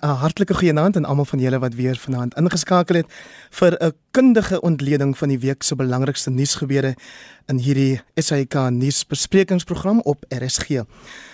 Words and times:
'n 0.00 0.16
Hartlike 0.22 0.54
goeienaand 0.54 0.96
aan 0.96 1.04
almal 1.04 1.24
van 1.24 1.38
julle 1.38 1.58
wat 1.58 1.74
weer 1.74 1.96
vanaand 1.96 2.34
ingeskakel 2.34 2.96
het 2.96 3.06
vir 3.50 3.76
'n 3.80 3.92
kundige 4.10 4.60
ontleding 4.60 5.18
van 5.18 5.28
die 5.28 5.38
week 5.38 5.62
se 5.62 5.76
belangrikste 5.76 6.30
nuusgebeure 6.30 6.94
in 7.46 7.58
hierdie 7.58 8.00
SAK 8.14 8.54
nuusbesprekingsprogram 8.70 10.00
op 10.00 10.24
RSG. 10.28 10.84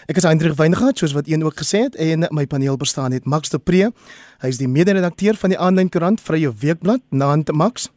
Ek 0.07 0.17
is 0.17 0.23
Hendrik 0.23 0.57
Weingart, 0.57 0.99
soos 0.99 1.13
wat 1.13 1.29
een 1.29 1.45
ook 1.45 1.57
gesê 1.57 1.79
het, 1.79 1.97
en 1.97 2.27
my 2.31 2.47
paneel 2.47 2.77
bestaan 2.77 3.13
uit 3.13 3.25
Max 3.25 3.49
de 3.49 3.59
Pre. 3.59 3.93
Hy 4.41 4.49
is 4.49 4.59
die 4.59 4.69
mede-redakteur 4.69 5.35
van 5.35 5.51
die 5.51 5.59
aanlyn 5.59 5.89
koerant 5.89 6.21
Vrye 6.21 6.53
Weekblad, 6.61 7.01
Naand 7.11 7.53
Max. 7.53 7.91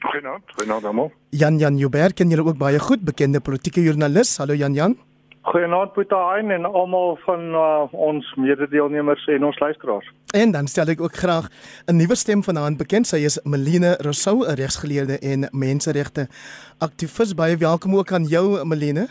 Goeienaand, 0.00 0.42
goeienaand 0.54 0.84
almal. 0.84 1.12
Jan 1.30 1.58
Jan 1.58 1.76
Joubert 1.76 2.14
ken 2.14 2.28
julle 2.28 2.44
ook 2.44 2.58
baie 2.58 2.78
goed, 2.78 3.04
bekende 3.04 3.40
politieke 3.40 3.82
joernalis. 3.82 4.36
Hallo 4.36 4.54
Jan 4.54 4.74
Jan. 4.74 4.96
Goeienaand 5.40 5.94
Boetayn 5.96 6.50
en 6.50 6.64
almal 6.68 7.14
van 7.24 7.40
uh, 7.56 7.84
ons 7.96 8.34
mede-deelnemers 8.36 9.26
en 9.26 9.44
ons 9.44 9.58
luisteraars. 9.58 10.10
En 10.36 10.50
dan 10.52 10.66
stel 10.68 10.92
ek 10.92 11.00
ook 11.00 11.16
graag 11.16 11.48
'n 11.86 11.96
nuwe 11.96 12.14
stem 12.14 12.44
vanaand 12.44 12.76
bekend. 12.76 13.06
Sy 13.06 13.24
is 13.24 13.40
Melina 13.44 13.94
Rousseau, 13.98 14.44
'n 14.44 14.54
regsgeleerde 14.54 15.18
en 15.18 15.48
menseregte 15.52 16.28
aktivis. 16.78 17.34
Baie 17.34 17.56
welkom 17.56 17.96
ook 17.96 18.12
aan 18.12 18.24
jou 18.24 18.64
Melina. 18.64 19.06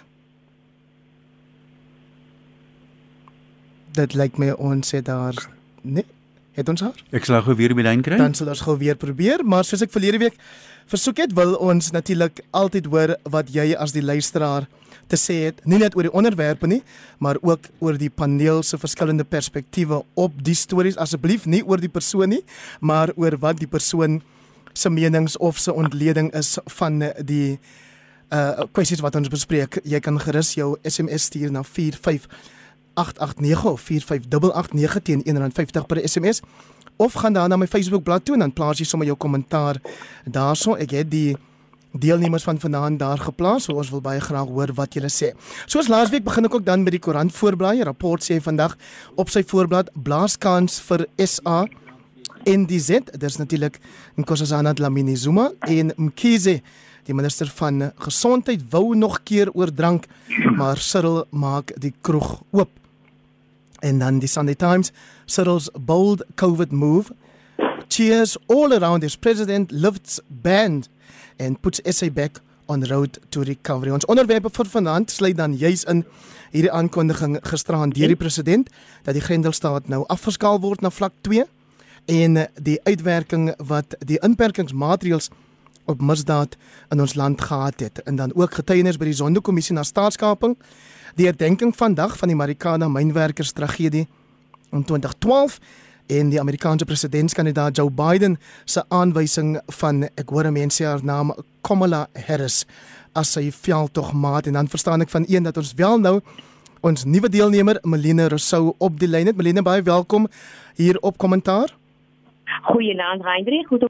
Dit 3.92 4.14
lyk 4.14 4.38
my 4.38 4.52
ons 4.52 4.92
het 4.92 5.06
daar 5.06 5.34
nee, 5.82 6.06
het 6.52 6.70
ons 6.70 6.82
haar. 6.82 7.04
Ek 7.12 7.26
sal 7.26 7.42
gou 7.42 7.56
weer 7.56 7.74
by 7.76 7.82
lyn 7.82 8.02
kry. 8.02 8.18
Dan 8.18 8.34
sal 8.34 8.48
ons 8.48 8.62
gou 8.62 8.78
weer 8.78 8.96
probeer, 8.96 9.44
maar 9.44 9.64
soos 9.64 9.82
ek 9.82 9.92
verlede 9.92 10.18
week 10.18 10.38
versoek 10.86 11.18
het, 11.18 11.34
wil 11.34 11.56
ons 11.56 11.92
natuurlik 11.92 12.42
altyd 12.52 12.86
hoor 12.86 13.18
wat 13.24 13.50
jy 13.54 13.74
as 13.76 13.92
die 13.92 14.04
luisteraar 14.04 14.68
te 15.10 15.18
sê 15.18 15.40
het, 15.48 15.64
nie 15.66 15.80
net 15.82 15.96
oor 15.98 16.08
die 16.08 16.14
onderwerpe 16.14 16.70
nie, 16.70 16.84
maar 17.18 17.40
ook 17.42 17.66
oor 17.84 17.98
die 17.98 18.12
paneel 18.14 18.62
se 18.64 18.78
verskillende 18.78 19.26
perspektiewe 19.26 20.04
op 20.14 20.34
die 20.46 20.56
stories 20.56 21.00
asseblief 21.02 21.48
nie 21.50 21.64
oor 21.66 21.82
die 21.82 21.92
persoon 21.92 22.30
nie, 22.36 22.44
maar 22.80 23.12
oor 23.18 23.38
wat 23.42 23.60
die 23.60 23.70
persoon 23.70 24.22
se 24.74 24.90
menings 24.90 25.38
of 25.38 25.58
se 25.58 25.74
ontleding 25.74 26.32
is 26.38 26.58
van 26.80 27.04
die 27.26 27.60
uh 28.30 28.62
kwessies 28.78 29.02
wat 29.02 29.16
ons 29.18 29.32
bespreek. 29.34 29.82
Jy 29.84 30.00
kan 30.06 30.20
gerus 30.22 30.54
jou 30.54 30.78
SMS 30.86 31.24
stuur 31.32 31.52
na 31.52 31.64
45889 31.66 33.66
of 33.66 33.82
45889 33.82 35.02
teen 35.02 35.26
R1.50 35.26 35.90
per 35.90 35.98
SMS 36.06 36.46
of 37.00 37.14
gaan 37.14 37.34
dan 37.34 37.50
na 37.50 37.58
my 37.58 37.68
Facebook 37.68 38.04
bladsy 38.04 38.24
toe 38.24 38.36
en 38.36 38.46
dan 38.46 38.54
plaas 38.54 38.78
jy 38.78 38.86
sommer 38.86 39.08
jou 39.08 39.18
kommentaar 39.18 39.82
daarso. 40.26 40.76
Ek 40.76 40.92
het 40.92 41.12
die 41.12 41.38
deelnemers 41.92 42.44
van 42.44 42.60
vanaand 42.60 43.00
daar 43.00 43.18
geplaas. 43.18 43.64
So 43.64 43.74
ons 43.74 43.90
wil 43.90 44.02
baie 44.02 44.20
graag 44.22 44.48
hoor 44.48 44.74
wat 44.78 44.94
julle 44.94 45.10
sê. 45.14 45.34
Soos 45.66 45.88
laasweek 45.88 46.24
begin 46.24 46.46
ek 46.46 46.60
ook 46.60 46.66
dan 46.66 46.84
met 46.84 46.96
die 46.98 47.04
koerant 47.04 47.34
voorblaai. 47.36 47.84
Rapport 47.84 48.24
sê 48.24 48.42
vandag 48.42 48.78
op 49.16 49.30
sy 49.30 49.44
voorblad 49.48 49.92
blaaskans 49.94 50.80
vir 50.90 51.08
SA 51.26 51.66
en 52.46 52.68
die 52.70 52.80
Z. 52.80 53.10
Dis 53.20 53.38
natuurlik 53.38 53.80
Nkosazana 54.18 54.74
Dlamini 54.74 55.18
Zuma 55.18 55.52
en 55.68 55.94
Mkhize 55.98 56.62
Die 57.10 57.16
minister 57.18 57.50
van 57.58 57.88
gesondheid 57.98 58.62
wou 58.70 58.94
nog 58.94 59.24
keer 59.26 59.50
oor 59.58 59.72
drank, 59.74 60.04
maar 60.58 60.78
Cyril 60.78 61.24
maak 61.34 61.72
die 61.82 61.94
kroeg 62.06 62.36
oop. 62.52 62.70
En 63.82 64.00
dan 64.00 64.20
die 64.20 64.30
Sunday 64.30 64.54
Times, 64.56 64.92
Cyril's 65.26 65.72
bold 65.74 66.22
COVID 66.36 66.72
move 66.72 67.10
cheers 67.88 68.38
all 68.48 68.74
around 68.74 69.02
his 69.02 69.16
president 69.18 69.72
lifts 69.72 70.20
band 70.28 70.90
and 71.40 71.62
puts 71.62 71.82
SA 71.84 72.10
back 72.10 72.42
on 72.70 72.84
road 72.86 73.18
to 73.30 73.42
recovery. 73.42 73.92
Ons 73.92 74.06
onderwerpe 74.06 74.52
vir 74.54 74.70
vanaand 74.70 75.12
sluit 75.12 75.38
dan 75.38 75.56
juis 75.58 75.86
in 75.90 76.04
hierdie 76.54 76.72
aankondiging 76.74 77.40
gisteraan 77.46 77.94
deur 77.94 78.14
die 78.14 78.20
president 78.20 78.70
dat 79.06 79.18
die 79.18 79.24
Grendelstaat 79.24 79.90
nou 79.90 80.04
afgeskaal 80.08 80.62
word 80.62 80.82
na 80.86 80.92
vlak 80.94 81.14
2 81.28 81.46
en 82.10 82.40
die 82.62 82.78
uitwerking 82.86 83.52
wat 83.70 83.96
die 84.06 84.20
inperkingsmaatreëls 84.26 85.30
op 85.90 86.02
misdaad 86.02 86.56
in 86.94 87.02
ons 87.02 87.16
land 87.18 87.42
gehad 87.42 87.80
het 87.80 88.02
en 88.06 88.16
dan 88.16 88.34
ook 88.36 88.54
getuienis 88.62 88.98
by 88.98 89.10
die 89.10 89.18
Sonderkommissie 89.18 89.76
na 89.78 89.84
staatskaping 89.84 90.56
die 91.18 91.26
herdenking 91.30 91.74
vandag 91.76 92.18
van 92.18 92.30
die 92.30 92.38
Marikana 92.38 92.90
mynwerkers 92.90 93.54
tragedie 93.58 94.08
in 94.72 94.86
2012 94.86 95.60
en 96.10 96.30
die 96.34 96.40
Amerikaanse 96.42 96.86
presidentskandidaat 96.90 97.78
Joe 97.78 97.92
Biden 97.94 98.38
se 98.66 98.84
aanwysing 98.90 99.60
van 99.80 100.04
ek 100.18 100.30
hoor 100.34 100.50
mense 100.52 100.86
haar 100.86 101.04
naam 101.06 101.34
Kamala 101.62 102.08
Harris 102.28 102.64
as 103.18 103.34
sy 103.36 103.50
veldtogmaat 103.54 104.50
en 104.50 104.58
dan 104.58 104.70
verstaan 104.72 105.06
ek 105.06 105.14
van 105.14 105.26
een 105.30 105.46
dat 105.46 105.58
ons 105.62 105.74
wel 105.78 106.02
nou 106.02 106.20
ons 106.82 107.06
nuwe 107.06 107.30
deelnemer 107.30 107.78
Melina 107.84 108.30
Rousseau 108.32 108.74
op 108.80 109.00
die 109.00 109.10
lyn 109.10 109.28
het. 109.28 109.38
Melina 109.38 109.62
baie 109.62 109.84
welkom 109.84 110.28
hier 110.80 110.98
op 111.04 111.18
kommentaar. 111.18 111.76
Goeienaand 112.72 113.24
Hendrik, 113.24 113.68
goed. 113.68 113.84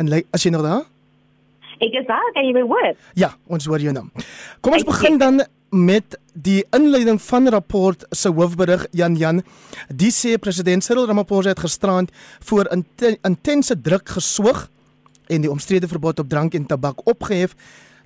En 0.00 0.08
as 0.32 0.42
jy 0.42 0.50
nog 0.50 0.64
daar? 0.64 0.86
Ek 1.80 1.94
is 1.96 2.06
daar, 2.08 2.32
kan 2.34 2.44
jy 2.44 2.52
my 2.56 2.64
hoor? 2.66 2.94
Ja, 3.16 3.30
ons 3.46 3.68
hoor 3.68 3.80
jou 3.80 3.92
nou. 3.92 4.06
Kom 4.60 4.74
ons 4.76 4.84
begin 4.88 5.20
dan 5.20 5.44
met 5.70 6.18
die 6.34 6.64
inleiding 6.74 7.20
van 7.22 7.48
rapport 7.48 8.04
se 8.10 8.28
hoofberig 8.28 8.86
Jan 8.90 9.14
Jan. 9.16 9.42
Die 9.88 10.10
sê 10.10 10.36
president 10.38 10.84
Cyril 10.84 11.06
Ramaphosa 11.06 11.48
het 11.54 11.62
gisterand 11.62 12.10
voor 12.44 12.70
intense 13.22 13.80
druk 13.80 14.08
geswoeg 14.08 14.66
en 15.30 15.40
die 15.40 15.50
omstrede 15.50 15.88
verbod 15.88 16.18
op 16.18 16.28
drank 16.28 16.54
en 16.54 16.66
tabak 16.66 17.06
opgehef 17.06 17.54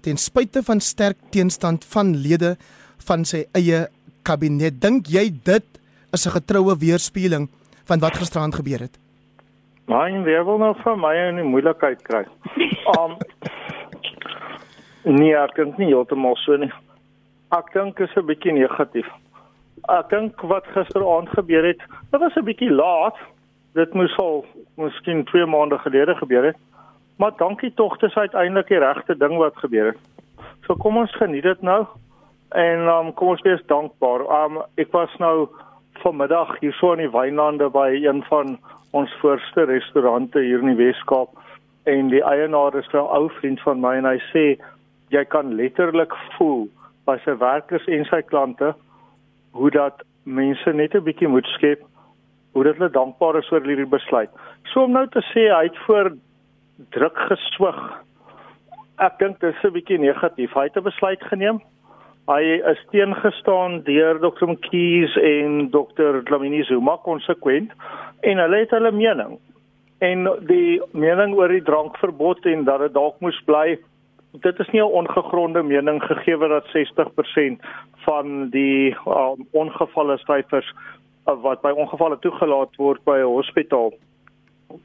ten 0.05 0.17
spyte 0.17 0.63
van 0.63 0.81
sterk 0.81 1.17
teenstand 1.31 1.85
van 1.85 2.17
lede 2.17 2.57
van 3.07 3.25
sy 3.25 3.47
eie 3.57 3.87
kabinet. 4.23 4.81
Dink 4.81 5.09
jy 5.09 5.31
dit 5.45 5.65
is 6.13 6.27
'n 6.27 6.37
getroue 6.37 6.77
weerspieëling 6.79 7.49
van 7.85 7.99
wat 8.01 8.17
gisterand 8.17 8.55
gebeur 8.55 8.81
het? 8.81 8.99
Maar 9.87 10.09
en 10.09 10.23
wie 10.25 10.45
wil 10.45 10.59
nou 10.59 10.75
vir 10.85 10.97
my 10.97 11.15
in 11.29 11.37
die 11.37 11.45
moeilikheid 11.45 12.03
kry? 12.03 12.25
Um 12.99 13.17
Nee, 15.05 15.35
ek 15.37 15.55
dink 15.55 15.77
nie 15.77 15.91
heeltemal 15.93 16.37
so 16.37 16.57
nie. 16.57 16.73
Ek 17.55 17.69
dink 17.73 18.01
is 18.01 18.11
'n 18.17 18.27
bietjie 18.27 18.53
negatief. 18.53 19.07
Ek 19.89 20.09
dink 20.11 20.41
wat 20.43 20.67
gisteraand 20.75 21.29
gebeur 21.29 21.65
het, 21.65 21.83
dit 22.11 22.21
was 22.21 22.37
'n 22.37 22.45
bietjie 22.45 22.71
laat. 22.71 23.17
Dit 23.75 23.95
moes 23.95 24.17
al 24.19 24.45
miskien 24.77 25.25
2 25.25 25.47
maande 25.47 25.79
gelede 25.79 26.15
gebeur 26.15 26.45
het. 26.45 26.57
Maar 27.19 27.33
dankie 27.37 27.75
tog, 27.75 27.99
dit 27.99 28.11
is 28.11 28.17
uiteindelik 28.17 28.69
die 28.69 28.79
regte 28.79 29.17
ding 29.17 29.37
wat 29.37 29.57
gebeur 29.57 29.87
het. 29.87 29.99
So 30.67 30.75
kom 30.75 30.97
ons 30.97 31.15
geniet 31.15 31.43
dit 31.43 31.63
nou 31.63 31.87
en 32.51 32.79
um, 32.89 33.15
kom 33.15 33.29
ons 33.29 33.43
wees 33.43 33.63
dankbaar. 33.67 34.21
Um 34.45 34.63
ek 34.75 34.91
was 34.93 35.15
nou 35.19 35.49
vanmiddag 36.03 36.59
hier 36.61 36.73
so 36.73 36.93
in 36.93 36.99
die 36.99 37.19
Wynlande 37.19 37.71
by 37.71 38.01
een 38.03 38.25
van 38.25 38.59
ons 38.91 39.15
voorste 39.21 39.65
restaurante 39.65 40.41
hier 40.41 40.59
in 40.59 40.75
die 40.75 40.85
Weskaap 40.85 41.29
en 41.85 42.09
die 42.09 42.25
eienaar 42.25 42.75
is 42.75 42.89
'n 42.93 42.97
ou 42.97 43.29
vriend 43.31 43.61
van 43.61 43.81
my 43.81 43.95
en 43.97 44.05
hy 44.05 44.19
sê 44.33 44.59
jy 45.09 45.25
kan 45.25 45.55
letterlik 45.55 46.15
voel 46.37 46.69
by 47.07 47.19
sy 47.25 47.37
werkers 47.39 47.87
en 47.87 48.05
sy 48.05 48.23
klante 48.23 48.75
hoe 49.55 49.71
dat 49.71 50.03
mense 50.25 50.73
net 50.73 50.95
'n 50.95 51.05
bietjie 51.05 51.29
moed 51.29 51.47
skep 51.57 51.83
hoe 52.55 52.65
dit 52.65 52.77
hulle 52.79 52.91
dankbaar 52.91 53.39
is 53.39 53.51
oor 53.53 53.67
hierdie 53.67 53.91
besluit. 53.91 54.31
So 54.73 54.85
om 54.85 54.93
nou 54.93 55.07
te 55.11 55.23
sê 55.33 55.49
hy 55.51 55.65
het 55.69 55.79
voor 55.87 56.13
druk 56.95 57.19
geswig. 57.29 57.81
Ek 59.03 59.19
dink 59.19 59.41
dit 59.41 59.55
is 59.55 59.65
'n 59.65 59.73
bietjie 59.73 59.99
negatief. 59.99 60.55
Hy 60.55 60.63
het 60.63 60.77
'n 60.77 60.89
besluit 60.91 61.23
geneem. 61.23 61.61
Hy 62.27 62.43
is 62.73 62.81
teengestaan 62.91 63.83
deur 63.85 64.19
Dr. 64.19 64.47
Mkhize 64.47 65.21
en 65.21 65.71
Dr. 65.71 66.23
Dlamini 66.25 66.63
Zuma 66.65 66.97
konsekwent 66.97 67.73
en 68.21 68.39
hulle 68.39 68.57
het 68.57 68.71
hulle 68.71 68.93
mening. 68.93 69.39
En 70.01 70.25
die 70.47 70.81
mening 70.93 71.35
oor 71.35 71.49
die 71.49 71.63
drankverbod 71.63 72.47
en 72.47 72.65
dat 72.65 72.81
dit 72.81 72.95
dalk 72.95 73.21
moes 73.21 73.41
bly 73.45 73.79
dit 74.41 74.59
is 74.59 74.71
nie 74.71 74.81
'n 74.81 74.97
ongegronde 75.01 75.63
mening 75.63 76.03
gegee 76.03 76.39
dat 76.39 76.65
60% 76.67 77.63
van 78.07 78.49
die 78.51 78.97
uh, 79.07 79.31
ongevalle 79.51 80.19
syfers 80.19 80.75
uh, 81.27 81.43
wat 81.43 81.61
by 81.61 81.71
ongevalle 81.71 82.19
toegelaat 82.19 82.77
word 82.77 83.05
by 83.05 83.19
'n 83.19 83.35
hospitaal 83.37 83.93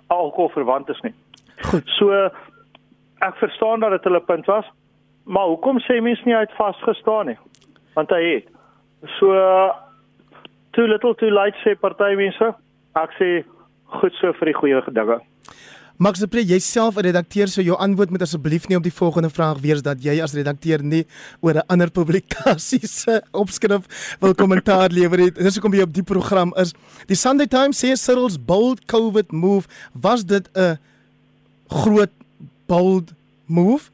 alkohol 0.08 0.50
verwant 0.50 0.90
is 0.90 1.02
nie. 1.02 1.14
Goed. 1.62 1.88
So 1.98 2.30
ek 3.20 3.36
verstaan 3.36 3.80
dat 3.80 3.92
dit 3.92 4.04
hulle 4.04 4.22
punt 4.22 4.46
was, 4.46 4.66
maar 5.24 5.46
hoekom 5.46 5.80
sê 5.80 6.02
mense 6.02 6.26
nie 6.26 6.36
uit 6.36 6.52
vasgestaan 6.52 7.26
nie? 7.26 7.38
Want 7.94 8.10
hy 8.10 8.24
het 8.24 8.48
so 9.20 9.34
too 10.72 10.88
little 10.88 11.16
too 11.16 11.30
late 11.30 11.58
sê 11.64 11.76
partymense. 11.80 12.54
Ek 12.96 13.12
sê 13.20 13.44
goed 14.00 14.14
so 14.14 14.34
vir 14.34 14.46
die 14.46 14.54
goeie 14.54 14.82
gedinge. 14.82 15.20
Max 16.00 16.20
de 16.20 16.28
Pre, 16.28 16.42
jouself 16.46 16.96
'n 16.96 17.02
redakteur 17.02 17.48
sou 17.48 17.64
jou 17.66 17.78
antwoord 17.78 18.10
met 18.10 18.22
asseblief 18.22 18.68
nie 18.68 18.78
op 18.78 18.84
die 18.84 18.94
volgende 18.94 19.30
vraag 19.30 19.60
wees 19.60 19.82
dat 19.82 20.00
jy 20.04 20.22
as 20.24 20.34
redakteur 20.34 20.80
nie 20.84 21.04
oor 21.42 21.54
'n 21.60 21.68
ander 21.68 21.92
publikasie 21.92 22.88
se 22.88 23.22
opskrif 23.44 24.16
wil 24.22 24.34
kommentaar 24.34 24.90
lewer 24.92 25.18
nie. 25.18 25.32
Dis 25.32 25.60
hoekom 25.60 25.74
jy 25.74 25.82
op 25.82 25.94
die 25.94 26.04
program 26.04 26.54
is. 26.56 26.72
Die 27.08 27.20
Sunday 27.20 27.48
Times 27.48 27.84
sê 27.84 27.98
Cyril's 28.00 28.38
bold 28.40 28.86
COVID 28.86 29.32
move 29.32 29.68
was 29.92 30.24
dit 30.24 30.48
'n 30.56 30.80
groot 31.68 32.12
bold 32.68 33.12
move? 33.46 33.92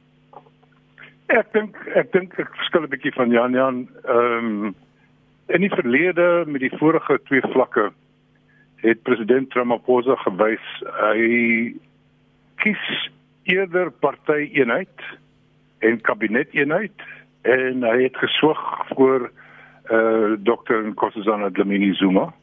Ek 1.25 1.54
dink 1.54 1.75
ek 1.96 2.12
dink 2.12 2.38
ek 2.38 2.54
verskil 2.54 2.84
'n 2.84 2.90
bietjie 2.90 3.13
van 3.13 3.31
Jan 3.31 3.52
Jan. 3.52 3.90
Ehm 4.06 4.66
um, 4.66 4.75
in 5.48 5.62
die 5.62 5.74
verlede 5.74 6.44
met 6.46 6.62
die 6.62 6.78
vorige 6.78 7.19
twee 7.25 7.42
vlakke 7.42 7.92
het 8.86 9.02
president 9.04 9.54
Ramaphosa 9.54 10.16
gewys 10.16 10.66
hy 11.02 11.74
kies 12.65 13.09
eerder 13.44 13.91
party 14.01 14.50
eenheid 14.57 15.01
en 15.85 16.00
kabinet 16.01 16.53
eenheid 16.57 17.03
en 17.45 17.83
hy 17.85 17.97
het 18.07 18.17
geswig 18.17 18.62
voor 18.95 19.29
eh 19.85 19.97
uh, 19.97 20.31
Dr 20.41 20.79
Nkosazana 20.88 21.51
Dlamini 21.53 21.94
Zuma. 21.94 22.33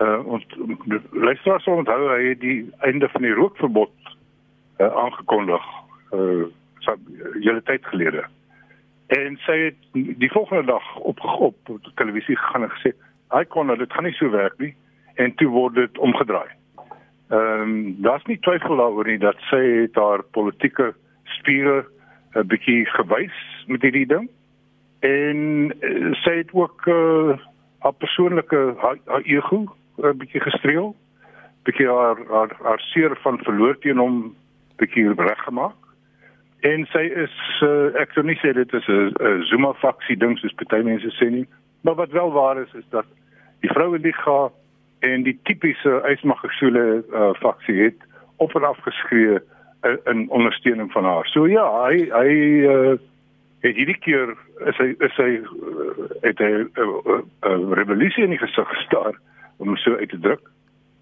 Eh 0.00 0.18
uh, 0.24 1.00
luisteraars 1.12 1.64
sal 1.64 1.82
onthou 1.82 2.08
hy 2.14 2.32
die 2.40 2.70
einde 2.88 3.08
van 3.12 3.22
die 3.22 3.34
rookverbod 3.36 3.92
uh, 4.80 4.88
aangekondig 4.88 5.66
eh 6.12 6.18
uh, 6.18 6.46
so 6.78 6.96
julle 7.40 7.62
tyd 7.62 7.84
gelede. 7.92 8.24
En 9.06 9.36
sy 9.44 9.58
het 9.66 9.76
die 9.92 10.32
volgende 10.32 10.64
dag 10.64 10.96
op 10.96 11.20
op 11.24 11.56
televisie 11.94 12.36
gegaan 12.36 12.62
en 12.62 12.72
gesê, 12.78 12.96
"Hy 13.36 13.44
kon 13.44 13.76
dit 13.76 13.92
gaan 13.92 14.04
nie 14.04 14.16
so 14.16 14.30
werk 14.30 14.58
nie." 14.58 14.74
En 15.14 15.34
toe 15.34 15.48
word 15.48 15.74
dit 15.74 15.98
omgedraai. 15.98 16.61
Ehm 17.32 17.60
um, 17.60 17.96
daar's 18.02 18.24
nie 18.28 18.38
twyfel 18.44 18.76
daaroor 18.76 19.06
nie 19.08 19.18
dat 19.18 19.38
sy 19.48 19.60
het 19.64 19.94
haar 19.96 20.20
politieke 20.36 20.90
spiere 21.38 21.84
'n 22.34 22.46
bietjie 22.46 22.84
gewys 22.86 23.38
met 23.66 23.82
hierdie 23.82 24.06
ding. 24.06 24.28
En 25.00 25.38
uh, 25.80 26.12
sy 26.24 26.34
het 26.42 26.52
ook 26.52 26.86
uh, 26.86 27.38
haar 27.78 27.96
persoonlike 28.04 28.74
haar, 28.78 28.98
haar 29.06 29.24
ego 29.24 29.64
'n 29.96 30.18
bietjie 30.18 30.40
gestreel. 30.40 30.96
Bietjie 31.64 31.88
haar 31.88 32.20
haar 32.28 32.52
haar 32.62 32.80
seer 32.80 33.16
van 33.22 33.38
verloor 33.38 33.78
teen 33.78 33.98
hom 33.98 34.36
bietjie 34.76 35.08
reggemaak. 35.16 35.80
En 36.60 36.86
sy 36.86 37.08
is 37.24 37.36
uh, 37.62 37.96
ek 38.00 38.12
sou 38.12 38.26
nie 38.26 38.38
sê 38.44 38.52
dit 38.52 38.72
is 38.72 38.88
'n 38.88 39.42
Zuma 39.48 39.72
faksie 39.72 40.16
ding 40.16 40.38
soos 40.38 40.54
baie 40.68 40.82
mense 40.82 41.16
sê 41.16 41.30
nie, 41.30 41.48
maar 41.80 41.94
wat 41.94 42.10
wel 42.10 42.32
waar 42.32 42.60
is 42.60 42.74
is 42.74 42.88
dat 42.90 43.06
die 43.60 43.72
vroue 43.72 43.98
liga 43.98 44.50
en 45.02 45.22
die 45.26 45.34
tipiese 45.48 46.00
Ysmagosule 46.06 47.02
uh, 47.10 47.32
faksie 47.42 47.80
het 47.82 48.04
op 48.36 48.54
en 48.54 48.64
af 48.64 48.78
geskree 48.86 49.38
in, 49.82 49.98
in 50.04 50.30
ondersteuning 50.30 50.92
van 50.92 51.04
haar. 51.04 51.26
So 51.26 51.46
ja, 51.50 51.64
hy 51.86 52.06
hy 52.10 52.34
uh, 52.70 52.94
het 53.62 53.76
hierdie 53.78 53.98
keer 53.98 54.34
is 54.70 54.78
hy 54.78 54.92
is 54.98 55.18
hy 55.18 55.30
uh, 55.42 56.06
het 56.22 56.38
'n 56.38 56.70
uh, 56.78 57.18
uh, 57.46 57.72
revolusie 57.78 58.24
in 58.24 58.34
die 58.34 58.42
gesig 58.42 58.68
gestaar 58.68 59.18
om 59.56 59.76
so 59.76 59.96
uit 59.96 60.08
te 60.08 60.18
druk. 60.18 60.50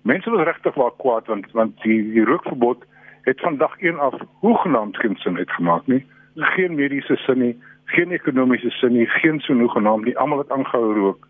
Mense 0.03 0.31
was 0.31 0.45
regtig 0.45 0.75
waar 0.75 0.97
kwaad 0.97 1.27
want 1.27 1.53
want 1.53 1.83
die 1.83 2.01
die 2.13 2.25
rookverbod 2.25 2.85
het 3.29 3.41
van 3.41 3.57
dag 3.57 3.77
1 3.79 3.99
af 3.99 4.15
hoegenaamd 4.41 4.97
geen 4.97 5.17
sin 5.17 5.37
uitgemaak 5.37 5.87
nie. 5.87 6.07
Geen 6.35 6.75
mediese 6.75 7.17
sin 7.17 7.39
nie, 7.39 7.57
geen 7.85 8.11
ekonomiese 8.11 8.71
sin 8.71 8.93
nie, 8.93 9.07
geen 9.07 9.41
so 9.41 9.55
hoegenaamd 9.55 10.05
nie. 10.05 10.19
Almal 10.19 10.39
het 10.39 10.51
aangehou 10.51 10.95
rook. 10.95 11.29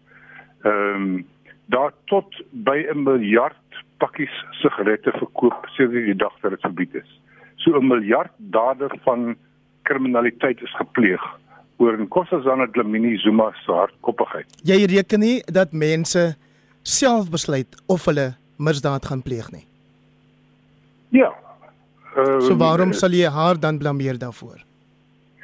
Ehm 0.62 0.94
um, 0.94 1.26
daar 1.70 1.92
tot 2.12 2.42
by 2.50 2.78
'n 2.90 3.02
miljard 3.02 3.56
pakkies 3.98 4.34
sigarette 4.62 5.12
verkoop 5.18 5.66
sedert 5.76 6.04
die 6.04 6.16
dag 6.16 6.34
dat 6.42 6.50
dit 6.50 6.60
verbied 6.60 6.94
is. 6.94 7.10
So 7.56 7.78
'n 7.78 7.86
miljard 7.86 8.32
dade 8.36 8.90
van 9.04 9.36
kriminaliteit 9.82 10.62
is 10.62 10.76
gepleeg 10.76 11.22
oor 11.76 11.96
Nkosazana 11.98 12.66
Dlamini 12.66 13.16
Zuma 13.18 13.52
se 13.64 13.72
hardkoppigheid. 13.72 14.46
Jy 14.62 14.84
reken 14.84 15.20
nie 15.20 15.42
dat 15.52 15.72
mense 15.72 16.36
self 16.82 17.30
besluit 17.30 17.82
of 17.86 18.04
hulle 18.04 18.34
misdaad 18.56 19.06
gaan 19.06 19.22
pleeg 19.22 19.50
nie. 19.50 19.64
Ja. 21.08 21.32
Uh, 22.16 22.40
so 22.40 22.56
waarom 22.56 22.92
sal 22.92 23.10
jy 23.10 23.28
haar 23.28 23.60
dan 23.60 23.78
blameer 23.78 24.18
daarvoor? 24.18 24.60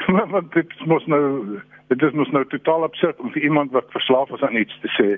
Want 0.33 0.53
dit 0.53 0.87
mos 0.87 1.07
nou 1.07 1.61
dit 1.89 2.03
is 2.03 2.13
mos 2.19 2.31
nou 2.35 2.45
totaal 2.51 2.83
absurd 2.83 3.19
om 3.23 3.31
vir 3.31 3.43
iemand 3.47 3.71
wat 3.71 3.91
verslaaf 3.95 4.31
is 4.35 4.43
aan 4.43 4.57
iets 4.59 4.79
te 4.83 4.91
sê. 4.99 5.09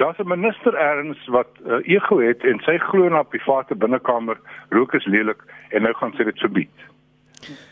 Daar's 0.00 0.18
'n 0.18 0.28
minister 0.28 0.74
erns 0.74 1.26
wat 1.26 1.50
uh, 1.66 1.76
ego 1.84 2.18
het 2.18 2.44
en 2.44 2.58
sy 2.64 2.78
glo 2.78 3.08
na 3.08 3.22
private 3.22 3.74
binnekamer 3.74 4.36
rook 4.68 4.94
is 4.94 5.04
lelik 5.04 5.42
en 5.68 5.82
nou 5.82 5.94
gaan 5.94 6.12
sy 6.16 6.24
dit 6.24 6.38
verbied. 6.38 6.76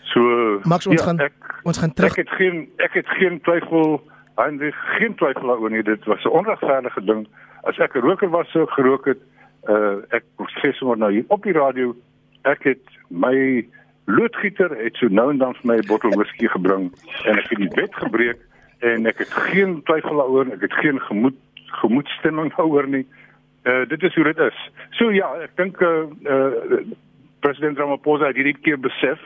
So 0.02 0.20
Max 0.62 0.86
ons 0.86 1.00
ja, 1.00 1.06
gaan 1.06 1.18
ek, 1.18 1.60
ons 1.62 1.78
gaan 1.78 1.92
terug. 1.92 2.10
Ek 2.10 2.16
het 2.16 2.30
geen 2.36 2.68
ek 2.76 2.92
het 2.92 3.08
geen 3.08 3.40
twyfel 3.40 4.02
Heinrich 4.36 4.76
geen 4.98 5.14
twyfel 5.14 5.48
daaroor 5.48 5.70
nie 5.70 5.82
dit 5.82 6.04
was 6.04 6.24
'n 6.24 6.36
onregverdige 6.40 7.04
ding 7.04 7.26
as 7.62 7.78
ek 7.78 7.96
'n 7.96 8.04
roker 8.04 8.30
was 8.30 8.50
sou 8.50 8.66
gerook 8.66 9.04
het 9.04 9.22
uh, 9.68 9.96
ek 10.08 10.24
sê 10.60 10.72
sommer 10.72 10.98
nou 10.98 11.12
hier 11.12 11.24
op 11.28 11.42
die 11.42 11.56
radio 11.56 11.96
ek 12.42 12.62
het 12.62 12.84
my 13.08 13.66
loodgieter 14.04 14.70
het 14.84 14.96
so 14.96 15.08
nou 15.08 15.30
en 15.30 15.38
dan 15.38 15.54
vir 15.54 15.66
my 15.66 15.76
'n 15.76 15.86
bottel 15.86 16.10
whisky 16.10 16.46
gebring 16.46 16.92
en 17.24 17.38
ek 17.38 17.48
het 17.48 17.58
die 17.58 17.74
wet 17.80 17.94
gebreek 17.94 18.40
en 18.78 19.06
ek 19.06 19.18
het 19.18 19.32
geen 19.32 19.82
twyfel 19.82 20.16
daaroor 20.16 20.52
ek 20.52 20.60
het 20.60 20.72
geen 20.72 21.00
gemoed 21.00 21.34
gemoedstemming 21.70 22.54
daaroor 22.56 22.88
nie. 22.96 23.06
Uh, 23.64 23.88
dit 23.88 24.02
is 24.02 24.14
hoe 24.14 24.24
dit 24.24 24.38
is. 24.38 24.58
So 24.90 25.10
ja 25.12 25.28
ek 25.42 25.56
dink 25.56 25.80
uh, 25.80 26.06
uh, 26.24 26.80
president 27.40 27.78
Ramaphosa 27.78 28.30
het 28.30 28.36
hierdie 28.36 28.56
keer 28.62 28.80
besef 28.80 29.20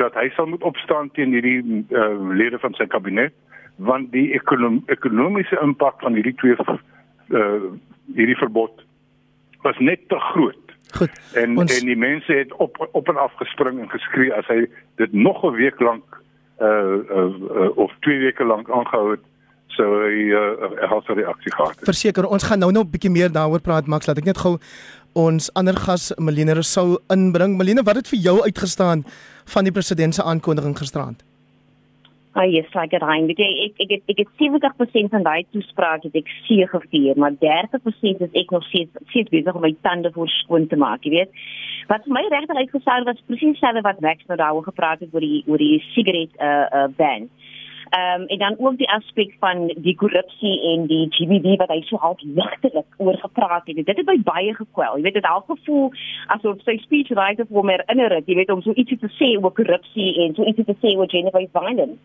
dat 0.00 0.14
hy 0.14 0.28
sal 0.34 0.46
moet 0.46 0.62
opstaan 0.62 1.10
teen 1.10 1.34
hierdie 1.36 1.60
uh, 1.90 2.14
lede 2.32 2.58
van 2.58 2.74
sy 2.78 2.86
kabinet 2.86 3.34
want 3.80 4.10
die 4.12 4.30
ekonom 4.36 4.82
ekonomiese 4.92 5.58
impak 5.64 6.00
van 6.04 6.16
hierdie 6.16 6.36
twee 6.40 6.56
uh, 6.60 7.68
hierdie 8.14 8.36
verbod 8.36 8.84
was 9.64 9.78
net 9.78 10.08
te 10.08 10.18
groot. 10.32 10.74
Goed. 10.96 11.16
En 11.34 11.56
ons... 11.58 11.78
en 11.78 11.86
die 11.86 11.96
mense 11.96 12.32
het 12.32 12.52
op 12.52 12.76
op 12.92 13.08
en 13.08 13.16
af 13.16 13.32
gespring 13.40 13.80
en 13.80 13.90
geskree 13.90 14.32
as 14.34 14.46
hy 14.52 14.66
dit 15.00 15.12
nog 15.12 15.44
'n 15.44 15.56
week 15.56 15.80
lank 15.80 16.04
uh, 16.60 16.68
uh, 16.68 17.28
uh 17.60 17.76
of 17.76 17.92
twee 18.00 18.18
weke 18.18 18.44
lank 18.44 18.70
aangehou 18.70 19.10
het 19.10 19.24
so 19.76 20.02
hy 20.02 20.30
uh, 20.30 20.70
het 20.90 21.08
'n 21.08 21.18
reaksie 21.20 21.52
gehad. 21.52 21.76
Verseker, 21.82 22.26
ons 22.26 22.42
gaan 22.42 22.58
nou 22.58 22.72
nog 22.72 22.84
'n 22.84 22.90
bietjie 22.90 23.10
meer 23.10 23.32
daaroor 23.32 23.60
praat 23.60 23.86
Max, 23.86 24.06
laat 24.06 24.18
ek 24.18 24.24
net 24.24 24.38
gou 24.38 24.58
ons 25.12 25.50
ander 25.54 25.76
gas 25.76 26.12
Melina 26.18 26.52
Rousseau 26.52 26.98
inbring. 27.08 27.56
Melina, 27.56 27.82
wat 27.82 27.96
het 27.96 28.08
vir 28.08 28.18
jou 28.18 28.42
uitgestaan 28.42 29.04
van 29.44 29.64
die 29.64 29.72
president 29.72 30.14
se 30.14 30.22
aankondiging 30.22 30.78
gisterand? 30.78 31.22
Ah 32.32 32.46
yes, 32.46 32.66
like 32.74 32.94
it 32.94 33.02
rein. 33.02 33.26
Ek 33.28 33.40
ek 33.42 33.80
ek 33.90 34.02
ek 34.06 34.18
het 34.22 34.28
70% 34.38 35.10
van 35.10 35.24
daai 35.26 35.42
toespraak 35.50 36.04
het 36.06 36.14
ek 36.14 36.28
seë 36.46 36.68
gevier, 36.70 37.16
maar 37.18 37.34
30% 37.42 38.22
is 38.22 38.36
ek 38.38 38.52
nog 38.54 38.62
steeds 38.68 38.94
steeds 39.10 39.32
besig 39.34 39.54
om 39.54 39.64
my 39.66 39.74
tande 39.82 40.12
voor 40.14 40.28
skoon 40.28 40.68
te 40.70 40.78
maak, 40.78 41.02
jy 41.02 41.10
weet. 41.10 41.42
Wat 41.90 42.06
my 42.06 42.22
regtig 42.30 42.62
uitgesaai 42.62 43.02
was 43.08 43.18
presies 43.26 43.58
dieselfde 43.58 43.82
wat 43.82 43.98
Max 44.00 44.22
nou 44.30 44.38
daaroor 44.38 44.62
gepraat 44.62 45.02
het 45.02 45.10
oor 45.10 45.26
die 45.26 45.42
oor 45.50 45.58
die 45.58 45.82
sigaret 45.90 46.30
uh 46.38 46.68
uh 46.70 46.86
ban. 46.94 47.26
Ehm 47.90 48.20
um, 48.20 48.26
en 48.26 48.38
dan 48.38 48.54
ook 48.58 48.76
die 48.78 48.90
aspek 48.90 49.34
van 49.38 49.72
die 49.76 49.96
korrupsie 49.96 50.60
en 50.62 50.86
die 50.86 51.06
GBV 51.10 51.56
wat 51.58 51.68
hy 51.68 51.80
so 51.88 51.96
half 51.98 52.20
ligtelik 52.22 52.86
oor 52.96 53.16
gepraat 53.18 53.66
het. 53.66 53.76
Dit 53.76 53.96
het 53.96 54.06
my 54.06 54.20
baie 54.22 54.54
gekwel. 54.54 54.96
Jy 54.96 55.02
weet 55.02 55.16
dit 55.18 55.26
half 55.26 55.44
gevoel 55.48 55.90
asof 56.26 56.62
sy 56.62 56.76
speech 56.84 57.10
writer 57.18 57.48
vir 57.48 57.66
my 57.66 57.74
herinner 57.80 58.14
het, 58.14 58.28
jy 58.30 58.36
weet 58.38 58.52
om 58.54 58.62
so 58.62 58.76
ietsie 58.78 58.98
te 58.98 59.10
sê 59.16 59.32
oor 59.40 59.50
korrupsie 59.56 60.12
en 60.22 60.36
so 60.38 60.46
ietsie 60.46 60.68
te 60.68 60.76
sê 60.78 60.94
oor 60.94 61.10
gender 61.10 61.34
violence. 61.34 61.98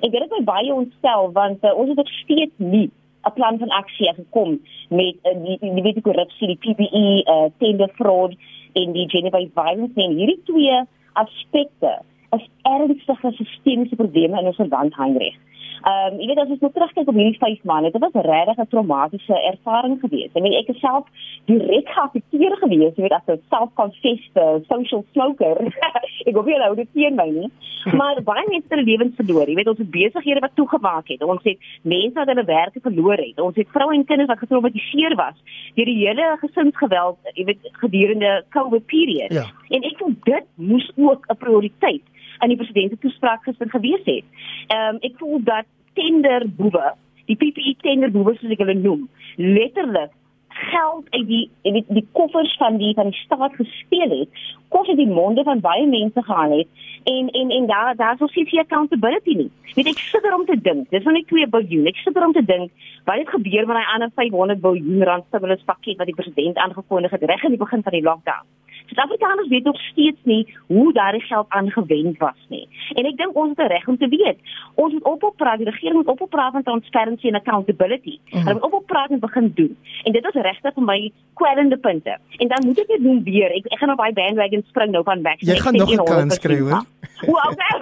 En 0.00 0.14
dit 0.14 0.20
het 0.20 0.30
my 0.36 0.44
baie 0.46 0.74
ontstel 0.74 1.32
want 1.34 1.66
uh, 1.66 1.74
ons 1.74 1.90
het 1.90 1.98
nog 2.04 2.14
steeds 2.20 2.54
nie 2.56 2.90
'n 3.26 3.34
plan 3.34 3.58
van 3.58 3.74
aksie 3.82 4.14
gekom 4.14 4.60
met 4.88 5.16
uh, 5.26 5.34
die 5.44 5.58
die 5.58 5.82
weet 5.82 5.98
die 5.98 6.06
korrupsie, 6.06 6.54
die 6.54 6.60
PPE, 6.62 7.26
uh, 7.26 7.50
tender 7.58 7.90
fraud 7.98 8.38
en 8.72 8.92
die 8.92 9.08
gender 9.08 9.34
violence 9.54 10.00
en 10.06 10.16
hierdie 10.16 10.40
twee 10.44 10.82
aspekte 11.12 11.98
is 12.36 12.50
ernstige 12.62 13.32
sistemiese 13.32 13.96
probleme 13.96 14.40
in 14.40 14.46
ons 14.52 14.62
land 14.70 14.94
Heinrich. 14.96 15.38
Ehm 15.82 16.14
um, 16.14 16.18
jy 16.22 16.28
weet 16.30 16.38
as 16.38 16.50
ons 16.54 16.60
nou 16.62 16.70
terugkyk 16.70 17.08
op 17.10 17.16
hierdie 17.18 17.38
5 17.40 17.62
maande, 17.66 17.90
dit 17.90 18.02
was 18.02 18.24
regtig 18.24 18.58
'n 18.62 18.68
traumatiese 18.70 19.36
ervaring 19.50 19.96
geweest. 20.00 20.36
Ek 20.36 20.42
meen 20.42 20.54
ek 20.54 20.68
is 20.70 20.78
self 20.78 21.08
direk 21.50 21.88
geaffekteer 21.94 22.54
geweest, 22.60 22.96
jy 22.96 23.02
weet 23.02 23.16
as 23.18 23.26
'n 23.26 23.42
self-confessed 23.50 24.66
social 24.70 25.02
smoker. 25.12 25.56
ek 26.28 26.36
hoop 26.36 26.46
jy 26.46 26.58
nou 26.58 26.74
dit 26.76 26.88
teen 26.94 27.16
my 27.16 27.28
nie. 27.30 27.50
Maar 27.98 28.22
baie 28.22 28.46
mense 28.46 28.62
het 28.68 28.74
hulle 28.76 28.90
lewens 28.90 29.16
verloor. 29.18 29.48
Jy 29.48 29.56
weet 29.58 29.72
ons 29.72 29.82
het 29.82 29.90
besighede 29.90 30.40
wat 30.40 30.54
toegemaak 30.54 31.08
het. 31.08 31.22
Ons 31.22 31.42
het 31.42 31.58
mense 31.82 32.14
wat 32.14 32.30
hulle 32.30 32.44
werke 32.44 32.80
verloor 32.80 33.18
het. 33.18 33.40
Ons 33.40 33.56
het 33.56 33.74
vroue 33.74 33.94
en 33.94 34.04
kinders 34.04 34.30
wat 34.30 34.38
getraumatiseer 34.38 35.18
was 35.18 35.34
deur 35.74 35.90
die 35.90 36.06
hele 36.06 36.36
gesinsgeweld, 36.44 37.18
jy 37.34 37.44
weet 37.44 37.68
gedurende 37.82 38.44
COVID 38.54 38.86
period. 38.86 39.32
Ja. 39.32 39.50
En 39.74 39.82
ek 39.82 39.98
voel 39.98 40.14
dit 40.22 40.46
moes 40.54 40.90
ook 40.94 41.26
'n 41.26 41.36
prioriteit 41.36 42.06
in 42.42 42.52
die 42.52 42.58
president 42.58 42.90
se 42.90 42.98
toespraak 43.04 43.44
gister 43.46 43.70
gewees 43.70 44.02
het. 44.08 44.24
Ehm 44.66 44.96
um, 44.96 44.98
ek 45.08 45.20
voel 45.20 45.38
dat 45.46 45.68
tenderboewe, 45.98 46.94
die 47.30 47.38
PPE 47.38 47.76
tenderboewe 47.84 48.34
soos 48.38 48.54
ek 48.54 48.64
hulle 48.64 48.78
noem, 48.80 49.06
letterlik 49.36 50.12
geld 50.52 51.06
uit 51.10 51.26
die 51.26 51.44
die, 51.62 51.84
die 51.88 52.06
koffers 52.12 52.52
van 52.60 52.76
die 52.76 52.92
van 52.94 53.10
die 53.10 53.20
staat 53.24 53.54
gesteel 53.56 54.12
het, 54.18 54.42
kos 54.68 54.86
dit 54.90 55.00
die 55.00 55.08
monde 55.08 55.44
van 55.48 55.62
baie 55.64 55.86
mense 55.88 56.22
gehaal 56.22 56.56
het 56.58 56.68
en 57.12 57.30
en 57.40 57.50
en 57.58 57.66
daar 57.66 57.96
daar 57.96 58.16
sou 58.18 58.28
sies 58.30 58.50
hier 58.50 58.64
accountability 58.64 59.36
nie. 59.42 59.50
Weet 59.74 59.92
ek 59.94 60.02
sit 60.12 60.24
er 60.24 60.34
om 60.36 60.44
te 60.46 60.58
dink. 60.60 60.90
Dis 60.90 61.04
nog 61.04 61.16
nie 61.16 61.26
2 61.30 61.48
biljoen. 61.54 61.88
Ek 61.90 62.02
sit 62.04 62.16
er 62.16 62.26
om 62.26 62.34
te 62.36 62.44
dink 62.44 62.70
wat 63.08 63.18
het 63.18 63.34
gebeur 63.34 63.66
met 63.66 63.78
daai 63.78 63.94
ander 63.94 64.10
500 64.14 64.62
miljard 64.62 65.08
rand 65.08 65.30
stimulus 65.30 65.64
pakket 65.70 65.98
wat 65.98 66.10
die 66.10 66.18
president 66.18 66.56
aangekondig 66.56 67.10
het 67.16 67.30
reg 67.32 67.48
in 67.48 67.56
die 67.56 67.64
begin 67.64 67.82
van 67.82 67.96
die 67.98 68.04
lockdown 68.08 68.46
Suid-Afrikaners 68.92 69.48
weet 69.48 69.64
nog 69.64 69.80
steeds 69.80 70.20
nie 70.22 70.42
hoe 70.66 70.92
daardie 70.92 71.22
geld 71.22 71.46
aangewend 71.48 72.18
was 72.18 72.40
nie. 72.48 72.68
En 72.94 73.08
ek 73.08 73.16
dink 73.16 73.36
ons 73.36 73.52
het 73.56 73.66
'n 73.66 73.72
reg 73.72 73.88
om 73.88 73.98
te 73.98 74.08
weet. 74.08 74.38
Ons 74.74 74.92
moet 74.92 75.02
ophou 75.02 75.32
praat, 75.36 75.58
die 75.58 75.70
regering 75.70 75.94
moet 75.94 76.12
ophou 76.14 76.28
praat 76.28 76.52
van 76.52 76.62
transparency 76.62 77.26
en 77.28 77.34
accountability. 77.34 78.18
Mm 78.18 78.30
-hmm. 78.30 78.46
Hulle 78.46 78.54
moet 78.54 78.62
ophou 78.62 78.82
praat 78.82 79.10
en 79.10 79.18
begin 79.18 79.52
doen. 79.54 79.76
En 80.04 80.12
dit 80.12 80.24
is 80.24 80.42
regtig 80.42 80.74
vir 80.74 80.82
my 80.82 81.12
kwellende 81.34 81.76
punte. 81.76 82.18
En 82.36 82.48
dan 82.48 82.66
moet 82.66 82.78
ek 82.78 82.86
dit 82.86 83.02
doen 83.02 83.22
weer. 83.22 83.50
Ek 83.50 83.64
ek 83.64 83.78
gaan 83.78 83.90
op 83.90 83.98
daai 83.98 84.12
bandwagon 84.12 84.64
spring 84.68 84.90
nou 84.90 85.04
van 85.04 85.22
weg. 85.22 85.38
Jy 85.38 85.56
gaan 85.56 85.76
nog 85.76 85.90
'n 85.92 86.04
kans 86.04 86.38
kry 86.38 86.58
hoor. 86.58 86.84
Hoe 87.26 87.40
okay. 87.50 87.80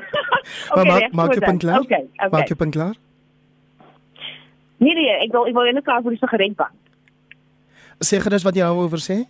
okay 0.71 0.85
maak 0.85 1.13
maak 1.13 1.35
jy 1.35 1.41
punt 1.41 1.61
klaar? 1.61 1.81
Okay, 1.81 2.07
okay. 2.15 2.29
Maak 2.31 2.49
jy 2.49 2.55
punt 2.55 2.75
klaar? 2.75 2.95
Nee 4.77 4.95
nee, 4.95 5.13
ek 5.25 5.33
wil 5.33 5.47
ek 5.47 5.55
wil 5.55 5.73
net 5.73 5.85
klaar 5.85 6.03
vir 6.03 6.11
die 6.11 6.19
sigaretbank. 6.19 6.73
Sê 8.01 8.17
gerus 8.25 8.43
wat 8.43 8.57
jy 8.57 8.63
daaroor 8.65 9.03
sê? 9.05 9.27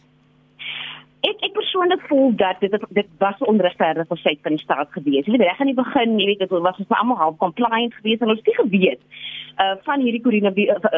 Ek 1.20 1.42
ek 1.46 1.52
persoonlik 1.52 2.02
voel 2.08 2.32
dat 2.36 2.60
dit 2.60 2.76
dit 2.96 3.08
was 3.18 3.42
onregverdig 3.52 4.08
vir 4.08 4.20
sy 4.22 4.36
van 4.42 4.56
die 4.56 4.62
staat 4.62 4.92
gewees. 4.96 5.26
Jy 5.26 5.36
weet 5.36 5.46
reg 5.48 5.60
aan 5.60 5.72
die 5.72 5.76
begin, 5.76 6.18
jy 6.18 6.26
weet 6.30 6.44
dit 6.44 6.54
was 6.54 6.80
ons 6.80 6.96
almal 7.00 7.20
half 7.20 7.36
compliant 7.42 7.94
geweest 7.98 8.24
en 8.24 8.32
ons 8.32 8.40
het 8.40 8.50
nie 8.50 8.60
geweet 8.62 9.04
uh 9.60 9.74
van 9.84 10.00
hierdie 10.00 10.22
corona 10.24 10.52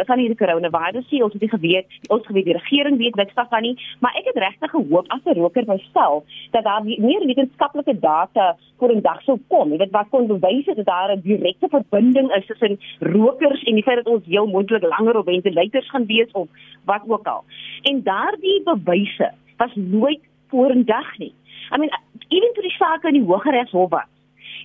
van 0.06 0.20
hierdie 0.20 0.38
coronavirus 0.38 1.06
sê 1.10 1.22
ons 1.24 1.32
het 1.34 1.42
nie 1.42 1.50
geweet 1.54 1.96
ons 2.14 2.26
geweet 2.26 2.46
die 2.46 2.56
regering 2.58 2.98
weet 3.00 3.16
niks 3.18 3.34
daarvan 3.38 3.66
nie. 3.66 3.74
Maar 4.04 4.14
ek 4.20 4.28
het 4.30 4.38
regtig 4.44 4.70
gehoop 4.74 5.10
as 5.16 5.24
'n 5.24 5.38
roker 5.40 5.66
myself 5.66 6.22
dat 6.52 6.64
daar 6.64 6.84
meer 6.84 7.26
wetenskaplike 7.26 7.98
data 7.98 8.56
voor 8.78 8.92
in 8.92 9.00
dag 9.00 9.22
sou 9.22 9.38
kom. 9.48 9.72
Jy 9.72 9.78
weet 9.78 9.96
wat 9.98 10.08
kon 10.10 10.26
bewys 10.26 10.64
dat 10.64 10.84
daar 10.84 11.10
'n 11.16 11.22
direkte 11.22 11.68
verbinding 11.68 12.30
is 12.36 12.46
tussen 12.46 12.78
rokers 13.00 13.62
en 13.62 13.74
die 13.74 13.82
feit 13.82 14.04
dat 14.04 14.14
ons 14.14 14.26
heel 14.26 14.46
moontlik 14.46 14.82
langer 14.82 15.16
op 15.16 15.26
ventilators 15.26 15.90
gaan 15.90 16.06
wees 16.06 16.30
of 16.32 16.48
wat 16.84 17.02
ook 17.06 17.26
al. 17.26 17.44
En 17.82 18.02
daardie 18.02 18.62
bewyse 18.64 19.32
was 19.62 19.74
nooit 19.74 20.22
vorendag 20.52 21.18
nie. 21.18 21.34
I 21.72 21.78
mean, 21.78 21.92
ewen 22.28 22.52
toe 22.54 22.64
die 22.66 22.76
saak 22.76 23.04
in 23.08 23.18
die 23.18 23.26
Hooggeregshof 23.28 23.90
was, 23.90 24.10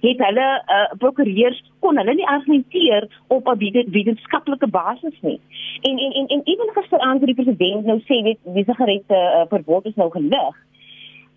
het 0.02 0.20
hulle 0.22 0.48
uh, 0.76 0.84
prokureurs 1.02 1.60
kon 1.86 1.98
hulle 1.98 2.14
nie 2.18 2.28
argumenteer 2.28 3.08
op 3.34 3.48
'n 3.54 3.58
wetenskaplike 3.96 4.68
basis 4.68 5.18
nie. 5.22 5.40
En 5.82 5.98
en 5.98 6.12
en 6.20 6.28
en 6.36 6.42
ewen 6.44 6.72
gisteraand 6.74 7.20
toe 7.20 7.34
die 7.34 7.40
president 7.42 7.86
nou 7.86 8.00
sê 8.00 8.22
weet 8.28 8.40
wie 8.44 8.64
se 8.64 8.74
gerette 8.74 9.20
uh, 9.22 9.46
verbod 9.50 9.86
is 9.86 9.96
nou 9.96 10.10
gelig, 10.12 10.56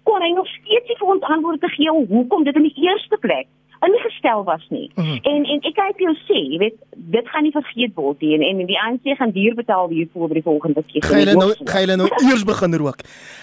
kon 0.03 0.23
hy 0.23 0.33
nog 0.35 0.49
steeds 0.49 0.89
nie 0.89 0.99
vir 1.01 1.13
ons 1.15 1.23
antwoorde 1.35 1.69
gee 1.69 1.91
hoekom 2.13 2.45
dit 2.45 2.57
in 2.57 2.69
die 2.69 2.79
eerste 2.89 3.17
plek 3.17 3.47
ingestel 3.89 4.45
was 4.45 4.67
nie. 4.69 4.91
Mm 4.95 5.05
-hmm. 5.05 5.19
En 5.23 5.45
en 5.45 5.61
ek 5.61 5.75
kyk 5.75 5.99
jou 6.07 6.15
sê, 6.29 6.39
jy 6.53 6.59
weet, 6.59 6.77
dit 6.91 7.29
gaan 7.29 7.43
nie 7.43 7.53
vergeet 7.53 7.95
word 7.95 8.21
nie 8.21 8.35
en 8.35 8.43
en 8.43 8.67
die 8.67 8.81
ANC 8.81 9.17
gaan 9.19 9.31
duur 9.31 9.55
betaal 9.55 9.89
hiervoor 9.89 10.27
vir 10.27 10.35
die 10.35 10.49
volgende 10.51 10.83
keer. 10.87 11.03
Gaan 11.05 11.19
hulle 11.19 11.37
nou 11.37 11.53
gaan 11.65 11.81
hulle 11.81 11.97
nou 11.97 12.09
eers 12.31 12.45
begin 12.45 12.75
rook. 12.75 13.01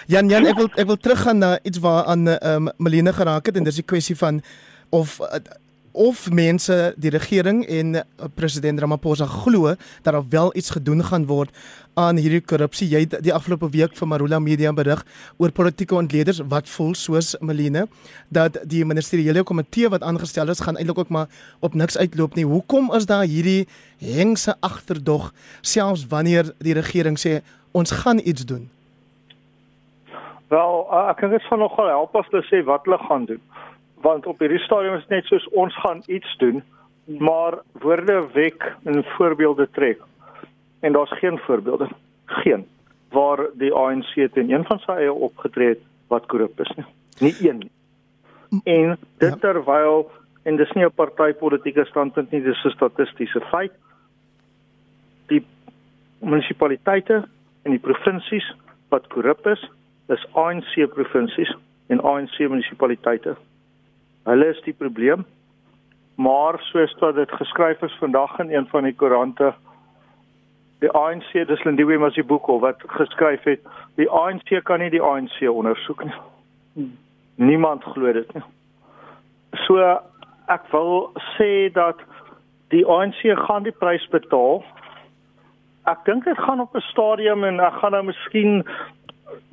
Jan 0.07 0.29
Jan, 0.29 0.45
ek 0.45 0.55
wil 0.55 0.69
ek 0.75 0.87
wil 0.87 0.97
teruggaan 0.97 1.37
na 1.37 1.59
iets 1.63 1.79
waar 1.79 2.03
aan 2.03 2.27
ehm 2.27 2.67
um, 2.67 2.73
Melina 2.77 3.11
geraak 3.11 3.45
het 3.45 3.55
en 3.55 3.63
dis 3.63 3.75
die 3.75 3.85
kwessie 3.85 4.17
van 4.17 4.41
of 4.89 5.19
uh, 5.19 5.39
of 5.97 6.27
mense 6.29 6.93
die 7.01 7.09
regering 7.09 7.63
en 7.65 7.95
uh, 7.97 8.03
president 8.37 8.79
Ramaphosa 8.79 9.25
glo 9.25 9.73
dat 10.05 10.13
daar 10.13 10.23
wel 10.29 10.51
iets 10.55 10.69
gedoen 10.69 11.01
gaan 11.03 11.25
word 11.25 11.49
aan 11.97 12.19
hierdie 12.21 12.43
korrupsie. 12.45 12.85
Jy 12.91 13.07
die 13.09 13.33
afgelope 13.33 13.71
week 13.73 13.97
vir 13.97 14.09
Marula 14.09 14.37
Media 14.39 14.73
berig 14.77 15.01
oor 15.41 15.51
politieke 15.51 15.97
ontleeders 15.97 16.43
wat 16.53 16.69
voel 16.69 16.93
soos 16.93 17.33
Meline 17.41 17.87
dat 18.29 18.59
die 18.69 18.83
ministeriële 18.85 19.43
komitee 19.43 19.89
wat 19.89 20.05
aangestel 20.05 20.53
is 20.53 20.61
gaan 20.61 20.77
eintlik 20.77 21.01
ook 21.01 21.09
maar 21.09 21.27
op 21.65 21.73
niks 21.73 21.97
uitloop 21.97 22.37
nie. 22.37 22.45
Hoekom 22.45 22.93
is 22.93 23.09
daar 23.09 23.25
hierdie 23.25 23.65
hengse 23.97 24.53
agterdog 24.61 25.31
selfs 25.61 26.05
wanneer 26.13 26.53
die 26.61 26.77
regering 26.77 27.17
sê 27.17 27.39
ons 27.73 27.91
gaan 28.03 28.21
iets 28.23 28.45
doen? 28.45 28.69
Wel, 30.53 30.85
ek 31.09 31.17
kan 31.19 31.33
dit 31.33 31.43
van 31.49 31.59
nogal 31.59 31.89
help 31.89 32.13
as 32.15 32.29
hulle 32.29 32.45
sê 32.47 32.61
wat 32.69 32.85
hulle 32.85 33.01
gaan 33.09 33.25
doen 33.25 33.41
want 34.01 34.25
op 34.25 34.39
hierdie 34.39 34.59
stadium 34.59 34.93
is 34.93 35.07
net 35.07 35.25
soos 35.25 35.47
ons 35.49 35.75
gaan 35.81 36.03
iets 36.05 36.37
doen 36.37 36.63
maar 37.07 37.59
woorde 37.71 38.27
wek 38.33 38.75
en 38.83 39.03
voorbeelde 39.03 39.69
trek. 39.71 40.01
En 40.79 40.91
daar's 40.91 41.17
geen 41.17 41.37
voorbeelde 41.37 41.87
geen 42.25 42.67
waar 43.09 43.39
die 43.53 43.73
ANC 43.73 44.13
teen 44.33 44.51
een 44.51 44.65
van 44.65 44.79
sy 44.79 44.91
eie 44.91 45.13
opgetree 45.13 45.67
het 45.67 45.83
wat 46.07 46.25
korrup 46.25 46.59
is 46.59 46.71
nie. 46.75 46.85
Nie 47.19 47.49
een 47.49 47.57
nie. 47.57 47.71
En 48.63 48.97
dit 49.17 49.29
ja. 49.29 49.35
terwyl 49.35 50.11
en 50.43 50.55
dis 50.55 50.71
nie 50.71 50.85
'n 50.85 50.91
partytetiese 50.95 51.85
standpunt 51.85 52.31
nie 52.31 52.43
dis 52.43 52.63
'n 52.63 52.69
statistiese 52.69 53.41
feit. 53.41 53.71
Die 55.27 55.45
munisipaliteite 56.19 57.27
en 57.61 57.71
die 57.71 57.79
provinsies 57.79 58.55
wat 58.89 59.07
korrup 59.07 59.47
is 59.47 59.69
is 60.07 60.27
ANC 60.31 60.93
provinsies 60.93 61.55
en 61.87 62.01
ANC 62.01 62.39
munisipaliteite 62.39 63.35
Hulle 64.27 64.45
is 64.51 64.61
die 64.65 64.73
probleem. 64.73 65.25
Maar 66.15 66.59
soos 66.59 66.95
wat 66.99 67.15
dit 67.15 67.31
geskryf 67.31 67.81
is 67.81 67.97
vandag 67.99 68.39
in 68.39 68.53
een 68.53 68.67
van 68.67 68.83
die 68.83 68.93
koerante, 68.93 69.53
die 70.79 70.89
ANC, 70.91 71.31
dis 71.47 71.63
Lindiwe 71.63 71.97
Masibuko 71.97 72.59
wat 72.59 72.81
geskryf 72.99 73.43
het, 73.43 73.61
die 73.95 74.09
ANC 74.09 74.51
kan 74.63 74.81
nie 74.83 74.89
die 74.93 75.01
ANC 75.01 75.39
ondersoek 75.49 76.03
nie. 76.03 76.17
Niemand 77.35 77.83
glo 77.83 78.13
dit 78.13 78.33
nie. 78.33 78.43
So 79.65 79.79
ek 80.51 80.65
wil 80.73 81.13
sê 81.37 81.69
dat 81.73 82.01
die 82.73 82.83
ANC 82.85 83.23
gaan 83.45 83.63
die 83.63 83.75
prys 83.79 84.05
betaal. 84.11 84.63
Ek 85.87 86.03
dink 86.05 86.25
dit 86.25 86.37
gaan 86.37 86.59
op 86.59 86.75
'n 86.75 86.83
stadium 86.91 87.43
en 87.43 87.59
ek 87.59 87.79
gaan 87.79 87.91
nou 87.91 88.03
miskien 88.03 88.65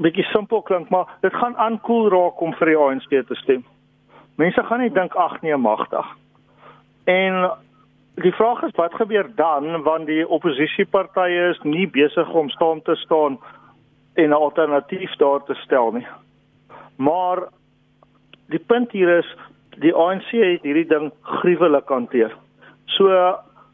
bietjie 0.02 0.24
simpel 0.32 0.62
klink, 0.62 0.88
maar 0.90 1.06
dit 1.20 1.34
gaan 1.34 1.56
aankoel 1.56 2.10
raak 2.10 2.40
om 2.40 2.52
vir 2.54 2.66
die 2.66 2.78
ANC 2.78 3.08
te 3.08 3.34
stem. 3.34 3.64
Mense 4.36 4.62
gaan 4.62 4.80
nie 4.80 4.92
dink 4.92 5.14
ag 5.14 5.40
nee 5.42 5.56
magtig. 5.56 6.06
En 7.04 7.50
die 8.14 8.32
vraag 8.34 8.62
is 8.62 8.74
wat 8.74 8.94
gebeur 8.94 9.28
dan 9.36 9.82
wanneer 9.82 10.06
die 10.06 10.28
oppositiepartye 10.28 11.50
is 11.50 11.60
nie 11.62 11.86
besig 11.86 12.30
om 12.30 12.50
staan 12.50 12.82
te 12.82 12.94
staan 12.94 13.38
en 14.14 14.28
'n 14.28 14.32
alternatief 14.32 15.16
daar 15.16 15.44
te 15.44 15.54
stel 15.54 15.92
nie. 15.92 16.06
Maar 16.96 17.48
die 18.46 18.58
punt 18.58 18.92
hier 18.92 19.18
is 19.18 19.36
die 19.78 19.94
ANC 19.94 20.30
het 20.30 20.62
hierdie 20.62 20.88
ding 20.88 21.12
gruwelik 21.22 21.88
hanteer. 21.88 22.32
So 22.86 23.08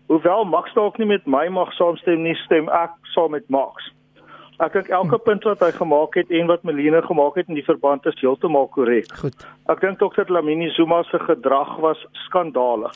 hoewel 0.06 0.44
Max 0.44 0.72
dalk 0.72 0.98
nie 0.98 1.06
met 1.06 1.26
my 1.26 1.48
mag 1.48 1.72
saamstem 1.72 2.22
nie, 2.22 2.34
stem 2.34 2.68
ek 2.68 2.90
saam 3.02 3.30
met 3.30 3.48
Max. 3.48 3.92
Ek 4.60 4.74
dink 4.76 4.90
elke 4.92 5.16
punt 5.24 5.46
wat 5.48 5.62
hy 5.64 5.70
gemaak 5.72 6.16
het 6.20 6.32
en 6.36 6.50
wat 6.50 6.64
Melina 6.68 7.00
gemaak 7.00 7.38
het 7.40 7.48
in 7.48 7.56
die 7.56 7.64
verband 7.64 8.04
is 8.10 8.18
heeltemal 8.20 8.68
korrek. 8.74 9.08
Goed. 9.22 9.46
Ek 9.72 9.80
dink 9.80 9.98
tog 10.02 10.16
dat 10.18 10.28
Lamini 10.28 10.68
Zuma 10.76 11.00
se 11.08 11.18
gedrag 11.22 11.78
was 11.80 12.00
skandalig 12.26 12.92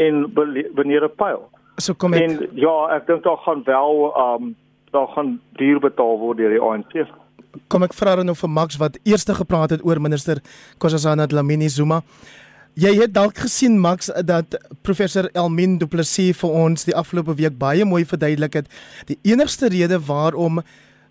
en 0.00 0.24
wanneer 0.32 1.04
'n 1.04 1.16
pyl. 1.16 1.50
So 1.76 1.94
kom 1.94 2.14
ek 2.14 2.22
En 2.22 2.48
ja, 2.54 2.96
ek 2.96 3.06
dink 3.06 3.24
daar 3.24 3.36
gaan 3.44 3.62
wel 3.64 4.12
um 4.16 4.54
daar 4.92 5.08
gaan 5.08 5.40
duur 5.56 5.80
betaal 5.80 6.18
word 6.18 6.38
deur 6.38 6.50
die 6.50 6.60
ANC. 6.60 7.08
Kom 7.68 7.82
ek 7.82 7.94
vra 7.94 8.16
dan 8.16 8.26
nou 8.26 8.36
vir 8.36 8.50
Max 8.50 8.76
wat 8.76 8.98
eers 9.04 9.24
gepraat 9.24 9.70
het 9.70 9.84
oor 9.84 10.00
minister 10.00 10.40
Kossazana 10.78 11.26
Lamini 11.30 11.68
Zuma. 11.68 12.02
Jy 12.74 12.94
het 13.00 13.12
dalk 13.12 13.36
gesien 13.36 13.78
Max 13.80 14.08
dat 14.24 14.56
professor 14.82 15.28
Elmin 15.34 15.78
Du 15.78 15.86
Plessis 15.86 16.36
vir 16.38 16.50
ons 16.50 16.84
die 16.84 16.96
afgelope 16.96 17.34
week 17.36 17.58
baie 17.58 17.84
mooi 17.84 18.04
verduidelik 18.04 18.54
het 18.54 18.66
die 19.06 19.18
enigste 19.22 19.68
rede 19.68 20.00
waarom 20.00 20.62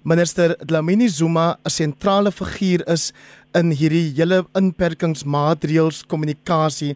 minister 0.04 0.56
Dlamini 0.66 1.08
Zuma 1.08 1.58
'n 1.66 1.70
sentrale 1.70 2.32
figuur 2.32 2.82
is 2.88 3.14
in 3.54 3.72
hierdie 3.72 4.14
hele 4.18 4.46
inperkingsmaatreëls 4.54 6.06
kommunikasie 6.08 6.96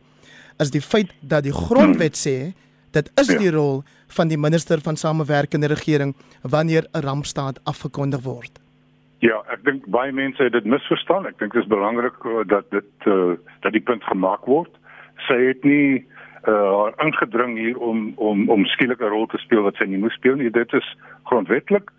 is 0.60 0.72
die 0.72 0.82
feit 0.82 1.12
dat 1.22 1.44
die 1.44 1.54
grondwet 1.54 2.16
sê 2.16 2.54
dit 2.92 3.12
is 3.22 3.28
die 3.28 3.52
rol 3.52 3.84
van 4.18 4.28
die 4.28 4.38
minister 4.38 4.80
van 4.82 4.96
samewerkende 4.96 5.68
regering 5.68 6.16
wanneer 6.42 6.88
'n 6.94 7.02
rampstaat 7.02 7.60
afgekondig 7.64 8.22
word. 8.24 8.60
Ja, 9.20 9.44
ek 9.50 9.64
dink 9.64 9.86
baie 9.86 10.12
mense 10.12 10.44
het 10.44 10.54
dit 10.54 10.66
misverstaan. 10.66 11.26
Ek 11.26 11.40
dink 11.40 11.54
dit 11.54 11.62
is 11.62 11.70
belangrik 11.70 12.26
uh, 12.26 12.44
dat 12.48 12.66
dit 12.72 13.08
uh, 13.08 13.38
dat 13.62 13.72
die 13.72 13.82
punt 13.82 14.04
gemaak 14.04 14.46
word. 14.46 14.72
Sy 15.28 15.38
het 15.48 15.64
nie 15.64 16.06
uh 16.48 16.92
ingedring 17.02 17.58
hier 17.58 17.78
om 17.78 18.14
om 18.16 18.50
om 18.50 18.66
skielik 18.66 19.02
'n 19.02 19.10
rol 19.10 19.28
te 19.28 19.38
speel 19.38 19.64
wat 19.64 19.76
sy 19.76 19.86
nie 19.86 19.98
moes 19.98 20.14
speel 20.14 20.36
nie. 20.36 20.50
Dit 20.50 20.74
is 20.74 20.98
grondwetlik 21.24 21.92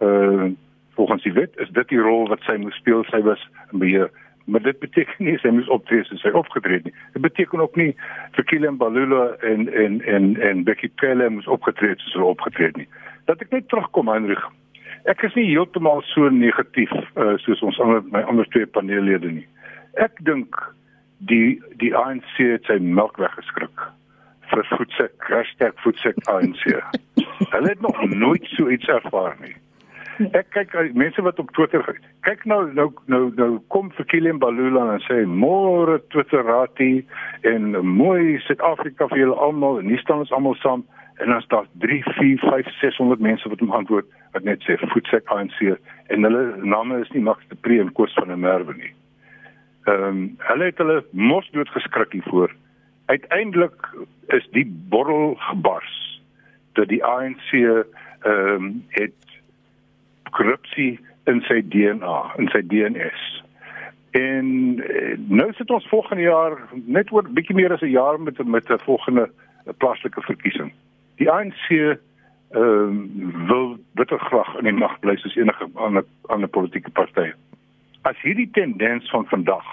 uh 0.00 0.50
volgens 0.98 1.22
die 1.22 1.32
wet 1.32 1.52
is 1.62 1.68
dit 1.70 1.88
die 1.88 2.00
rol 2.02 2.24
wat 2.28 2.42
sy 2.42 2.56
moet 2.58 2.74
speel. 2.74 3.04
Sy 3.06 3.20
was 3.22 3.42
in 3.70 3.78
beheer. 3.78 4.08
Maar 4.50 4.64
dit 4.64 4.78
beteken 4.82 5.24
nie 5.24 5.36
sy 5.38 5.52
moet 5.54 5.68
optree 5.70 6.02
soos 6.08 6.24
sy 6.24 6.32
opgetree 6.34 6.80
het 6.80 6.88
nie. 6.88 6.94
Dit 7.14 7.22
beteken 7.22 7.62
ook 7.62 7.76
nie 7.78 7.92
vir 8.34 8.46
Kilian 8.50 8.80
Balula 8.80 9.28
en 9.46 9.68
en 9.70 10.00
en 10.14 10.32
en 10.48 10.64
Becky 10.66 10.90
Cele 10.98 11.28
moet 11.30 11.46
opgetree 11.46 11.94
soos 12.00 12.16
hulle 12.16 12.32
opgetree 12.32 12.72
het 12.72 12.80
nie. 12.80 12.88
Dat 13.30 13.44
ek 13.46 13.54
net 13.54 13.68
terugkom 13.70 14.10
Hendrik. 14.10 14.42
Ek 15.06 15.22
is 15.22 15.38
nie 15.38 15.46
heeltemal 15.52 16.02
so 16.10 16.32
negatief 16.34 16.90
uh, 17.14 17.36
soos 17.44 17.62
ons 17.62 17.78
ander 17.84 18.02
my 18.10 18.24
ander 18.26 18.50
twee 18.50 18.66
paneellede 18.66 19.30
nie. 19.36 19.46
Ek 20.02 20.18
dink 20.26 20.58
die 21.18 21.60
die 21.82 21.94
ANC 21.96 22.34
het 22.38 22.66
sy 22.66 22.78
melk 22.82 23.18
weggeskrik 23.22 23.86
vir 24.50 24.66
voetsek 24.72 25.30
hashtag 25.30 25.74
voetsek 25.84 26.18
ANC 26.32 26.62
hulle 27.54 27.68
het 27.68 27.80
nog 27.84 27.98
nooit 28.10 28.46
so 28.54 28.70
iets 28.70 28.88
ervaar 28.92 29.36
nie 29.42 29.54
Ek 30.18 30.48
kyk 30.50 30.72
mense 30.98 31.22
wat 31.22 31.38
op 31.38 31.50
Twitter 31.54 31.84
kyk 32.26 32.42
nou 32.50 32.64
nou 32.74 32.88
nou 33.06 33.28
nou 33.38 33.50
kom 33.70 33.92
vir 33.94 34.06
Kilian 34.10 34.40
Balula 34.42 34.82
en 34.96 35.02
sê 35.04 35.20
môre 35.30 36.00
Twitterati 36.10 37.04
en 37.46 37.76
mooi 37.86 38.40
Suid-Afrika 38.48 39.06
vir 39.12 39.22
julle 39.22 39.36
almal 39.38 39.78
en 39.78 39.92
hier 39.92 40.02
staan 40.02 40.24
ons 40.24 40.32
almal 40.34 40.58
saam 40.58 40.82
en 41.22 41.30
dan 41.30 41.44
staan 41.46 41.68
3 41.84 42.00
4 42.18 42.42
5 42.42 42.72
600 42.80 43.22
mense 43.22 43.52
wat 43.52 43.62
hom 43.62 43.76
antwoord 43.78 44.10
wat 44.34 44.48
net 44.48 44.66
sê 44.66 44.74
voetsek 44.90 45.30
ANC 45.34 45.60
en 45.68 46.26
hulle 46.26 46.42
name 46.66 46.98
is 47.04 47.14
nie 47.14 47.22
Max 47.22 47.46
de 47.52 47.60
Pre 47.62 47.78
en 47.84 47.94
Koos 47.94 48.14
van 48.18 48.34
der 48.34 48.42
Merwe 48.42 48.74
nie. 48.74 48.92
Ehm 49.86 50.08
um, 50.08 50.20
hulle 50.50 50.72
het 50.72 50.82
hulle 50.82 50.98
mos 51.12 51.46
dood 51.54 51.70
geskrik 51.76 52.18
hiervoor. 52.18 52.50
Uiteindelik 53.06 53.86
is 54.34 54.50
die 54.58 54.66
borrel 54.90 55.38
gebars 55.46 55.94
dat 56.74 56.90
die 56.90 57.04
ANC 57.06 57.54
ehm 57.54 57.86
um, 58.26 58.70
het 58.98 59.14
korrupsie 60.30 60.98
in 61.24 61.42
sy 61.48 61.60
DNA, 61.68 62.16
in 62.38 62.48
sy 62.52 62.62
DNS. 62.66 63.26
En 64.16 64.46
eh, 64.84 65.16
nou 65.28 65.52
sit 65.52 65.70
ons 65.70 65.88
volgende 65.88 66.22
jaar 66.22 66.56
net 66.86 67.12
oor 67.12 67.28
bietjie 67.28 67.56
meer 67.56 67.72
as 67.72 67.84
'n 67.84 67.92
jaar 67.92 68.20
met 68.20 68.40
met 68.46 68.70
'n 68.70 68.78
volgende 68.78 69.30
plaaslike 69.76 70.20
verkiesing. 70.20 70.72
Die 71.16 71.30
ANC 71.30 71.68
ehm 71.68 72.62
um, 72.62 73.46
wil 73.46 73.76
bitter 73.92 74.18
graag 74.18 74.56
in 74.56 74.64
die 74.64 74.72
mag 74.72 74.98
bly 75.00 75.16
soos 75.16 75.36
enige 75.36 75.68
ander 75.74 76.04
ander 76.26 76.48
politieke 76.48 76.90
partye. 76.90 77.34
As 78.02 78.16
hierdie 78.22 78.50
tendens 78.52 79.10
van 79.10 79.26
vandag, 79.28 79.66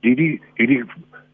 hierdie 0.00 0.40
hierdie 0.54 0.84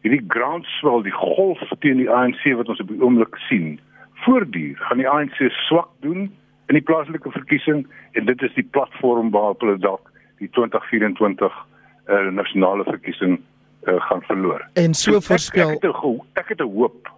hierdie 0.01 0.25
groundswell, 0.27 1.01
die 1.01 1.15
golf 1.15 1.59
teen 1.79 1.97
die 1.97 2.09
ANC 2.11 2.43
wat 2.55 2.69
ons 2.69 2.79
op 2.79 2.87
die 2.87 3.01
oomblik 3.01 3.35
sien, 3.47 3.79
voortduur, 4.25 4.77
gaan 4.77 4.97
die 4.97 5.09
ANC 5.09 5.39
swak 5.49 5.89
doen 5.99 6.31
in 6.67 6.77
die 6.79 6.83
plaaslike 6.83 7.31
verkiesing 7.31 7.87
en 8.11 8.25
dit 8.25 8.41
is 8.41 8.53
die 8.53 8.67
platform 8.75 9.31
waarop 9.31 9.61
hulle 9.61 9.77
dalk 9.77 10.11
die 10.39 10.49
2024 10.49 11.51
uh, 11.51 12.13
eh, 12.13 12.31
nasionale 12.35 12.83
verkiesing 12.83 13.39
uh, 13.39 14.01
gaan 14.07 14.21
verloor. 14.21 14.67
En 14.73 14.93
so 14.93 15.19
voorspel 15.21 15.69
ek, 15.69 15.83
ek, 15.83 15.83
het 15.83 16.39
ek 16.39 16.47
het 16.47 16.61
'n 16.61 16.73
hoop 16.75 17.11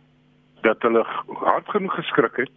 dat 0.62 0.82
hulle 0.82 1.06
hard 1.42 1.70
genoeg 1.70 1.96
geskrik 1.96 2.36
het. 2.36 2.54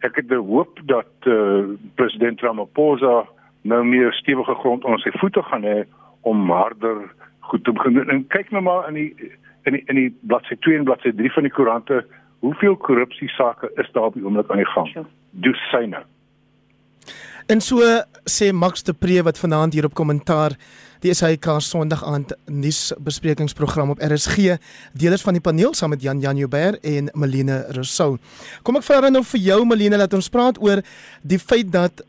Ek 0.00 0.16
het 0.16 0.30
'n 0.30 0.44
hoop 0.48 0.80
dat 0.84 1.12
uh, 1.22 1.64
president 1.94 2.40
Ramaphosa 2.40 3.24
nou 3.62 3.84
meer 3.84 4.12
stewige 4.12 4.54
grond 4.54 4.84
onder 4.84 5.00
sy 5.00 5.10
voete 5.18 5.42
gaan 5.42 5.64
hê 5.64 5.84
om 6.20 6.50
harder 6.50 7.12
goed 7.40 7.64
te 7.64 7.72
begin. 7.72 8.08
En 8.08 8.26
kyk 8.26 8.50
nou 8.50 8.62
maar 8.62 8.88
in 8.88 8.94
die 8.94 9.32
in 9.64 9.72
die 9.72 9.82
in 9.86 9.94
die 9.94 10.10
bladsy 10.20 10.56
2 10.60 10.76
en 10.78 10.84
bladsy 10.84 11.12
3 11.12 11.32
van 11.32 11.42
die 11.42 11.52
koerante, 11.52 12.06
hoeveel 12.38 12.76
korrupsie 12.76 13.28
sake 13.28 13.70
is 13.74 13.90
daar 13.92 14.10
op 14.10 14.14
die 14.14 14.24
oomblik 14.24 14.50
aan 14.50 14.60
die 14.60 14.72
gang? 14.72 15.06
Dosyne. 15.30 16.02
En 17.46 17.60
so 17.60 17.84
sê 18.24 18.52
Max 18.56 18.82
de 18.82 18.94
Pre 18.96 19.20
wat 19.22 19.36
vanaand 19.36 19.74
hier 19.76 19.84
op 19.84 19.92
kommentaar 19.94 20.54
die 21.04 21.12
SAK 21.12 21.58
Sondag 21.60 22.00
aand 22.08 22.32
nuusbesprekingsprogram 22.48 23.92
op 23.92 24.00
RSG 24.00 24.56
deelers 24.96 25.24
van 25.26 25.36
die 25.36 25.44
paneel 25.44 25.74
saam 25.76 25.92
met 25.92 26.00
Jan 26.00 26.22
Jan 26.24 26.40
Joubert 26.40 26.80
en 26.80 27.10
Melina 27.12 27.58
Rousseau. 27.76 28.16
Kom 28.64 28.80
ek 28.80 28.86
vra 28.88 29.12
nou 29.12 29.20
vir 29.34 29.44
jou 29.50 29.60
Melina 29.68 30.00
dat 30.00 30.16
ons 30.16 30.32
praat 30.32 30.56
oor 30.56 30.80
die 31.20 31.38
feit 31.38 31.68
dat 31.68 32.00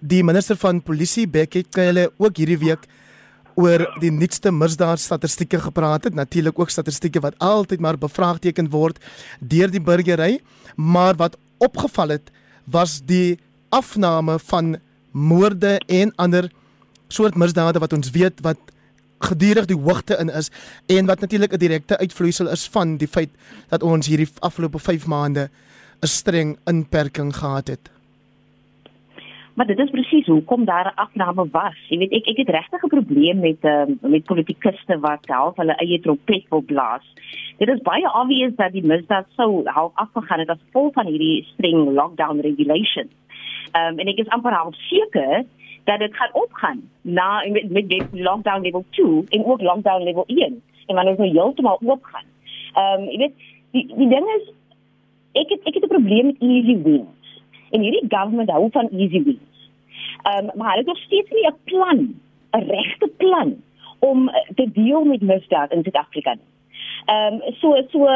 die 0.00 0.22
minister 0.24 0.56
van 0.56 0.80
polisie 0.80 1.26
Bekkie 1.28 1.66
Cele 1.68 2.08
ook 2.16 2.40
hierdie 2.40 2.60
week 2.64 2.88
oor 3.60 3.84
die 4.00 4.12
nuutste 4.12 4.48
misdaadstatistieke 4.52 5.60
gepraat 5.68 6.08
het, 6.08 6.16
natuurlik 6.16 6.56
ook 6.56 6.72
statistieke 6.72 7.20
wat 7.20 7.36
altyd 7.44 7.80
maar 7.80 8.00
bevraagteken 8.00 8.72
word 8.72 9.04
deur 9.40 9.68
die 9.68 9.84
burgery, 9.84 10.40
maar 10.76 11.16
wat 11.20 11.36
opgeval 11.60 12.16
het 12.16 12.32
was 12.64 13.02
die 13.04 13.36
afname 13.76 14.38
van 14.38 14.76
moorde 15.10 15.80
en 15.86 16.12
ander 16.16 16.50
soort 17.08 17.36
misdade 17.36 17.78
wat 17.78 17.92
ons 17.92 18.10
weet 18.10 18.40
wat 18.40 18.58
gedurig 19.28 19.68
die 19.68 19.78
hoogte 19.78 20.16
in 20.20 20.30
is 20.30 20.50
en 20.92 21.06
wat 21.06 21.20
natuurlik 21.20 21.52
'n 21.52 21.58
direkte 21.58 21.98
uitvloeisel 21.98 22.48
is 22.48 22.68
van 22.68 22.96
die 22.96 23.08
feit 23.08 23.30
dat 23.68 23.82
ons 23.82 24.06
hierdie 24.06 24.28
afgelope 24.38 24.78
5 24.78 25.06
maande 25.06 25.50
'n 26.00 26.06
streng 26.06 26.58
inperking 26.64 27.36
gehad 27.36 27.68
het. 27.68 27.90
Maar 29.56 29.66
dit 29.66 29.78
is 29.78 29.90
presies 29.90 30.26
hoekom 30.26 30.64
daar 30.64 30.92
'n 30.92 31.00
afname 31.00 31.48
was. 31.50 31.76
Jy 31.88 31.98
weet 31.98 32.12
ek 32.12 32.26
ek 32.26 32.36
het 32.36 32.48
regtig 32.48 32.82
'n 32.82 32.88
probleem 32.88 33.38
met 33.40 33.64
uh, 33.64 33.84
met 34.00 34.24
politikuste 34.24 34.98
wat 34.98 35.26
half 35.26 35.56
hulle 35.56 35.74
eie 35.76 36.00
trompet 36.00 36.44
wil 36.48 36.60
blaas. 36.60 37.06
Dit 37.56 37.68
is 37.68 37.80
baie 37.80 38.12
obvious 38.14 38.54
dat 38.56 38.72
die 38.72 38.84
misdaad 38.84 39.26
sou 39.36 39.62
half 39.64 39.92
afgegaan 39.94 40.38
het 40.38 40.48
as 40.48 40.64
gevolg 40.64 40.92
van 40.92 41.06
hierdie 41.06 41.46
streng 41.52 41.88
lockdown 41.88 42.40
regulations. 42.40 43.12
Ehm 43.72 43.92
um, 43.92 43.98
en 43.98 44.06
ek 44.06 44.18
is 44.18 44.28
amper 44.28 44.52
half 44.52 44.74
seker 44.74 45.44
dat 45.84 45.98
dit 45.98 46.14
gaan 46.14 46.32
opgaan 46.32 46.80
na 47.00 47.48
met, 47.48 47.70
met 47.70 47.88
die 47.88 48.02
lockdown 48.12 48.62
level 48.62 48.84
2 48.90 49.24
en 49.28 49.44
ook 49.44 49.60
lockdown 49.60 50.02
level 50.02 50.24
1 50.26 50.62
en 50.86 50.94
wanneer 50.94 51.16
ons 51.16 51.18
nou 51.18 51.30
heeltemal 51.30 51.80
oopgaan. 51.80 52.28
Ehm 52.74 53.00
um, 53.00 53.08
jy 53.08 53.16
weet 53.16 53.34
die 53.70 53.86
die 53.96 54.08
ding 54.08 54.26
is 54.36 54.52
ek 55.32 55.48
het 55.48 55.60
ek 55.64 55.74
het 55.74 55.84
'n 55.84 55.94
probleem 55.96 56.26
met 56.26 56.40
easy 56.40 56.82
wins. 56.82 57.15
En 57.70 57.80
hierdie 57.80 58.04
government 58.08 58.50
hou 58.50 58.68
van 58.70 58.88
easy 58.90 59.22
wins. 59.22 59.70
Ehm 60.22 60.44
um, 60.44 60.50
maar 60.54 60.68
hulle 60.68 60.84
het 60.84 60.86
nog 60.86 60.98
steeds 60.98 61.30
nie 61.30 61.46
'n 61.46 61.58
plan, 61.64 61.98
'n 62.50 62.68
regte 62.68 63.10
plan 63.16 63.56
om 63.98 64.30
te 64.54 64.70
deel 64.72 65.04
met 65.04 65.20
misdaad 65.20 65.72
in 65.72 65.82
Suid-Afrika 65.82 66.34
nie. 66.34 66.50
Ehm 67.04 67.34
um, 67.34 67.54
so 67.60 67.82
so 67.90 68.06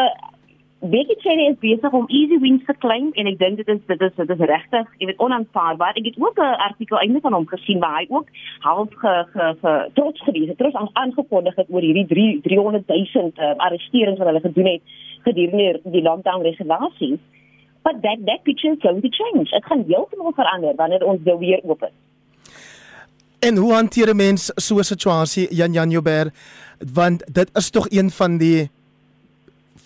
Becky 0.82 1.14
Cheney 1.20 1.50
is 1.50 1.58
besig 1.60 1.92
om 1.92 2.06
easy 2.08 2.38
wins 2.40 2.64
te 2.64 2.72
claim 2.78 3.10
en 3.12 3.26
ek 3.28 3.38
dink 3.38 3.58
dit 3.60 3.68
is 3.68 3.80
dit 3.86 4.00
is 4.00 4.14
dit 4.16 4.30
is 4.32 4.44
regtig, 4.48 4.86
jy 4.96 5.08
weet 5.10 5.18
onaanvaarbaar. 5.20 5.98
Ek 6.00 6.06
het 6.08 6.16
ook 6.18 6.38
'n 6.40 6.56
artikel 6.66 6.98
einde 6.98 7.20
van 7.20 7.32
hom 7.32 7.46
gesien 7.46 7.80
waar 7.80 7.98
hy 7.98 8.06
ook 8.08 8.28
half 8.60 8.88
ge 8.88 9.26
ge, 9.32 9.56
ge 9.60 9.90
trots 9.94 10.20
gewees 10.22 10.48
het, 10.48 10.58
trots 10.58 10.92
aangekondig 10.92 11.54
het 11.54 11.66
oor 11.68 11.80
hierdie 11.80 12.06
3 12.06 12.40
300 12.40 12.86
000 12.86 13.32
uh, 13.36 13.54
arresterings 13.56 14.18
wat 14.18 14.26
hulle 14.26 14.40
gedoen 14.40 14.66
het 14.66 14.82
gedurende 15.22 15.80
die 15.84 16.02
lockdown 16.02 16.42
regulasies. 16.42 17.20
But 17.82 18.02
that 18.02 18.18
that 18.26 18.42
picture 18.44 18.72
is 18.72 18.78
going 18.82 19.02
to 19.02 19.08
change. 19.08 19.50
Dit 19.50 19.64
gaan 19.64 19.84
heeltemal 19.88 20.32
verander 20.36 20.74
wanneer 20.76 21.04
ons 21.04 21.20
nou 21.24 21.38
weer 21.38 21.60
oop 21.62 21.82
is. 21.82 21.96
En 23.40 23.56
hoe 23.56 23.72
hanteer 23.72 24.16
mens 24.16 24.52
so 24.56 24.78
'n 24.78 24.84
situasie 24.84 25.54
Jan 25.54 25.72
Jan 25.72 25.90
Joubert 25.90 26.34
want 26.94 27.34
dit 27.34 27.50
is 27.52 27.70
tog 27.70 27.86
een 27.90 28.10
van 28.10 28.36
die 28.36 28.70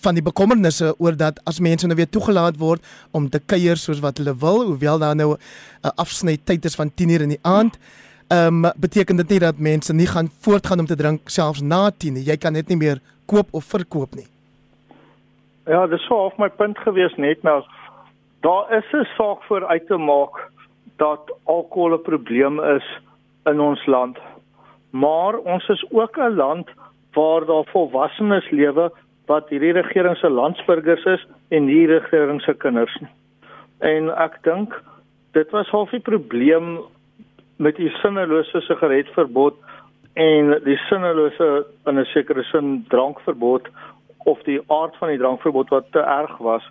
van 0.05 0.13
die 0.13 0.23
bekommernisse 0.23 0.93
oor 0.97 1.17
dat 1.17 1.39
as 1.49 1.59
mense 1.59 1.87
nou 1.87 1.97
weer 1.97 2.09
toegelaat 2.09 2.57
word 2.61 2.83
om 3.11 3.29
te 3.29 3.39
kuier 3.39 3.77
soos 3.77 3.99
wat 4.03 4.17
hulle 4.21 4.35
wil, 4.37 4.63
hoewel 4.69 4.99
daar 4.99 5.15
nou 5.15 5.33
'n 5.33 5.95
afsny 5.95 6.37
tyd 6.43 6.65
is 6.65 6.75
van 6.75 6.91
10:00 6.91 7.21
in 7.21 7.29
die 7.29 7.43
aand, 7.43 7.79
ehm 8.27 8.65
um, 8.65 8.71
beteken 8.77 9.15
dit 9.15 9.29
nie 9.29 9.39
dat 9.39 9.57
mense 9.57 9.93
nie 9.93 10.07
gaan 10.07 10.29
voortgaan 10.39 10.79
om 10.79 10.85
te 10.85 10.95
drink 10.95 11.29
selfs 11.29 11.61
na 11.61 11.91
10:00 11.91 12.11
nie. 12.11 12.23
Jy 12.23 12.37
kan 12.37 12.53
net 12.53 12.67
nie 12.67 12.77
meer 12.77 12.99
koop 13.25 13.47
of 13.51 13.65
verkoop 13.65 14.15
nie. 14.15 14.27
Ja, 15.65 15.87
dis 15.87 16.05
so 16.05 16.25
of 16.25 16.37
my 16.37 16.49
punt 16.49 16.77
gewees 16.77 17.15
net 17.17 17.43
nou. 17.43 17.63
Daar 18.45 18.77
is 18.77 18.91
'n 18.91 19.07
saak 19.17 19.43
voor 19.43 19.65
uit 19.65 19.87
te 19.87 19.97
maak 19.97 20.35
dat 20.97 21.37
alkohol 21.43 21.93
'n 21.93 22.01
probleem 22.01 22.59
is 22.59 22.87
in 23.43 23.59
ons 23.59 23.85
land. 23.85 24.17
Maar 24.89 25.37
ons 25.37 25.67
is 25.67 25.85
ook 25.91 26.17
'n 26.17 26.35
land 26.35 26.69
waar 27.13 27.45
daar 27.45 27.65
volwassenes 27.65 28.49
lewe 28.49 28.91
wat 29.25 29.49
hierdie 29.49 29.71
regering 29.71 30.17
se 30.17 30.29
landsburgers 30.29 31.03
is 31.03 31.27
en 31.49 31.65
nie 31.65 31.87
regering 31.87 32.41
se 32.41 32.53
kinders 32.53 32.97
nie. 32.99 33.09
En 33.79 34.17
ek 34.17 34.37
dink 34.41 34.81
dit 35.31 35.49
was 35.51 35.69
half 35.69 35.89
die 35.89 35.99
probleem 35.99 36.79
met 37.55 37.75
die 37.75 37.89
sinnelose 37.89 38.61
sigaretverbod 38.61 39.55
en 40.13 40.61
die 40.63 40.77
sinnelose 40.77 41.65
in 41.85 41.99
'n 41.99 42.05
sekere 42.05 42.43
sin 42.43 42.85
drankverbod 42.87 43.67
of 44.17 44.43
die 44.43 44.61
aard 44.67 44.95
van 44.95 45.07
die 45.07 45.17
drankverbod 45.17 45.69
wat 45.69 45.91
te 45.91 45.99
erg 45.99 46.37
was. 46.37 46.63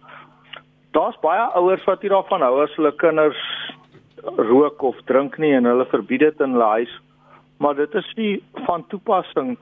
Daar's 0.95 1.17
baie 1.21 1.47
ouers 1.59 1.85
wat 1.89 2.05
nie 2.05 2.11
daarvan 2.13 2.43
hou 2.47 2.61
as 2.63 2.75
hulle 2.79 2.93
kinders 3.03 3.41
rook 4.39 4.83
of 4.87 4.99
drink 5.11 5.39
nie 5.43 5.51
en 5.57 5.67
hulle 5.67 5.87
verbied 5.91 6.23
dit 6.23 6.45
in 6.45 6.55
hulle 6.55 6.69
huis. 6.79 6.93
Maar 7.59 7.75
dit 7.81 7.95
is 7.99 8.11
nie 8.15 8.35
van 8.67 8.85
toepassing 8.93 9.57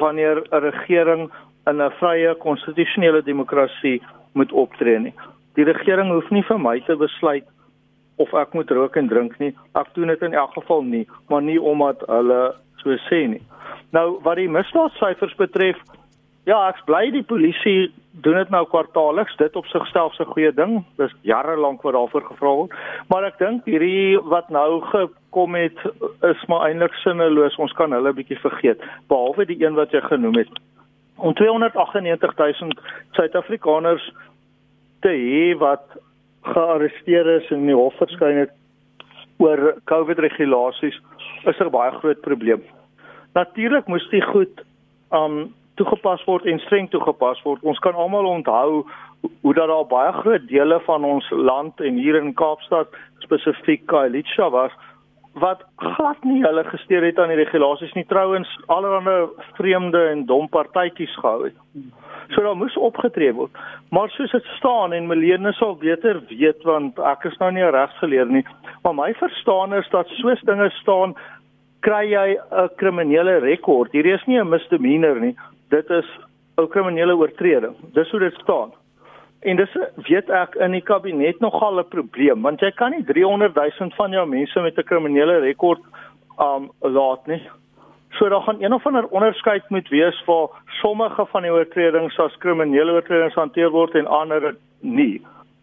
wanneer 0.00 0.40
'n 0.40 0.62
regering 0.64 1.30
in 1.68 1.82
'n 1.82 1.90
vrye 2.00 2.34
konstitusionele 2.34 3.22
demokrasie 3.22 4.02
moet 4.32 4.52
optree 4.52 4.98
nie. 4.98 5.14
Die 5.54 5.64
regering 5.64 6.10
hoef 6.10 6.30
nie 6.30 6.42
vir 6.42 6.58
my 6.58 6.80
te 6.80 6.96
besluit 6.96 7.44
of 8.16 8.32
ek 8.34 8.54
moet 8.54 8.70
rook 8.70 8.96
en 8.96 9.08
drink 9.08 9.38
nie. 9.38 9.54
Ek 9.74 9.94
doen 9.94 10.06
dit 10.06 10.22
in 10.22 10.34
elk 10.34 10.52
geval 10.52 10.82
nie, 10.82 11.06
maar 11.28 11.42
nie 11.42 11.60
omdat 11.60 12.00
hulle 12.06 12.54
so 12.76 12.96
sê 13.10 13.26
nie. 13.28 13.42
Nou 13.92 14.20
wat 14.22 14.36
die 14.36 14.48
misdaadsyfers 14.48 15.34
betref, 15.34 15.76
ja, 16.44 16.68
ek 16.68 16.84
bly 16.86 17.10
die 17.10 17.22
polisie 17.22 17.92
doen 18.10 18.34
dit 18.34 18.48
nou 18.50 18.66
kwartaalliks. 18.66 19.36
Dit 19.36 19.56
op 19.56 19.66
sigself 19.66 20.18
'n 20.18 20.24
goeie 20.24 20.52
ding. 20.54 20.84
Dis 20.96 21.14
jare 21.22 21.56
lank 21.56 21.82
wat 21.82 21.92
daarvoor 21.92 22.22
gevra 22.22 22.54
word. 22.54 22.72
Maar 23.08 23.24
ek 23.24 23.38
dink 23.38 23.64
hierdie 23.64 24.18
wat 24.18 24.48
nou 24.48 24.80
gekom 24.80 25.54
het 25.54 25.78
is 26.22 26.46
maar 26.46 26.68
eintlik 26.68 26.94
sinneloos. 26.94 27.56
Ons 27.56 27.72
kan 27.72 27.92
hulle 27.92 28.12
bietjie 28.12 28.38
vergeet, 28.38 28.80
behalwe 29.08 29.46
die 29.46 29.64
een 29.64 29.74
wat 29.74 29.90
jy 29.90 30.00
genoem 30.00 30.34
het 30.34 30.50
om 31.20 31.34
298000 31.34 32.80
Suid-Afrikaners 33.10 34.12
te 35.00 35.12
hê 35.12 35.58
wat 35.58 35.84
gearresteer 36.54 37.28
is 37.36 37.50
en 37.50 37.62
in 37.64 37.70
die 37.72 37.76
hof 37.76 37.96
verskyn 38.00 38.44
het 38.44 38.54
oor 39.40 39.74
COVID 39.90 40.20
regulasies 40.24 40.96
is 41.44 41.60
'n 41.60 41.70
baie 41.70 41.92
groot 42.00 42.20
probleem. 42.20 42.62
Natuurlik 43.34 43.86
moes 43.86 44.08
die 44.10 44.22
goed 44.22 44.64
um 45.12 45.54
toegepas 45.80 46.24
word 46.28 46.46
en 46.50 46.60
streng 46.66 46.90
toegepas 46.92 47.40
word. 47.46 47.64
Ons 47.64 47.80
kan 47.84 47.96
almal 47.96 48.28
onthou 48.28 48.84
hoe 49.44 49.54
dat 49.56 49.68
daar 49.68 49.88
baie 49.88 50.12
groot 50.20 50.46
dele 50.48 50.80
van 50.86 51.04
ons 51.04 51.26
land 51.30 51.80
en 51.80 51.98
hier 52.00 52.16
in 52.20 52.34
Kaapstad 52.36 52.92
spesifiek 53.24 53.86
Khayelitsha 53.88 54.48
was 54.52 54.76
wat 55.40 55.62
glad 55.78 56.24
nie 56.26 56.42
hulle 56.42 56.64
gesteer 56.66 57.04
het 57.06 57.18
aan 57.18 57.30
die 57.30 57.38
regulasies 57.38 57.92
nie 57.94 58.06
trouens 58.10 58.50
allerlei 58.66 59.28
vreemde 59.58 60.00
en 60.10 60.24
dom 60.26 60.48
partytjies 60.50 61.12
gehou 61.22 61.44
het. 61.44 61.58
So 62.34 62.42
daar 62.42 62.56
moes 62.58 62.76
opgetree 62.76 63.32
word. 63.34 63.54
Maar 63.94 64.10
soos 64.10 64.32
dit 64.34 64.48
staan 64.58 64.92
en 64.92 65.06
Melene 65.06 65.52
sal 65.58 65.76
beter 65.78 66.20
weet 66.28 66.66
want 66.66 66.98
ek 67.12 67.28
is 67.30 67.38
nou 67.38 67.52
nie 67.52 67.62
'n 67.62 67.74
regsgeleerde 67.74 68.32
nie, 68.32 68.46
maar 68.82 68.94
my 68.94 69.14
verstaan 69.14 69.74
is 69.74 69.88
dat 69.90 70.08
soos 70.18 70.40
dinge 70.42 70.70
staan 70.82 71.14
kry 71.80 72.04
jy 72.10 72.36
'n 72.36 72.68
kriminele 72.76 73.38
rekord. 73.38 73.92
Hierdie 73.92 74.14
is 74.14 74.26
nie 74.26 74.38
'n 74.38 74.48
misdemeanor 74.48 75.20
nie. 75.20 75.36
Dit 75.70 75.90
is 75.90 76.06
'n 76.56 76.68
kriminele 76.68 77.16
oortreding. 77.16 77.74
Dis 77.92 78.10
hoe 78.10 78.20
dit 78.20 78.34
staan. 78.34 78.72
En 79.40 79.56
dis 79.56 79.76
weet 79.96 80.30
ek 80.30 80.54
in 80.54 80.74
die 80.76 80.84
kabinet 80.84 81.40
nogal 81.40 81.78
'n 81.80 81.88
probleem 81.88 82.42
want 82.42 82.60
jy 82.60 82.70
kan 82.70 82.90
nie 82.90 83.04
300 83.04 83.54
000 83.54 83.90
van 83.96 84.10
jou 84.10 84.26
mense 84.26 84.60
met 84.60 84.78
'n 84.78 84.84
kriminele 84.90 85.38
rekord 85.38 85.80
um 86.38 86.70
laat 86.80 87.26
nie. 87.26 87.42
So 88.10 88.28
daar 88.28 88.42
gaan 88.42 88.62
een 88.62 88.72
of 88.72 88.86
ander 88.86 89.06
onderskeid 89.08 89.70
moet 89.70 89.88
wees 89.88 90.22
vir 90.26 90.48
sommige 90.82 91.26
van 91.26 91.42
die 91.42 91.52
oortredings 91.52 92.18
as 92.18 92.36
kriminele 92.38 92.92
oortredings 92.92 93.34
hanteer 93.34 93.70
word 93.70 93.94
en 93.94 94.06
ander 94.06 94.56
nie. 94.80 95.22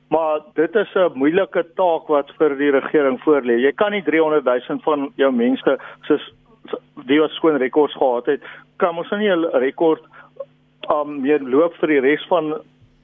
Maar 0.10 0.40
dit 0.54 0.76
is 0.76 0.96
'n 0.96 1.12
moeilike 1.14 1.66
taak 1.76 2.08
wat 2.08 2.32
vir 2.38 2.58
die 2.58 2.72
regering 2.72 3.20
voorlê. 3.20 3.60
Jy 3.62 3.72
kan 3.72 3.92
nie 3.92 4.04
300 4.04 4.44
000 4.44 4.80
van 4.84 5.12
jou 5.16 5.32
mense 5.32 5.78
soos 6.02 6.34
die 7.08 7.20
wat 7.20 7.36
skoon 7.38 7.60
rekords 7.62 7.96
gehad 7.98 8.26
het, 8.26 8.42
kan 8.78 8.98
ons 8.98 9.12
nie 9.12 9.30
'n 9.30 9.46
rekord 9.54 10.04
um 10.90 11.22
meer 11.22 11.40
loop 11.40 11.74
vir 11.82 11.88
die 11.88 12.00
res 12.00 12.26
van 12.30 12.56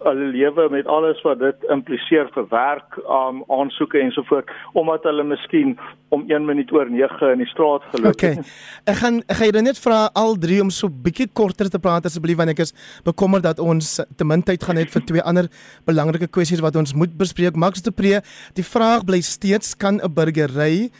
hulle 0.04 0.26
lewe 0.34 0.67
met 0.69 0.88
alles 0.88 1.19
wat 1.23 1.39
dit 1.39 1.65
impliseer 1.71 2.28
vir 2.36 2.45
werk, 2.52 2.97
um 3.08 3.43
aansoeke 3.52 3.99
ensovoort 3.99 4.49
omdat 4.73 5.04
hulle 5.04 5.23
miskien 5.23 5.78
om 6.10 6.26
1 6.28 6.45
minuut 6.45 6.71
oor 6.76 6.89
9 6.89 7.32
in 7.32 7.43
die 7.43 7.47
straat 7.47 7.86
geloop 7.93 8.19
het. 8.21 8.39
Okay. 8.39 8.43
Ek 8.86 8.99
gaan 8.99 9.21
ek 9.28 9.38
gaan 9.39 9.52
julle 9.52 9.63
net 9.69 9.80
vra 9.80 10.10
al 10.19 10.36
drie 10.36 10.60
om 10.62 10.69
so 10.69 10.89
bietjie 10.89 11.30
korter 11.34 11.69
te 11.69 11.80
praat 11.80 12.06
asseblief 12.06 12.38
want 12.38 12.49
ek 12.49 12.60
is 12.60 12.76
bekommerd 13.08 13.43
dat 13.43 13.60
ons 13.63 13.95
te 14.17 14.28
min 14.28 14.43
tyd 14.43 14.63
gaan 14.63 14.78
hê 14.78 14.86
vir 14.86 15.08
twee 15.08 15.23
ander 15.23 15.49
belangrike 15.86 16.28
kwessies 16.28 16.62
wat 16.62 16.76
ons 16.76 16.93
moet 16.93 17.17
bespreek. 17.17 17.56
Max 17.56 17.82
de 17.82 17.91
Pre, 17.91 18.21
die 18.56 18.67
vraag 18.73 19.06
bly 19.06 19.21
steeds 19.21 19.76
kan 19.78 20.02
'n 20.04 20.13
burgery 20.13 20.91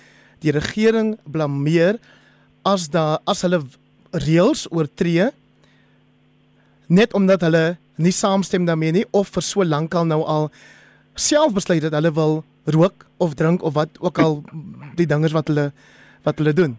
die 0.44 0.52
regering 0.52 1.16
blameer 1.32 2.00
as 2.64 2.90
daar 2.90 3.20
as 3.28 3.44
hulle 3.46 3.62
reëls 4.26 4.68
oortree 4.72 5.30
net 6.88 7.14
omdat 7.14 7.42
hulle 7.42 7.64
nie 7.96 8.14
saamstem 8.16 8.66
daarmee 8.66 8.92
nie 8.92 9.06
of 9.12 9.30
vir 9.36 9.46
so 9.46 9.64
lank 9.64 9.96
al 9.96 10.06
nou 10.06 10.22
al 10.24 10.50
self 11.16 11.54
besluit 11.54 11.82
dat 11.82 11.94
hulle 11.94 12.14
wil 12.14 12.44
rook 12.66 13.06
of 13.18 13.36
drink 13.36 13.64
of 13.64 13.74
wat 13.74 13.90
ook 14.00 14.20
al 14.20 14.42
die 14.96 15.08
dinge 15.08 15.30
wat 15.34 15.48
hulle 15.48 15.72
wat 16.24 16.38
hulle 16.40 16.54
doen. 16.54 16.78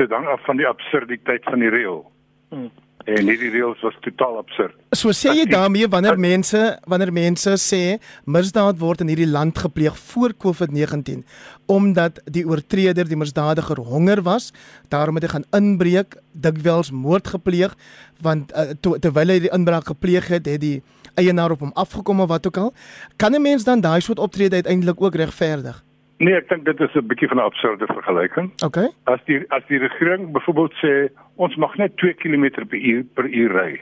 Dit 0.00 0.10
hang 0.10 0.26
af 0.26 0.44
van 0.44 0.56
die 0.56 0.66
absurditeit 0.66 1.44
van 1.44 1.60
die 1.60 1.68
reël. 1.68 2.00
Hmm. 2.48 2.70
En 3.08 3.24
hierdie 3.24 3.48
reëls 3.50 3.80
was 3.80 3.96
totaal 4.04 4.36
absurd. 4.42 4.74
So 4.92 5.14
sê 5.16 5.32
jy 5.38 5.46
daarmee 5.48 5.88
wanneer 5.88 6.18
mense 6.20 6.60
wanneer 6.84 7.12
mense 7.12 7.54
sê 7.62 7.82
misdaad 8.28 8.78
word 8.80 9.00
in 9.00 9.08
hierdie 9.12 9.28
land 9.30 9.58
gepleeg 9.58 9.96
voor 10.10 10.34
COVID-19 10.36 11.24
omdat 11.70 12.20
die 12.26 12.44
oortreder 12.44 13.08
die 13.08 13.16
misdadiger 13.16 13.78
honger 13.78 14.20
was, 14.26 14.50
daarom 14.90 15.16
het 15.16 15.28
hy 15.28 15.32
gaan 15.36 15.46
inbreek, 15.56 16.18
dikwels 16.32 16.90
moord 16.90 17.30
gepleeg 17.32 17.76
want 18.20 18.52
uh, 18.52 18.74
to, 18.82 18.98
terwyl 18.98 19.32
hy 19.32 19.38
die 19.46 19.54
inbraak 19.54 19.86
gepleeg 19.88 20.28
het, 20.28 20.50
het 20.50 20.60
die 20.60 20.80
eienaar 21.16 21.54
op 21.56 21.64
hom 21.64 21.72
afgekom 21.78 22.20
of 22.20 22.28
wat 22.28 22.46
ook 22.46 22.58
al. 22.58 22.74
Kan 23.16 23.34
'n 23.34 23.42
mens 23.42 23.64
dan 23.64 23.80
daai 23.80 24.00
soort 24.00 24.18
optrede 24.18 24.60
uiteindelik 24.60 25.00
ook 25.00 25.14
regverdig? 25.14 25.84
Nee, 26.20 26.36
ek 26.36 26.50
dink 26.50 26.66
dit 26.68 26.80
is 26.84 26.94
'n 26.94 27.06
bietjie 27.08 27.28
van 27.28 27.38
'n 27.38 27.48
absurde 27.48 27.86
vergelyking. 27.86 28.52
Okay. 28.64 28.88
As 29.04 29.20
die 29.24 29.44
as 29.48 29.64
die 29.68 29.78
regering 29.78 30.32
byvoorbeeld 30.32 30.74
sê 30.84 31.08
ons 31.36 31.56
mag 31.56 31.76
net 31.76 31.96
2 31.96 32.14
km 32.14 32.66
per 32.68 32.78
uur 32.78 33.04
per 33.14 33.24
uur 33.24 33.52
ry 33.52 33.80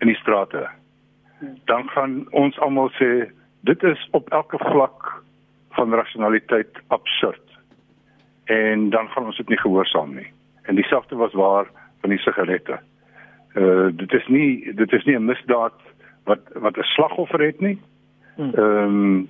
in 0.00 0.06
die 0.06 0.16
strate, 0.16 0.68
dan 1.64 1.88
gaan 1.88 2.26
ons 2.30 2.58
almal 2.58 2.90
sê 2.90 3.30
dit 3.60 3.82
is 3.82 4.08
op 4.10 4.30
elke 4.30 4.58
vlak 4.58 5.22
van 5.70 5.94
rasionaliteit 5.94 6.82
absurd. 6.88 7.46
En 8.44 8.90
dan 8.90 9.08
gaan 9.08 9.24
ons 9.24 9.36
dit 9.36 9.48
nie 9.48 9.58
gehoorsaam 9.58 10.14
nie. 10.14 10.32
En 10.62 10.74
dieselfde 10.74 11.16
was 11.16 11.32
waar 11.32 11.66
van 12.00 12.10
die 12.10 12.18
sigarette. 12.18 12.80
Uh 13.54 13.88
dit 13.92 14.12
is 14.12 14.26
nie 14.26 14.74
dit 14.74 14.92
is 14.92 15.04
nie 15.04 15.16
'n 15.16 15.24
misdaad 15.24 15.78
wat 16.24 16.40
wat 16.54 16.76
'n 16.76 16.82
slagoffer 16.82 17.40
het 17.40 17.60
nie. 17.60 17.78
Hmm. 18.36 18.52
Ehm 18.54 18.84
um, 18.84 19.28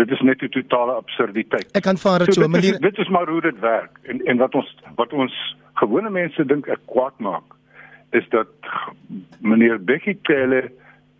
dit 0.00 0.10
is 0.10 0.20
net 0.20 0.42
'n 0.42 0.48
totale 0.48 0.92
absurditeit. 0.92 1.70
Ek 1.72 1.82
kan 1.82 1.98
vaar 1.98 2.18
dit 2.18 2.34
so, 2.34 2.42
so 2.42 2.48
dit, 2.48 2.64
is, 2.64 2.78
dit 2.78 2.98
is 2.98 3.08
maar 3.08 3.28
hoe 3.28 3.40
dit 3.40 3.58
werk. 3.58 3.98
En 4.02 4.24
en 4.24 4.36
wat 4.36 4.54
ons 4.54 4.76
wat 4.94 5.12
ons 5.12 5.56
gewone 5.74 6.10
mense 6.10 6.44
dink 6.44 6.66
ek 6.66 6.80
kwaad 6.86 7.18
maak 7.18 7.56
is 8.10 8.28
dat 8.28 8.48
meneer 9.40 9.84
Bekkie 9.84 10.18
Cele 10.22 10.72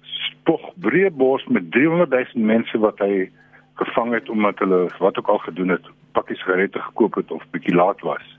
spog 0.03 0.73
breebos 0.75 1.45
met 1.47 1.71
300 1.71 2.11
000 2.11 2.45
mense 2.45 2.79
wat 2.79 2.99
hy 2.99 3.31
gevang 3.75 4.13
het 4.15 4.29
omdat 4.29 4.59
hulle 4.59 4.89
wat 4.99 5.19
ook 5.19 5.29
al 5.29 5.39
gedoen 5.39 5.69
het, 5.69 5.85
pakkies 6.13 6.39
sigarette 6.39 6.81
gekoop 6.81 7.15
het 7.15 7.31
of 7.31 7.45
bietjie 7.51 7.75
laat 7.75 8.01
was. 8.01 8.39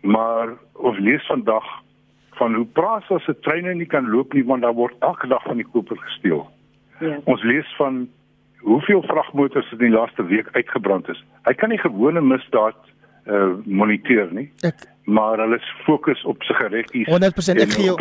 Maar 0.00 0.54
ons 0.72 0.98
lees 0.98 1.26
vandag 1.26 1.66
van 2.38 2.54
hoe 2.54 2.66
praat 2.66 3.10
as 3.10 3.26
'n 3.28 3.40
treine 3.40 3.74
nie 3.74 3.86
kan 3.86 4.10
loop 4.10 4.32
nie 4.32 4.44
want 4.44 4.62
daar 4.62 4.74
word 4.74 4.94
elke 4.98 5.26
dag 5.26 5.42
van 5.42 5.56
die 5.56 5.68
koper 5.72 5.98
gesteel. 5.98 6.50
Ja. 7.00 7.18
Ons 7.24 7.42
lees 7.42 7.74
van 7.76 8.08
hoeveel 8.62 9.02
vragmotors 9.02 9.70
in 9.72 9.78
die 9.78 9.92
laaste 9.92 10.24
week 10.26 10.48
uitgebrand 10.52 11.08
is. 11.08 11.20
Hy 11.48 11.54
kan 11.58 11.72
nie 11.74 11.80
gewone 11.82 12.20
misdaad 12.20 12.78
uh 13.30 13.52
moniteer 13.66 14.32
nie. 14.34 14.48
Ek 14.66 14.88
maar 15.04 15.40
hulle 15.42 15.58
is 15.58 15.68
fokus 15.86 16.20
op 16.30 16.42
sigaretjies. 16.46 17.08
100% 17.10 17.62
ek 17.62 17.74
gee 17.74 17.88
jou 17.88 17.96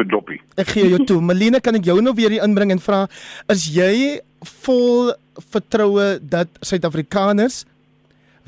Ek 0.55 0.69
gee 0.69 0.89
jou 0.89 1.01
toe. 1.05 1.17
Melina, 1.21 1.59
kan 1.59 1.75
ek 1.75 1.85
jou 1.89 1.97
nou 2.01 2.13
weer 2.17 2.29
hier 2.29 2.45
inbring 2.45 2.71
en 2.75 2.81
vra 2.81 3.07
is 3.49 3.65
jy 3.73 4.21
vol 4.63 5.11
vertroue 5.53 6.19
dat 6.21 6.49
Suid-Afrikaners 6.61 7.63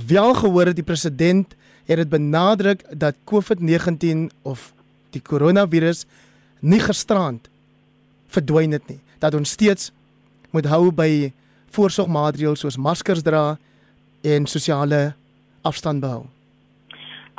wel 0.08 0.34
gehoor 0.38 0.72
het 0.72 0.78
die 0.78 0.86
president 0.86 1.56
het 1.90 2.00
dit 2.00 2.10
benadruk 2.10 2.84
dat 2.94 3.18
COVID-19 3.30 4.30
of 4.48 4.72
die 5.14 5.22
koronavirus 5.22 6.06
nie 6.62 6.80
gisterand 6.82 7.50
verdwyn 8.34 8.74
het 8.74 8.86
nie. 8.90 9.00
Dat 9.20 9.36
ons 9.38 9.50
steeds 9.50 9.92
moet 10.54 10.70
hou 10.70 10.92
by 10.94 11.34
voorsorgmaatreëls 11.76 12.64
soos 12.64 12.78
maskers 12.78 13.24
dra 13.26 13.58
en 14.24 14.48
sosiale 14.48 15.14
afstand 15.68 16.04
behou? 16.04 16.24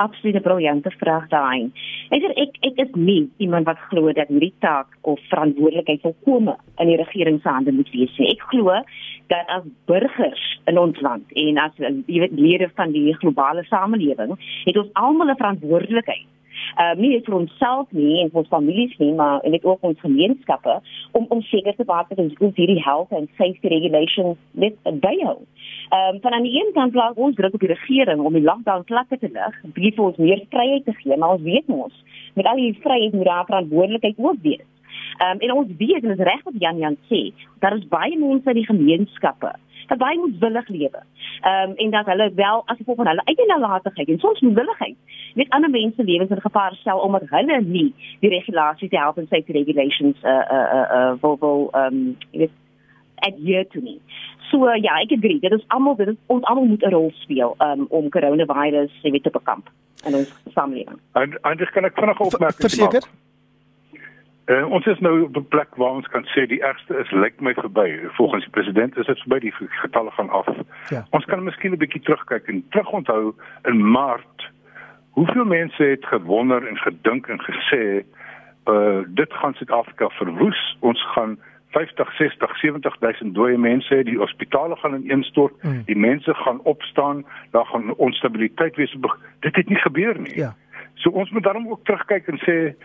Absolute 0.03 0.41
briljante 0.43 0.91
vraag 0.99 1.29
daai. 1.31 1.71
Ek 2.11 2.25
ek 2.35 2.57
ek 2.67 2.81
is 2.83 2.91
nie 2.99 3.29
iemand 3.39 3.69
wat 3.69 3.79
glo 3.89 4.11
dat 4.11 4.27
hierdie 4.27 4.53
taak 4.59 4.91
of 5.07 5.21
verantwoordelikheid 5.31 6.03
volkome 6.03 6.57
in 6.83 6.91
die 6.91 6.99
regering 6.99 7.39
se 7.41 7.49
hande 7.49 7.71
moet 7.71 7.91
wees 7.95 8.11
nie. 8.19 8.33
Ek 8.35 8.43
glo 8.51 8.75
dat 9.31 9.49
as 9.55 9.63
burgers 9.87 10.43
in 10.67 10.77
ons 10.77 10.99
land 11.01 11.31
en 11.45 11.57
as 11.63 11.79
jy 11.79 12.19
weet 12.19 12.35
lede 12.35 12.69
van 12.75 12.91
die 12.91 13.15
globale 13.21 13.63
samelewing 13.71 14.35
het 14.65 14.77
ons 14.77 14.91
almal 14.93 15.31
'n 15.31 15.39
verantwoordelikheid 15.41 16.27
uh 16.81 16.93
nie 16.99 17.11
net 17.13 17.25
vir 17.25 17.37
onsself 17.37 17.91
nie 17.91 18.21
en 18.21 18.31
vir 18.33 18.41
ons 18.41 18.51
families 18.51 18.95
nie, 19.01 19.11
maar 19.13 19.43
en 19.43 19.51
net 19.55 19.65
ook 19.65 19.83
ons 19.89 19.99
gemeenskappe 19.99 20.79
om 21.11 21.25
om 21.29 21.41
seker 21.41 21.75
te 21.75 21.87
maak 21.87 22.09
dat 22.09 22.21
ons 22.23 22.37
goed 22.37 22.55
hierdie 22.55 22.83
health 22.83 23.11
and 23.11 23.29
safety 23.37 23.71
regulations 23.73 24.37
net 24.51 24.75
byhou. 24.83 25.37
Ehm 25.89 26.15
um, 26.15 26.21
van 26.21 26.37
aan 26.37 26.47
die 26.47 26.55
een 26.59 26.71
kant 26.73 26.91
plaas 26.91 27.15
ons 27.15 27.35
druk 27.35 27.53
op 27.53 27.65
die 27.65 27.73
regering 27.73 28.19
om 28.19 28.33
die 28.33 28.45
lockdown 28.49 28.87
vlakke 28.91 29.17
te 29.17 29.29
lig, 29.31 29.59
bied 29.73 29.95
vir 29.95 30.05
ons 30.05 30.17
meer 30.17 30.45
vryheid 30.49 30.85
te 30.85 30.93
gee, 31.01 31.17
maar 31.17 31.37
ons 31.37 31.45
weet 31.49 31.67
mos 31.67 32.03
met 32.35 32.45
al 32.45 32.59
die 32.59 32.77
vryheid 32.83 33.13
moet 33.13 33.25
daar 33.25 33.45
verantwoordelikheid 33.45 34.17
ook 34.17 34.41
wees. 34.41 34.65
Ehm 35.17 35.31
um, 35.31 35.39
en 35.39 35.51
ons 35.51 35.77
weet 35.77 36.03
en 36.03 36.09
dit 36.09 36.19
is 36.19 36.25
reg 36.31 36.43
wat 36.43 36.59
Jan 36.59 36.77
Jan 36.77 36.97
sê, 37.11 37.21
daar 37.59 37.77
is 37.77 37.87
baie 37.87 38.17
mense 38.19 38.49
in 38.49 38.59
die 38.59 38.65
gemeenskappe 38.71 39.53
dat 39.87 39.97
baie 39.97 40.19
moedwillig 40.19 40.67
lewe. 40.67 41.01
Ehm 41.41 41.69
um, 41.69 41.75
en 41.75 41.89
dat 41.91 42.05
hulle 42.05 42.31
wel 42.35 42.63
as 42.65 42.77
gevolg 42.77 42.97
van 42.97 43.07
hulle 43.07 43.25
eie 43.25 43.45
nalatigheid 43.47 44.09
en 44.09 44.19
soms 44.19 44.39
moedwilligheid 44.39 44.97
met 45.33 45.49
ander 45.49 45.69
mense 45.69 46.03
lewens 46.03 46.29
in 46.29 46.41
gevaar 46.41 46.73
stel 46.73 46.99
omdat 46.99 47.29
hulle 47.29 47.61
nie 47.61 47.93
die 48.19 48.29
regulasies 48.29 48.89
die 48.89 48.99
health 48.99 49.17
and 49.17 49.27
safety 49.27 49.51
regulations 49.51 50.17
uh 50.23 50.29
uh 50.29 50.67
uh, 50.77 50.87
uh 50.97 51.13
wil 51.21 51.37
wil 51.39 51.67
ehm 51.71 51.95
um, 51.95 52.17
weet 52.31 52.51
adhere 53.15 53.65
to 53.65 53.81
me. 53.81 53.99
So 54.51 54.67
uh, 54.67 54.75
ja, 54.81 54.99
ek 55.01 55.11
agree. 55.11 55.39
Dit 55.39 55.51
is 55.51 55.63
almal 55.67 55.95
dit 55.95 56.07
is 56.07 56.17
ons 56.25 56.43
almal 56.43 56.65
moet 56.65 56.83
'n 56.85 56.93
rol 56.93 57.11
speel 57.23 57.55
um, 57.57 57.85
om 57.89 58.09
coronavirus 58.09 58.91
se 59.01 59.11
weet 59.11 59.23
te 59.23 59.29
bekamp 59.29 59.69
in 60.05 60.15
ons 60.15 60.33
samelewing. 60.53 60.99
En 61.13 61.37
eintlik 61.41 61.71
kan 61.71 61.85
ek 61.85 61.95
vinnig 61.95 62.19
opmerk. 62.19 62.55
Verseker. 62.55 63.09
Uh, 64.45 64.69
ons 64.69 64.85
is 64.85 64.99
nou 64.99 65.23
op 65.23 65.37
'n 65.37 65.47
plek 65.47 65.75
waar 65.75 65.91
ons 65.91 66.07
kan 66.07 66.25
sê 66.25 66.45
die 66.45 66.61
ergste 66.61 66.97
is 66.97 67.11
lyk 67.11 67.39
my 67.41 67.53
verby. 67.53 67.99
Volgens 68.13 68.43
die 68.43 68.51
president 68.51 68.97
is 68.97 69.05
dit 69.05 69.19
verby 69.19 69.39
die 69.39 69.53
getalle 69.69 70.11
gaan 70.11 70.29
af. 70.29 70.47
Ja. 70.89 71.05
Ons 71.09 71.25
kan 71.25 71.43
miskien 71.43 71.71
'n 71.71 71.77
bietjie 71.77 72.01
terugkyk 72.01 72.47
en 72.47 72.65
terugonthou 72.69 73.33
in 73.63 73.91
Maart 73.91 74.51
hoeveel 75.11 75.45
mense 75.45 75.83
het 75.83 76.05
gewonder 76.05 76.67
en 76.67 76.77
gedink 76.77 77.27
en 77.27 77.41
gesê 77.41 78.05
uh 78.69 79.01
dit 79.07 79.33
gaan 79.33 79.53
Suid-Afrika 79.53 80.09
verwoes. 80.09 80.77
Ons 80.79 81.05
gaan 81.13 81.39
50, 81.69 82.15
60, 82.15 82.57
70 82.59 82.99
000 82.99 83.33
dooie 83.33 83.57
mense, 83.57 84.03
die 84.03 84.17
hospitale 84.17 84.75
gaan 84.75 84.95
ineenstort, 84.95 85.63
mm. 85.63 85.81
die 85.85 85.97
mense 85.97 86.33
gaan 86.33 86.61
opstaan, 86.63 87.25
daar 87.51 87.65
gaan 87.65 87.95
onstabiliteit 87.95 88.75
wees. 88.75 88.95
Dit 89.39 89.55
het 89.55 89.69
nie 89.69 89.79
gebeur 89.79 90.19
nie. 90.19 90.35
Ja. 90.35 90.55
So 90.93 91.09
ons 91.09 91.31
moet 91.31 91.43
daarom 91.43 91.67
ook 91.67 91.83
terugkyk 91.83 92.27
en 92.27 92.39
sê 92.39 92.75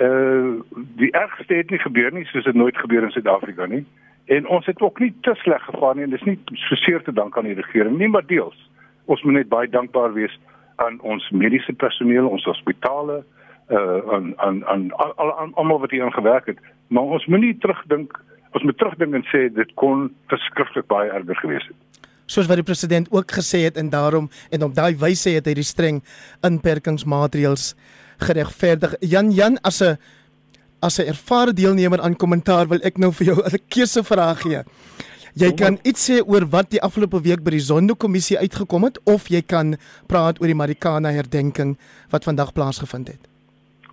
uh 0.00 0.60
die 0.96 1.10
ergste 1.12 1.54
het 1.54 1.70
nie 1.70 1.78
gebeur 1.78 2.12
nie 2.12 2.24
soos 2.24 2.44
dit 2.44 2.54
nooit 2.54 2.76
gebeur 2.76 3.02
in 3.02 3.10
Suid-Afrika 3.10 3.66
nie. 3.66 3.84
En 4.24 4.46
ons 4.46 4.66
het 4.66 4.80
ook 4.80 4.98
nie 4.98 5.14
te 5.20 5.34
sleg 5.42 5.64
gevaar 5.64 5.94
nie 5.94 6.04
en 6.04 6.10
dis 6.10 6.24
nie 6.24 6.38
so 6.46 6.74
seer 6.74 7.02
te 7.02 7.12
dank 7.12 7.36
aan 7.36 7.44
die 7.50 7.58
regering 7.58 7.98
nie, 7.98 8.08
maar 8.08 8.26
deels. 8.26 8.56
Ons 9.04 9.22
moet 9.22 9.34
net 9.34 9.48
baie 9.48 9.68
dankbaar 9.68 10.12
wees 10.12 10.38
aan 10.76 11.00
ons 11.00 11.30
mediese 11.30 11.72
personeel, 11.72 12.28
ons 12.28 12.44
hospitale, 12.44 13.22
uh 13.70 14.00
aan 14.12 14.34
aan 14.36 14.64
aan 14.66 15.54
almal 15.54 15.80
wat 15.80 15.90
hier 15.90 16.04
aan 16.04 16.12
gewerk 16.12 16.46
het. 16.46 16.58
Maar 16.88 17.02
ons 17.02 17.26
moenie 17.26 17.58
terugdink, 17.58 18.20
ons 18.52 18.62
moet 18.62 18.78
terugdink 18.78 19.14
en 19.14 19.26
sê 19.28 19.48
dit 19.52 19.74
kon 19.74 20.10
verskriklik 20.32 20.86
baie 20.86 21.10
erger 21.10 21.36
gewees 21.36 21.66
het 21.68 21.92
soos 22.32 22.48
wat 22.48 22.60
die 22.60 22.66
president 22.66 23.10
ook 23.12 23.32
gesê 23.34 23.64
het 23.66 23.76
en 23.76 23.90
daarom 23.90 24.30
en 24.50 24.62
op 24.62 24.74
daai 24.74 24.94
wyse 24.96 25.30
het 25.34 25.48
hy 25.48 25.54
die 25.58 25.66
streng 25.66 26.00
inperkingsmaatreëls 26.46 27.72
geregverdig. 28.22 28.94
Jan 29.00 29.32
Jan 29.32 29.58
as 29.62 29.82
'n 29.82 29.98
as 30.80 30.98
'n 30.98 31.06
ervare 31.06 31.52
deelnemer 31.52 32.00
aan 32.00 32.16
kommentaar 32.16 32.68
wil 32.68 32.80
ek 32.82 32.98
nou 32.98 33.12
vir 33.12 33.26
jou 33.26 33.42
'n 33.42 33.58
keusevraag 33.68 34.40
gee. 34.42 34.62
Jy 35.34 35.54
kan 35.56 35.78
iets 35.82 36.10
sê 36.10 36.20
oor 36.20 36.44
wat 36.52 36.70
die 36.70 36.82
afgelope 36.82 37.20
week 37.24 37.42
by 37.42 37.50
die 37.50 37.64
Zondo-kommissie 37.64 38.36
uitgekom 38.38 38.84
het 38.84 38.98
of 39.08 39.28
jy 39.28 39.40
kan 39.40 39.76
praat 40.06 40.40
oor 40.40 40.46
die 40.46 40.54
Marikana 40.54 41.08
herdenking 41.08 41.78
wat 42.10 42.24
vandag 42.24 42.52
plaasgevind 42.52 43.08
het. 43.08 43.31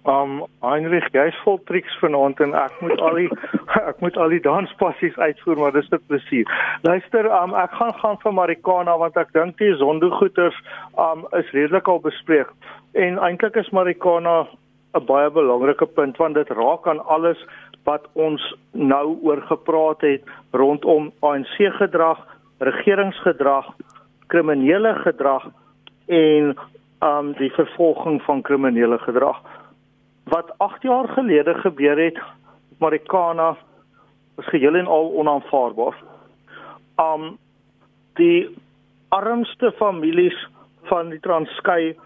Um 0.08 0.46
Heinrich, 0.64 1.10
jy's 1.12 1.36
vol 1.44 1.58
triks 1.68 1.96
vanaand 2.00 2.40
en 2.40 2.54
ek 2.56 2.78
moet 2.80 3.02
al 3.04 3.18
die 3.20 3.28
ek 3.90 4.00
moet 4.00 4.16
al 4.18 4.32
die 4.32 4.40
danspassies 4.46 5.18
uitvoer, 5.20 5.60
maar 5.60 5.76
dis 5.76 5.92
'n 5.92 6.00
plesier. 6.08 6.48
Luister, 6.88 7.28
um 7.28 7.54
ek 7.54 7.72
gaan 7.72 7.94
gaan 8.00 8.18
vir 8.24 8.34
Marikana 8.34 8.98
want 8.98 9.18
ek 9.18 9.34
dink 9.34 9.58
die 9.58 9.76
sondegoeters 9.76 10.56
um 10.96 11.28
is 11.36 11.52
redelik 11.52 11.88
al 11.88 12.00
bespreek. 12.00 12.48
En 12.96 13.20
eintlik 13.20 13.56
is 13.56 13.70
Marikana 13.72 14.48
'n 14.96 15.06
baie 15.06 15.30
belangrike 15.30 15.86
punt 15.86 16.18
want 16.18 16.36
dit 16.36 16.50
raak 16.50 16.88
aan 16.88 17.04
alles 17.06 17.38
wat 17.84 18.08
ons 18.14 18.42
nou 18.72 19.20
oor 19.22 19.42
gepraat 19.42 20.02
het 20.02 20.24
rondom 20.52 21.12
ANC 21.22 21.56
gedrag, 21.76 22.20
regeringsgedrag, 22.60 23.66
kriminele 24.28 24.96
gedrag 25.04 25.52
en 26.08 26.56
um 27.04 27.34
die 27.34 27.52
vervolging 27.52 28.22
van 28.22 28.42
kriminele 28.42 28.98
gedrag 28.98 29.40
wat 30.30 30.54
8 30.58 30.82
jaar 30.82 31.08
gelede 31.08 31.54
gebeur 31.54 31.98
het 31.98 32.20
Marikana 32.78 33.58
was 34.36 34.46
geheel 34.46 34.76
en 34.76 34.88
al 34.88 35.13
onaanvaarbaar. 35.15 35.96
Um 36.98 37.38
die 38.13 38.50
armste 39.10 39.72
families 39.72 40.48
van 40.84 41.10
die 41.10 41.20
Transkei 41.20 41.98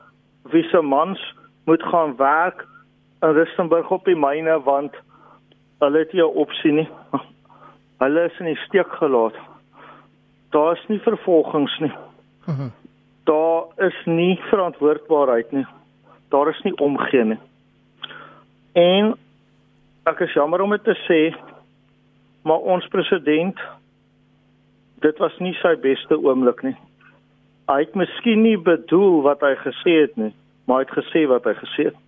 wie 0.42 0.64
se 0.64 0.82
mans 0.82 1.36
moet 1.66 1.84
gaan 1.84 2.16
werk 2.16 2.68
in 3.22 3.34
Rustenburg 3.34 3.90
op 3.90 4.06
die 4.06 4.16
myne 4.16 4.60
want 4.64 4.96
hulle 5.80 5.98
het 5.98 6.14
nie 6.14 6.22
'n 6.24 6.38
opsie 6.44 6.72
nie. 6.72 6.90
Hulle 8.04 8.24
is 8.26 8.40
in 8.40 8.46
die 8.46 8.64
steek 8.66 8.92
gelaat. 9.00 9.36
Daar 10.50 10.74
is 10.74 10.88
nie 10.88 11.00
vervolgings 11.00 11.80
nie. 11.80 11.94
Mhm. 12.46 12.70
Daar 13.24 13.64
is 13.78 14.06
nie 14.06 14.40
verantwoordbaarheid 14.50 15.52
nie. 15.52 15.66
Daar 16.30 16.50
is 16.50 16.62
nie 16.62 16.78
omgee 16.78 17.24
nie. 17.24 17.40
En 18.74 19.14
ek 20.10 20.20
is 20.26 20.34
jammer 20.34 20.62
om 20.62 20.72
dit 20.74 20.84
te 20.84 20.96
sê, 21.06 21.20
maar 22.42 22.66
ons 22.74 22.88
president 22.90 23.60
dit 25.04 25.20
was 25.22 25.36
nie 25.44 25.54
sy 25.60 25.76
beste 25.84 26.18
oomblik 26.18 26.64
nie. 26.66 26.76
Hy 27.70 27.84
het 27.84 27.94
miskien 27.96 28.42
nie 28.44 28.58
bedoel 28.58 29.22
wat 29.28 29.44
hy 29.46 29.54
gesê 29.62 29.94
het 30.06 30.18
nie, 30.18 30.32
maar 30.66 30.82
hy 30.82 30.88
het 30.88 30.96
gesê 30.98 31.26
wat 31.30 31.46
hy 31.46 31.54
gesê 31.60 31.86
het. 31.92 32.00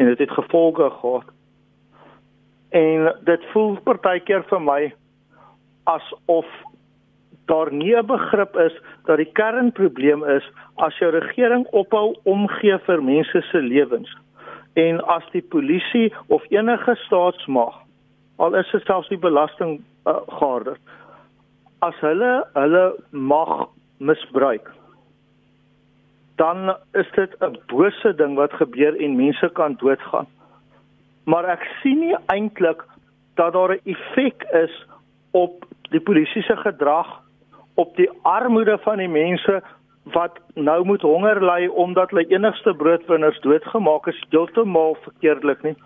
En 0.00 0.08
dit 0.08 0.18
het, 0.18 0.24
het 0.24 0.34
gevolge 0.40 0.88
gehad. 0.98 1.30
En 2.72 3.08
dit 3.28 3.46
voel 3.52 3.76
partykeer 3.84 4.42
vir 4.48 4.62
my 4.64 4.80
asof 5.92 6.48
daar 7.46 7.72
nie 7.72 7.94
'n 7.94 8.06
begrip 8.06 8.56
is 8.56 8.74
dat 9.04 9.16
die 9.16 9.32
kernprobleem 9.32 10.24
is 10.24 10.44
as 10.76 10.98
jou 10.98 11.10
regering 11.10 11.66
ophou 11.70 12.16
omgee 12.24 12.78
vir 12.78 13.02
mense 13.02 13.42
se 13.50 13.58
lewens 13.58 14.10
en 14.74 15.00
as 15.04 15.24
die 15.32 15.42
polisie 15.42 16.12
of 16.26 16.42
enige 16.50 16.94
staatsmag 17.06 17.74
al 18.36 18.54
is 18.54 18.70
dit 18.72 18.84
selfs 18.86 19.08
die 19.08 19.18
belasting 19.18 19.80
uh, 20.06 20.20
garde 20.40 20.76
as 21.78 21.98
hulle 22.00 22.32
hulle 22.54 22.84
mag 23.10 23.68
misbruik 23.98 24.72
dan 26.42 26.76
is 26.92 27.10
dit 27.14 27.32
'n 27.38 27.58
bose 27.66 28.14
ding 28.14 28.34
wat 28.34 28.52
gebeur 28.52 28.96
en 28.96 29.16
mense 29.16 29.48
kan 29.52 29.74
doodgaan. 29.78 30.26
Maar 31.24 31.44
ek 31.44 31.64
sien 31.80 31.98
nie 31.98 32.16
eintlik 32.26 32.84
dat 33.34 33.52
daar 33.52 33.72
'n 33.74 33.80
effek 33.84 34.42
is 34.64 34.86
op 35.30 35.64
die 35.90 36.00
polisie 36.00 36.42
se 36.42 36.56
gedrag 36.56 37.20
op 37.74 37.96
die 37.96 38.10
armoede 38.22 38.78
van 38.78 38.96
die 38.96 39.08
mense 39.08 39.62
wat 40.14 40.38
nou 40.54 40.84
moet 40.84 41.02
honger 41.06 41.38
ly 41.44 41.66
omdat 41.84 42.10
hulle 42.10 42.26
enigste 42.34 42.74
broodwinners 42.74 43.38
doodgemaak 43.40 44.08
is 44.10 44.18
heeltemal 44.30 44.96
verkeerdelik 45.04 45.62
nie 45.62 45.76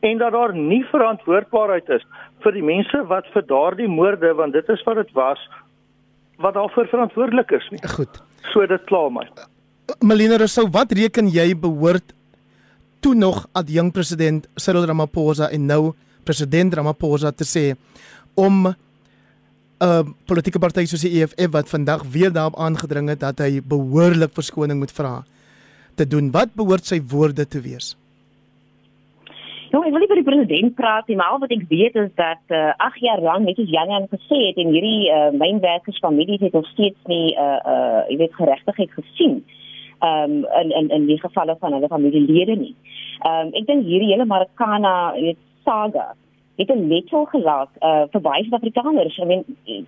en 0.00 0.18
dat 0.18 0.32
daar 0.32 0.54
nie 0.56 0.82
verantwoordbaarheid 0.90 1.88
is 1.88 2.04
vir 2.44 2.56
die 2.56 2.64
mense 2.64 3.02
wat 3.12 3.28
vir 3.34 3.44
daardie 3.48 3.88
moorde 3.88 4.32
want 4.40 4.56
dit 4.56 4.68
is 4.72 4.84
wat 4.88 5.00
dit 5.02 5.12
was 5.18 5.42
wat 6.42 6.54
daarvoor 6.54 6.88
verantwoordelik 6.92 7.50
is 7.56 7.68
nie. 7.72 7.80
Goed. 7.88 8.20
So 8.52 8.66
dit 8.68 8.82
kla 8.90 9.08
my. 9.08 9.24
Melina 10.04 10.36
Rousseau, 10.36 10.68
wat 10.72 10.92
reken 10.92 11.30
jy 11.32 11.54
behoort 11.56 12.12
toe 13.00 13.14
nog 13.14 13.44
ad 13.56 13.70
jong 13.70 13.92
president 13.94 14.48
Cyril 14.56 14.86
Ramaphosa 14.88 15.48
en 15.54 15.66
nou 15.68 15.94
president 16.24 16.74
Ramaphosa 16.74 17.32
te 17.32 17.46
sê 17.46 17.64
om 18.34 18.66
'n 19.76 19.84
uh, 19.84 20.04
politieke 20.24 20.58
party 20.58 20.86
soos 20.88 21.04
die 21.04 21.20
EFF 21.20 21.52
wat 21.52 21.68
vandag 21.68 22.02
weer 22.08 22.32
daarop 22.32 22.56
aangedring 22.56 23.08
het 23.12 23.20
dat 23.20 23.38
hy 23.38 23.60
behoorlik 23.60 24.32
verskoning 24.32 24.78
moet 24.78 24.92
vra 24.92 25.24
te 25.94 26.06
doen. 26.06 26.30
Wat 26.30 26.54
behoort 26.54 26.84
sy 26.84 27.00
woorde 27.08 27.44
te 27.48 27.60
wees? 27.60 27.96
Nou, 29.72 29.82
ek 29.84 29.92
wil 29.92 30.00
nie 30.00 30.08
vir 30.08 30.20
die 30.22 30.30
president 30.30 30.74
praat 30.78 31.08
nie, 31.08 31.16
maar 31.16 31.34
al 31.34 31.42
wat 31.42 31.52
ek 31.52 31.68
weet 31.68 31.96
is 32.00 32.08
dat 32.16 32.40
uh, 32.48 32.72
8 32.88 33.02
jaar 33.04 33.20
lank 33.20 33.44
net 33.44 33.58
soos 33.60 33.68
Jan 33.68 33.92
Jan 33.92 34.08
gesê 34.08 34.38
het 34.48 34.60
en 34.62 34.72
hierdie 34.72 35.12
uh, 35.12 35.30
mynwerkers 35.36 36.00
families 36.00 36.40
het 36.40 36.56
nog 36.56 36.68
steeds 36.72 37.00
nie 37.12 37.34
uh 37.36 37.58
uh 37.72 38.00
jy 38.08 38.16
weet 38.22 38.38
geregtigheid 38.40 38.92
gesien. 38.96 39.42
Um, 40.00 40.44
in 40.60 40.70
in 40.78 40.88
in 40.90 41.06
die 41.06 41.20
gevalle 41.20 41.56
van 41.60 41.72
hulle 41.72 41.88
familielede 41.88 42.56
nie. 42.56 42.74
Um, 43.28 43.52
ek 43.52 43.66
dink 43.68 43.84
hierdie 43.84 44.12
hele 44.12 44.24
Marikana, 44.24 45.12
jy 45.16 45.32
weet 45.32 45.42
saga 45.64 46.14
het 46.56 46.70
'n 46.70 46.88
letsel 46.88 47.24
gelaat 47.24 47.68
uh 47.80 48.04
vir 48.12 48.20
baie 48.20 48.42
Suid-Afrikaners. 48.44 49.18
I 49.18 49.24
mean 49.24 49.44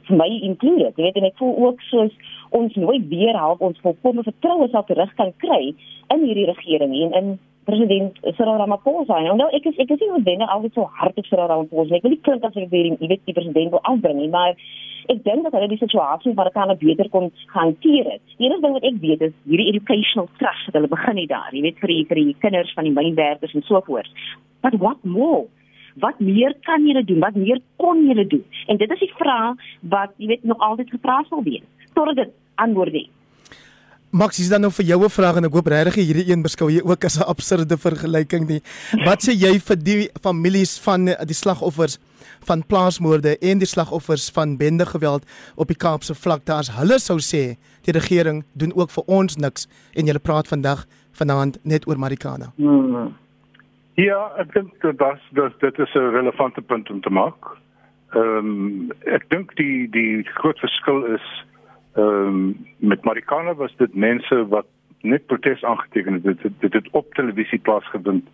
vir 0.06 0.16
my 0.16 0.28
included. 0.42 0.96
Jy 0.96 1.02
weet 1.02 1.16
en 1.16 1.24
ek 1.24 1.36
voel 1.36 1.56
ook 1.56 1.80
soos 1.80 2.12
ons 2.50 2.74
nooit 2.74 3.08
weer 3.08 3.36
help 3.36 3.60
ons 3.60 3.80
volkomme 3.80 4.22
vertroue 4.22 4.68
sal 4.68 4.84
terug 4.84 5.14
kan 5.14 5.32
kry 5.36 5.74
in 6.14 6.24
hierdie 6.24 6.46
regering 6.46 6.92
en 7.02 7.12
in 7.12 7.38
president 7.64 8.16
Cyril 8.36 8.56
Ramaphosa. 8.56 9.20
Nou, 9.20 9.36
nou 9.36 9.48
ek 9.52 9.66
is 9.68 9.76
ek 9.76 9.90
is 9.90 10.00
nie 10.00 10.08
noodwendig 10.08 10.48
altyd 10.48 10.72
so 10.72 10.88
hard 11.00 11.18
op 11.20 11.26
Cyril 11.28 11.50
Ramaphosa. 11.50 11.94
Ek 11.94 12.02
wil 12.06 12.14
nie 12.16 12.24
klink 12.24 12.44
asof 12.44 12.62
ek 12.62 12.70
weer 12.70 12.88
die 12.88 13.10
weet 13.12 13.24
die 13.28 13.36
president 13.36 13.74
wil 13.76 13.84
afbring 13.92 14.20
nie, 14.22 14.30
maar 14.32 14.56
ek 15.12 15.20
dink 15.24 15.44
dat 15.44 15.54
hulle 15.56 15.68
die 15.68 15.80
situasie 15.80 16.34
wat 16.38 16.52
kan 16.52 16.72
beter 16.80 17.08
kon 17.12 17.30
hanteer 17.52 18.10
het. 18.14 18.24
Die 18.36 18.48
enigste 18.48 18.66
ding 18.66 18.76
wat 18.78 18.88
ek 18.88 18.98
weet 19.04 19.22
is 19.28 19.36
hierdie 19.44 19.68
educational 19.74 20.28
trust 20.40 20.68
wat 20.68 20.80
hulle 20.80 20.92
begin 20.96 21.22
het 21.22 21.30
daar, 21.32 21.52
jy 21.52 21.62
weet 21.68 21.80
vir 21.84 21.94
die 21.94 22.02
vir 22.08 22.22
die 22.22 22.36
kinders 22.44 22.74
van 22.76 22.88
die 22.88 22.96
mynwerkers 22.96 23.54
en 23.54 23.64
so 23.68 23.80
voort. 23.86 24.26
But 24.64 24.80
what 24.82 25.04
more? 25.04 25.46
Wat 26.00 26.20
meer 26.20 26.54
kan 26.62 26.86
julle 26.86 27.04
doen? 27.04 27.20
Wat 27.20 27.34
meer 27.34 27.60
kon 27.76 28.06
julle 28.06 28.26
doen? 28.26 28.44
En 28.66 28.76
dit 28.76 28.90
is 28.90 28.98
die 28.98 29.12
vraag 29.16 29.56
wat 29.80 30.10
jy 30.16 30.26
weet 30.26 30.44
nog 30.44 30.58
altyd 30.58 30.90
gevra 30.90 31.22
sal 31.28 31.42
wees. 31.42 31.64
Totdat 31.94 32.16
dit 32.16 32.34
antwoord 32.54 32.92
is. 32.92 33.08
Max, 34.10 34.38
is 34.40 34.48
dan 34.48 34.62
nou 34.64 34.70
vir 34.72 34.86
jou 34.86 35.04
'n 35.04 35.10
vraag 35.10 35.36
en 35.36 35.44
ek 35.44 35.52
hoop 35.52 35.66
regtig 35.66 35.94
hierdie 35.94 36.32
een 36.32 36.42
beskou 36.42 36.70
jy 36.70 36.80
ook 36.80 37.04
as 37.04 37.18
'n 37.18 37.28
absurde 37.28 37.76
vergelyking 37.76 38.48
nie. 38.48 38.62
Wat 39.04 39.20
sê 39.20 39.36
jy 39.36 39.60
vir 39.60 39.76
die 39.76 40.08
families 40.22 40.78
van 40.78 41.04
die 41.04 41.34
slagoffers 41.34 41.98
van 42.40 42.64
plaasmoorde 42.66 43.36
en 43.38 43.58
die 43.58 43.66
slagoffers 43.66 44.30
van 44.30 44.56
bendegeweld 44.56 45.24
op 45.56 45.68
die 45.68 45.76
Kaapse 45.76 46.14
vlakte 46.14 46.52
as 46.52 46.70
hulle 46.70 46.98
sou 46.98 47.18
sê 47.18 47.58
die 47.82 47.92
regering 47.92 48.44
doen 48.54 48.72
ook 48.74 48.90
vir 48.90 49.04
ons 49.06 49.36
niks 49.36 49.68
en 49.94 50.06
jy 50.06 50.18
praat 50.18 50.48
vandag 50.48 50.86
vanaand 51.12 51.58
net 51.62 51.86
oor 51.86 51.98
Marikana? 51.98 52.52
Hmm. 52.56 53.14
Ja, 53.98 54.28
ek 54.38 54.52
dink 54.54 54.76
dat 54.84 54.98
das, 54.98 55.22
dat 55.34 55.58
dit 55.60 55.78
is 55.78 55.94
'n 55.94 56.14
relevante 56.14 56.62
punt 56.62 56.90
om 56.90 57.00
te 57.00 57.10
maak. 57.10 57.56
Ehm 58.14 58.36
um, 58.36 58.92
ek 59.04 59.28
dink 59.28 59.56
die 59.56 59.90
die 59.90 60.22
groot 60.22 60.58
verskil 60.58 61.04
is 61.04 61.26
ehm 61.94 62.26
um, 62.26 62.66
met 62.76 63.04
Marikana 63.04 63.54
was 63.54 63.74
dit 63.76 63.94
mense 63.94 64.46
wat 64.48 64.66
net 65.02 65.26
protes 65.26 65.64
aangeteken 65.64 66.12
het. 66.12 66.22
Dit 66.22 66.60
dit 66.60 66.72
het 66.72 66.88
op 66.90 67.14
televisie 67.14 67.58
plaasgevind. 67.58 68.28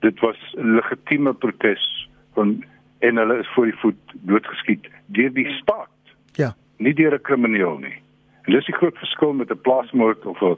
Dit 0.00 0.20
was 0.20 0.38
legitieme 0.54 1.34
protes 1.34 2.08
van 2.34 2.64
en 2.98 3.16
hulle 3.16 3.38
is 3.38 3.52
voor 3.54 3.64
die 3.64 3.78
voet 3.78 4.14
doodgeskiet 4.22 4.88
deur 5.06 5.32
die 5.32 5.50
staat. 5.50 6.14
Ja. 6.32 6.54
Nie 6.76 6.94
deur 6.94 7.14
'n 7.14 7.20
krimineel 7.20 7.78
nie. 7.78 7.98
En 8.42 8.52
dis 8.52 8.66
die 8.66 8.74
groot 8.74 8.98
verskil 8.98 9.32
met 9.32 9.50
'n 9.50 9.60
plaasmoord 9.60 10.26
of 10.26 10.40
'n 10.42 10.56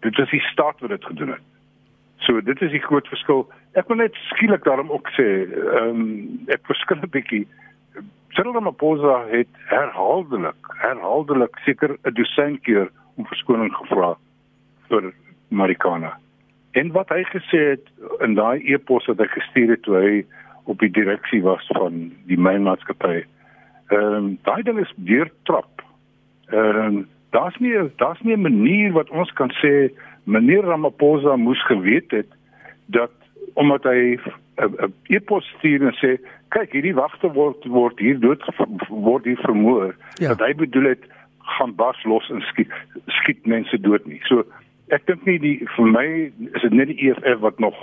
dit 0.00 0.18
is 0.18 0.30
die 0.30 0.46
staat 0.52 0.80
wat 0.80 0.90
dit 0.90 1.04
gedoen 1.04 1.28
het. 1.28 1.53
So 2.26 2.40
dit 2.40 2.60
is 2.62 2.70
die 2.72 2.82
groot 2.82 3.08
verskil. 3.12 3.44
Ek 3.76 3.88
wil 3.90 4.00
net 4.00 4.16
skielik 4.30 4.64
daarom 4.64 4.90
ook 4.92 5.10
sê, 5.16 5.28
ehm 5.44 6.00
um, 6.00 6.04
ek 6.48 6.64
verskil 6.70 7.02
'n 7.02 7.10
bietjie. 7.16 7.44
Cyril 8.34 8.54
Ramaphosa 8.56 9.26
het 9.30 9.50
herhaaldelik, 9.70 10.70
herhaaldelik 10.80 11.58
seker 11.64 11.96
'n 12.04 12.14
dosyn 12.14 12.60
keer 12.60 12.88
om 13.16 13.26
verskoning 13.26 13.72
gevra 13.76 14.16
vir 14.88 15.12
Marikana. 15.48 16.16
En 16.72 16.92
wat 16.92 17.08
hy 17.08 17.22
gesê 17.24 17.60
het 17.74 17.86
in 18.20 18.34
daai 18.34 18.64
e-pos 18.72 19.06
wat 19.06 19.18
hy 19.18 19.26
gestuur 19.26 19.70
het 19.70 19.82
toe 19.82 19.96
hy 19.96 20.24
op 20.64 20.78
die 20.78 20.90
direksie 20.90 21.42
was 21.42 21.66
van 21.76 22.12
die 22.26 22.38
mynmaatskappy. 22.38 23.24
Ehm 23.92 24.14
um, 24.14 24.38
daai 24.42 24.62
ding 24.62 24.78
is 24.78 24.92
deurtrap. 24.96 25.84
Ehm 26.48 26.80
um, 26.86 27.08
daar's 27.30 27.56
nie 27.58 27.74
daar's 27.96 28.20
nie 28.20 28.36
'n 28.36 28.40
manier 28.40 28.92
wat 28.92 29.10
ons 29.10 29.32
kan 29.32 29.50
sê 29.62 29.92
meneer 30.24 30.64
Ramaphosa 30.64 31.36
moes 31.36 31.66
geweet 31.66 32.10
het 32.10 32.30
dat 32.86 33.12
omdat 33.54 33.84
hy 33.84 34.18
'n 34.56 34.92
e-pos 35.08 35.44
stuur 35.58 35.82
en 35.86 35.96
sê 35.98 36.18
kyk 36.54 36.72
hierdie 36.72 36.94
wagte 36.94 37.32
word 37.32 37.64
word 37.66 37.98
hier 37.98 38.18
dood 38.20 38.42
word 38.88 39.24
hier 39.24 39.40
vermoor 39.42 39.94
ja. 40.22 40.28
dat 40.34 40.40
hy 40.46 40.54
bedoel 40.54 40.94
het 40.94 41.04
gaan 41.58 41.74
bars 41.74 42.04
los 42.04 42.30
en 42.30 42.40
skiet 42.40 42.70
skiet 43.06 43.46
mense 43.46 43.80
dood 43.80 44.06
nie. 44.06 44.20
So 44.28 44.44
ek 44.94 45.06
dink 45.06 45.26
nie 45.26 45.38
die 45.38 45.56
vir 45.76 45.86
my 45.86 46.06
is 46.54 46.62
dit 46.62 46.72
net 46.72 46.92
die 46.92 47.10
EFF 47.10 47.40
wat 47.40 47.58
nog 47.58 47.76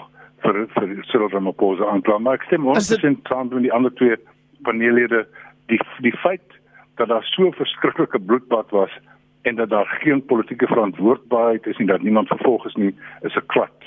vir 0.43 0.65
vir 0.77 0.95
Cyril 1.11 1.29
Ramaphosa 1.33 1.89
aankla 1.91 2.17
maar 2.19 2.39
ek 2.39 2.47
stem 2.49 2.67
ons 2.67 2.91
is 2.91 3.03
in 3.03 3.19
tand 3.29 3.53
met 3.53 3.67
die 3.67 3.73
ander 3.73 3.93
twee 3.99 4.17
paneellede 4.65 5.25
die 5.67 5.79
die 6.05 6.15
feit 6.23 6.59
dat 6.97 7.09
daar 7.09 7.25
so 7.33 7.51
verskriklike 7.57 8.19
bloedbad 8.19 8.71
was 8.71 8.93
en 9.41 9.55
dat 9.55 9.69
daar 9.69 9.85
geen 9.85 10.25
politieke 10.25 10.67
verantwoordbaarheid 10.67 11.65
is 11.65 11.77
en 11.77 11.85
dat 11.85 12.01
niemand 12.01 12.27
vervolg 12.27 12.65
is 12.65 12.75
nie 12.75 12.95
is 13.21 13.35
'n 13.35 13.45
klad. 13.45 13.77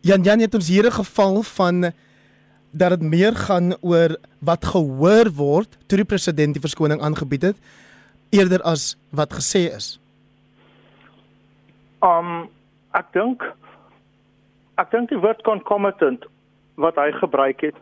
Jan 0.00 0.22
Jan 0.22 0.38
het 0.38 0.54
ons 0.54 0.68
hier 0.68 0.86
'n 0.86 0.92
geval 0.92 1.42
van 1.42 1.92
dat 2.70 2.90
dit 2.90 3.02
meer 3.02 3.34
gaan 3.34 3.74
oor 3.80 4.16
wat 4.38 4.64
gehoor 4.64 5.30
word 5.36 5.78
toe 5.86 5.98
die 5.98 6.06
president 6.06 6.52
die 6.52 6.60
verskoning 6.60 7.00
aangebied 7.02 7.42
het 7.42 7.58
eerder 8.30 8.62
as 8.62 8.96
wat 9.10 9.32
gesê 9.32 9.68
is. 9.76 10.00
Um 12.00 12.48
ek 12.92 13.12
dink 13.12 13.44
ek 14.74 14.90
dink 14.90 15.08
die 15.08 15.20
woord 15.20 15.42
concomitant 15.42 16.24
wat 16.74 16.96
hy 16.96 17.10
gebruik 17.12 17.60
het 17.60 17.76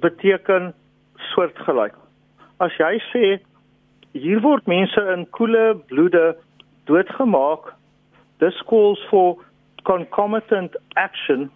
beteken 0.00 0.74
soortgelyk. 1.32 1.94
As 2.62 2.72
jy 2.78 2.98
sê 3.10 3.24
hier 4.22 4.40
word 4.44 4.66
mense 4.70 5.02
in 5.14 5.26
koele 5.36 5.76
bloede 5.90 6.36
doodgemaak, 6.88 7.72
this 8.42 8.56
calls 8.70 9.00
for 9.10 9.36
concomitant 9.86 10.76
action. 10.94 11.50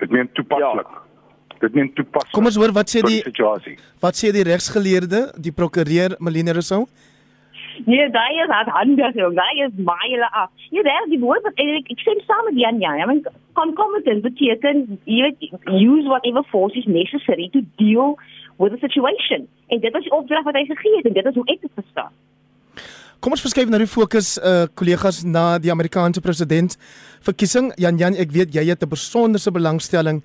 Dit 0.00 0.10
meen 0.10 0.28
toepaslik. 0.32 0.86
Ja. 0.86 1.02
Dit 1.60 1.74
meen 1.74 1.92
toepaslik. 1.96 2.34
Kom 2.36 2.48
ons 2.48 2.58
hoor 2.60 2.74
wat 2.76 2.92
sê 2.92 3.02
die 3.06 3.22
Wat 4.02 4.18
sê 4.18 4.32
die 4.34 4.44
regsgeleerde, 4.46 5.30
die 5.40 5.52
prokureur 5.52 6.16
Melina 6.20 6.56
Rousseau? 6.56 6.86
Nee, 7.84 8.10
daai 8.10 8.42
is 8.42 8.50
hard 8.50 8.68
handig, 8.68 9.14
jong. 9.14 9.34
Daai 9.36 9.66
is 9.66 9.72
myle 9.76 10.28
af. 10.32 10.50
Ja, 10.70 10.82
daar 10.82 11.08
die 11.10 11.20
woord 11.20 11.42
wat 11.42 11.58
ek 11.60 11.90
ek 11.92 12.00
sê 12.04 12.14
saam 12.24 12.44
met 12.48 12.58
Jan 12.60 12.80
Jan. 12.80 13.00
I 13.00 13.06
mean, 13.06 13.22
concomitant 13.52 14.22
beteken 14.24 14.98
jy 15.04 15.22
weet 15.26 15.50
use 15.64 16.08
whatever 16.08 16.42
force 16.50 16.78
is 16.78 16.86
necessary 16.86 17.50
to 17.52 17.60
deal 17.76 18.16
with 18.56 18.72
the 18.72 18.80
situation. 18.80 19.48
En 19.68 19.80
dit 19.80 19.92
was 19.92 20.02
die 20.02 20.12
opdrag 20.12 20.44
wat 20.48 20.56
hy 20.56 20.64
gegee 20.70 20.96
het 20.96 21.10
en 21.10 21.18
dit 21.18 21.26
is 21.26 21.34
hoe 21.34 21.46
ek 21.52 21.60
dit 21.60 21.74
verstaan. 21.74 22.14
Kom 23.20 23.32
ons 23.32 23.42
verskuif 23.42 23.70
nou 23.72 23.80
die 23.80 23.90
fokus 23.90 24.36
uh 24.38 24.66
kollegas 24.78 25.22
na 25.24 25.56
die 25.58 25.72
Amerikaanse 25.72 26.20
president 26.24 26.76
verkiesing. 27.26 27.72
Jan 27.80 27.98
Jan, 28.00 28.14
ek 28.14 28.32
weet 28.32 28.54
jy 28.54 28.64
het 28.68 28.82
'n 28.84 28.92
besonderse 28.92 29.50
belangstelling 29.50 30.22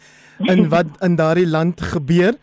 in 0.48 0.68
wat 0.76 0.88
in 1.02 1.16
daardie 1.16 1.48
land 1.48 1.82
gebeur. 1.82 2.36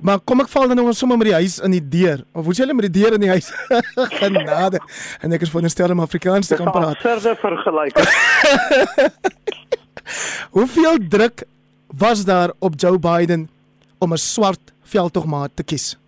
Maar 0.00 0.20
kom 0.24 0.40
ek 0.40 0.48
val 0.48 0.68
dan 0.68 0.78
nou 0.80 0.92
sommer 0.96 1.18
met 1.20 1.28
die 1.28 1.36
huis 1.36 1.58
in 1.60 1.74
die 1.76 1.82
deur. 1.92 2.24
Of 2.32 2.44
hoe 2.48 2.54
sê 2.56 2.64
hulle 2.64 2.76
met 2.76 2.88
die 2.88 3.02
deur 3.02 3.16
in 3.18 3.20
die 3.20 3.32
huis? 3.32 3.50
Genade. 4.20 4.80
En 5.20 5.32
ek 5.36 5.44
is 5.44 5.52
van 5.52 5.64
'n 5.64 5.72
stel 5.72 5.92
om 5.92 6.00
Afrikaans 6.00 6.48
te 6.48 6.56
kan 6.56 6.70
praat. 6.72 6.96
Verder 7.04 7.36
vergelyk. 7.36 7.96
Hoeveel 10.56 10.96
druk 11.08 11.44
was 11.98 12.24
daar 12.24 12.52
op 12.58 12.72
Joe 12.76 12.98
Biden 12.98 13.48
om 13.98 14.12
'n 14.12 14.16
swart 14.16 14.72
veldtogmaat 14.82 15.50
te 15.54 15.62
kies? 15.62 15.98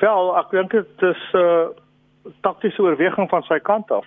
Wel, 0.00 0.36
ek 0.38 0.50
dink 0.50 0.70
dit 0.70 1.02
is 1.02 1.22
'n 1.32 1.38
uh, 1.38 1.68
taktiese 2.40 2.82
oorweging 2.82 3.28
van 3.28 3.42
sy 3.42 3.58
kant 3.58 3.90
af. 3.90 4.06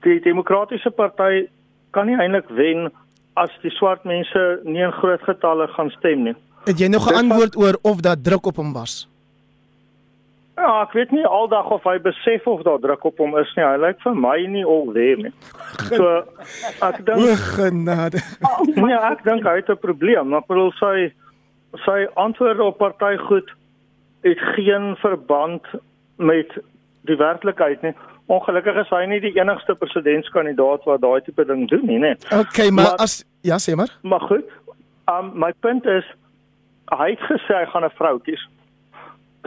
Die 0.00 0.20
demokratiese 0.20 0.90
party 0.90 1.48
kan 1.90 2.06
nie 2.06 2.16
eintlik 2.16 2.48
wen 2.48 2.90
as 3.34 3.50
die 3.62 3.70
swart 3.70 4.04
mense 4.04 4.60
nie 4.64 4.82
in 4.82 4.92
groot 4.92 5.22
getalle 5.22 5.68
gaan 5.68 5.90
stem 5.90 6.22
nie. 6.22 6.36
Het 6.64 6.78
jy 6.78 6.88
nog 6.88 7.10
'n 7.10 7.14
antwoord 7.14 7.56
oor 7.56 7.78
of 7.82 8.00
daar 8.00 8.20
druk 8.20 8.46
op 8.46 8.56
hom 8.56 8.72
was? 8.72 9.08
Ja, 10.60 10.82
ek 10.82 10.92
weet 10.92 11.10
nie 11.10 11.26
aldag 11.26 11.70
of 11.72 11.84
hy 11.88 11.96
besef 12.04 12.46
of 12.46 12.62
daar 12.62 12.78
druk 12.78 13.04
op 13.04 13.18
hom 13.22 13.38
is 13.40 13.52
nie. 13.56 13.64
Hy 13.64 13.76
lyk 13.80 14.00
vir 14.04 14.14
my 14.14 14.36
nie 14.46 14.64
al 14.64 14.90
there 14.92 15.16
nie. 15.16 15.32
So 15.88 16.24
ek 16.84 17.00
dink 17.08 17.24
O 17.24 17.36
genade. 17.56 18.20
Nee, 18.76 18.98
ek 18.98 19.24
dink 19.24 19.46
hy 19.48 19.56
het 19.62 19.70
'n 19.72 19.80
probleem. 19.80 20.28
Maar 20.28 20.44
ek 20.44 20.50
bedoel 20.52 20.72
sy 20.80 21.12
sy 21.86 22.06
antwoorde 22.14 22.62
op 22.66 22.78
partygoed 22.78 23.48
het 24.26 24.38
geen 24.56 24.96
verband 25.00 25.64
met 26.18 26.52
die 27.08 27.16
werklikheid 27.16 27.82
nie. 27.82 27.94
Ongelukkig 28.26 28.76
is 28.84 28.90
hy 28.90 29.04
nie 29.06 29.20
die 29.20 29.34
enigste 29.40 29.74
presidentskandidaat 29.74 30.84
wat 30.84 31.00
daai 31.00 31.20
tipe 31.24 31.44
ding 31.46 31.68
doen 31.70 31.86
nie, 31.86 31.98
né? 31.98 32.16
Okay, 32.30 32.68
maar, 32.68 32.84
maar 32.84 32.96
as 33.06 33.24
ja, 33.40 33.56
sê 33.58 33.74
maar. 33.74 33.90
Maar 34.02 34.20
goed. 34.20 34.44
Um 35.08 35.32
my 35.34 35.52
punt 35.60 35.86
is 35.86 36.04
hy 36.90 37.10
het 37.10 37.22
gesê 37.28 37.54
hy 37.54 37.66
gaan 37.66 37.84
'n 37.84 37.96
vrou 37.98 38.18
kies. 38.18 38.48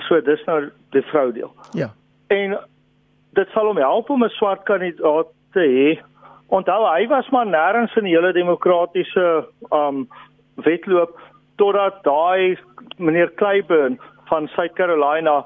So 0.07 0.21
dis 0.21 0.43
nou 0.45 0.71
die 0.91 1.01
vrou 1.01 1.31
deel. 1.31 1.51
Ja. 1.73 1.89
En 2.27 2.57
dit 3.33 3.49
sal 3.53 3.65
hom 3.65 3.77
help 3.77 4.09
om 4.09 4.23
'n 4.23 4.29
swart 4.29 4.63
kandidaat 4.63 5.27
te 5.53 5.59
hê. 5.59 6.01
Onthou 6.47 6.85
hy 6.85 7.07
was 7.07 7.29
maar 7.29 7.45
nêrens 7.45 7.95
in 7.97 8.03
die 8.03 8.15
hele 8.15 8.33
demokratiese 8.33 9.45
um 9.71 10.07
wedloop 10.55 11.19
totdat 11.57 12.03
daai 12.03 12.57
meneer 12.97 13.33
Clyburn 13.33 13.99
van 14.25 14.47
South 14.47 14.73
Carolina 14.73 15.45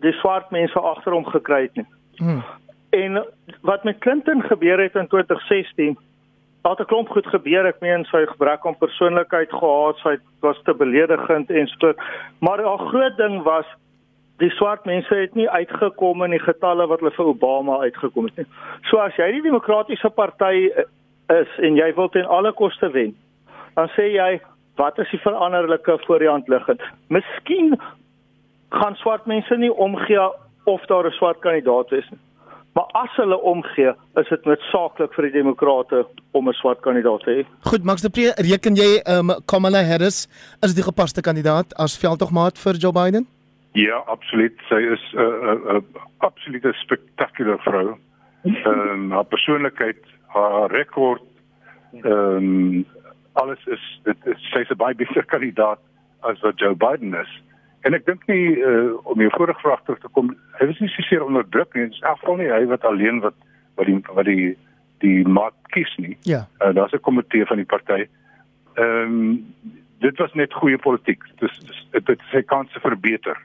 die 0.00 0.12
swart 0.12 0.50
mense 0.50 0.78
agter 0.78 1.12
hom 1.12 1.24
gekry 1.24 1.62
het 1.62 1.76
nie. 1.76 1.86
Hmm. 2.16 2.42
En 2.90 3.24
wat 3.62 3.84
met 3.84 3.98
Clinton 3.98 4.42
gebeur 4.42 4.80
het 4.82 4.94
in 4.94 5.08
2016, 5.08 5.98
het 6.70 6.80
'n 6.80 6.84
klomp 6.84 7.08
goed 7.08 7.26
gebeur. 7.26 7.66
Ek 7.66 7.80
meen 7.80 8.04
sy 8.04 8.26
gebrek 8.26 8.66
aan 8.66 8.78
persoonlikheid 8.78 9.50
gehad, 9.50 9.96
sy 9.98 10.16
was 10.40 10.60
te 10.64 10.74
beledigend 10.74 11.50
en 11.50 11.66
so. 11.66 11.94
Maar 12.38 12.60
'n 12.60 12.88
groot 12.88 13.16
ding 13.16 13.42
was 13.42 13.66
die 14.38 14.50
swart 14.50 14.84
mense 14.84 15.14
het 15.14 15.34
nie 15.34 15.50
uitgekom 15.50 16.24
in 16.24 16.30
die 16.30 16.42
getalle 16.42 16.86
wat 16.86 17.00
hulle 17.00 17.14
vir 17.14 17.26
Obama 17.26 17.78
uitgekom 17.86 18.24
het 18.30 18.36
nie. 18.36 18.46
So 18.90 18.98
as 18.98 19.16
jy 19.16 19.30
die 19.32 19.42
demokratiese 19.42 20.10
party 20.10 20.70
is 21.32 21.48
en 21.58 21.76
jy 21.76 21.94
wil 21.94 22.08
ten 22.08 22.26
alle 22.26 22.52
koste 22.52 22.90
wen, 22.90 23.14
dan 23.74 23.88
sê 23.96 24.08
jy 24.14 24.40
wat 24.80 24.98
is 24.98 25.10
die 25.10 25.20
veranderlike 25.20 25.98
voor 26.06 26.18
die 26.18 26.28
hand 26.28 26.48
liggend? 26.48 26.82
Miskien 27.08 27.76
gaan 28.70 28.96
swart 28.96 29.26
mense 29.26 29.56
nie 29.56 29.72
omgee 29.72 30.28
of 30.64 30.86
daar 30.86 31.06
'n 31.06 31.18
swart 31.18 31.38
kandidaat 31.40 31.92
is 31.92 32.10
nie. 32.10 32.20
Maar 32.72 32.88
as 32.92 33.16
hulle 33.16 33.36
omgee, 33.40 33.92
is 34.20 34.28
dit 34.28 34.44
noodsaaklik 34.48 35.12
vir 35.14 35.26
die 35.28 35.32
demokrate 35.32 36.06
om 36.32 36.48
'n 36.48 36.52
swart 36.52 36.80
kandidaat 36.80 37.20
te 37.20 37.30
hê. 37.30 37.44
Goed, 37.68 37.84
Max 37.84 38.00
de 38.00 38.10
Pre, 38.10 38.32
reken 38.36 38.74
jy 38.74 39.02
um, 39.06 39.30
Kamala 39.46 39.82
Harris 39.82 40.28
as 40.62 40.74
die 40.74 40.82
gepaste 40.82 41.20
kandidaat 41.20 41.74
as 41.76 41.98
veldtogmaat 41.98 42.58
vir 42.58 42.74
Joe 42.74 42.92
Biden? 42.92 43.26
Ja, 43.72 44.02
absoluut. 44.06 44.56
Sy 44.68 44.80
is 44.94 45.04
'n 45.12 45.18
uh, 45.18 45.52
'n 45.52 45.68
uh, 45.68 45.74
uh, 45.74 45.82
absolute 46.18 46.72
spektakulêre 46.72 47.58
vrou. 47.58 47.98
Ehm 48.44 48.66
um, 48.66 49.10
haar 49.10 49.24
persoonlikheid, 49.24 50.00
haar 50.26 50.70
rekord, 50.70 51.22
ehm 51.92 52.36
um, 52.36 52.86
alles 53.32 53.66
is 53.66 54.00
dit 54.04 54.16
is 54.26 54.50
sy's 54.52 54.70
'n 54.70 54.76
baie 54.76 54.94
beter 54.94 55.24
kandidaat 55.24 55.78
as 56.20 56.40
wat 56.40 56.58
Joe 56.58 56.74
Biden 56.74 57.14
is. 57.14 57.42
En 57.82 57.94
ek 57.94 58.04
dink 58.06 58.26
nie 58.30 58.56
uh, 58.62 58.94
om 59.10 59.20
jou 59.20 59.30
vorige 59.34 59.60
vraag 59.60 59.80
terug 59.82 60.00
te 60.02 60.10
kom, 60.14 60.30
hy 60.60 60.66
was 60.70 60.78
nie 60.82 60.90
so 60.92 61.02
seer 61.02 61.24
onder 61.24 61.46
druk 61.50 61.74
nie. 61.74 61.88
Dit 61.88 61.98
is 61.98 62.02
afval 62.06 62.38
nie 62.38 62.50
hy 62.52 62.64
wat 62.70 62.84
alleen 62.86 63.22
wat 63.24 63.34
wat 63.80 63.88
die 63.88 63.98
wat 64.14 64.28
die 64.28 64.52
die 65.02 65.22
maat 65.26 65.56
kies 65.74 65.90
nie. 65.98 66.16
Ja. 66.28 66.44
Uh, 66.60 66.70
Daar's 66.74 66.94
'n 66.94 67.02
komitee 67.02 67.46
van 67.46 67.56
die 67.56 67.66
party. 67.66 68.06
Ehm 68.74 69.16
um, 69.18 69.54
dit 69.98 70.18
was 70.18 70.32
net 70.34 70.52
goeie 70.52 70.78
politiek. 70.78 71.22
Dis 71.38 71.58
dit 71.90 72.06
het 72.06 72.20
sy 72.30 72.42
kanse 72.42 72.80
verbeter. 72.80 73.38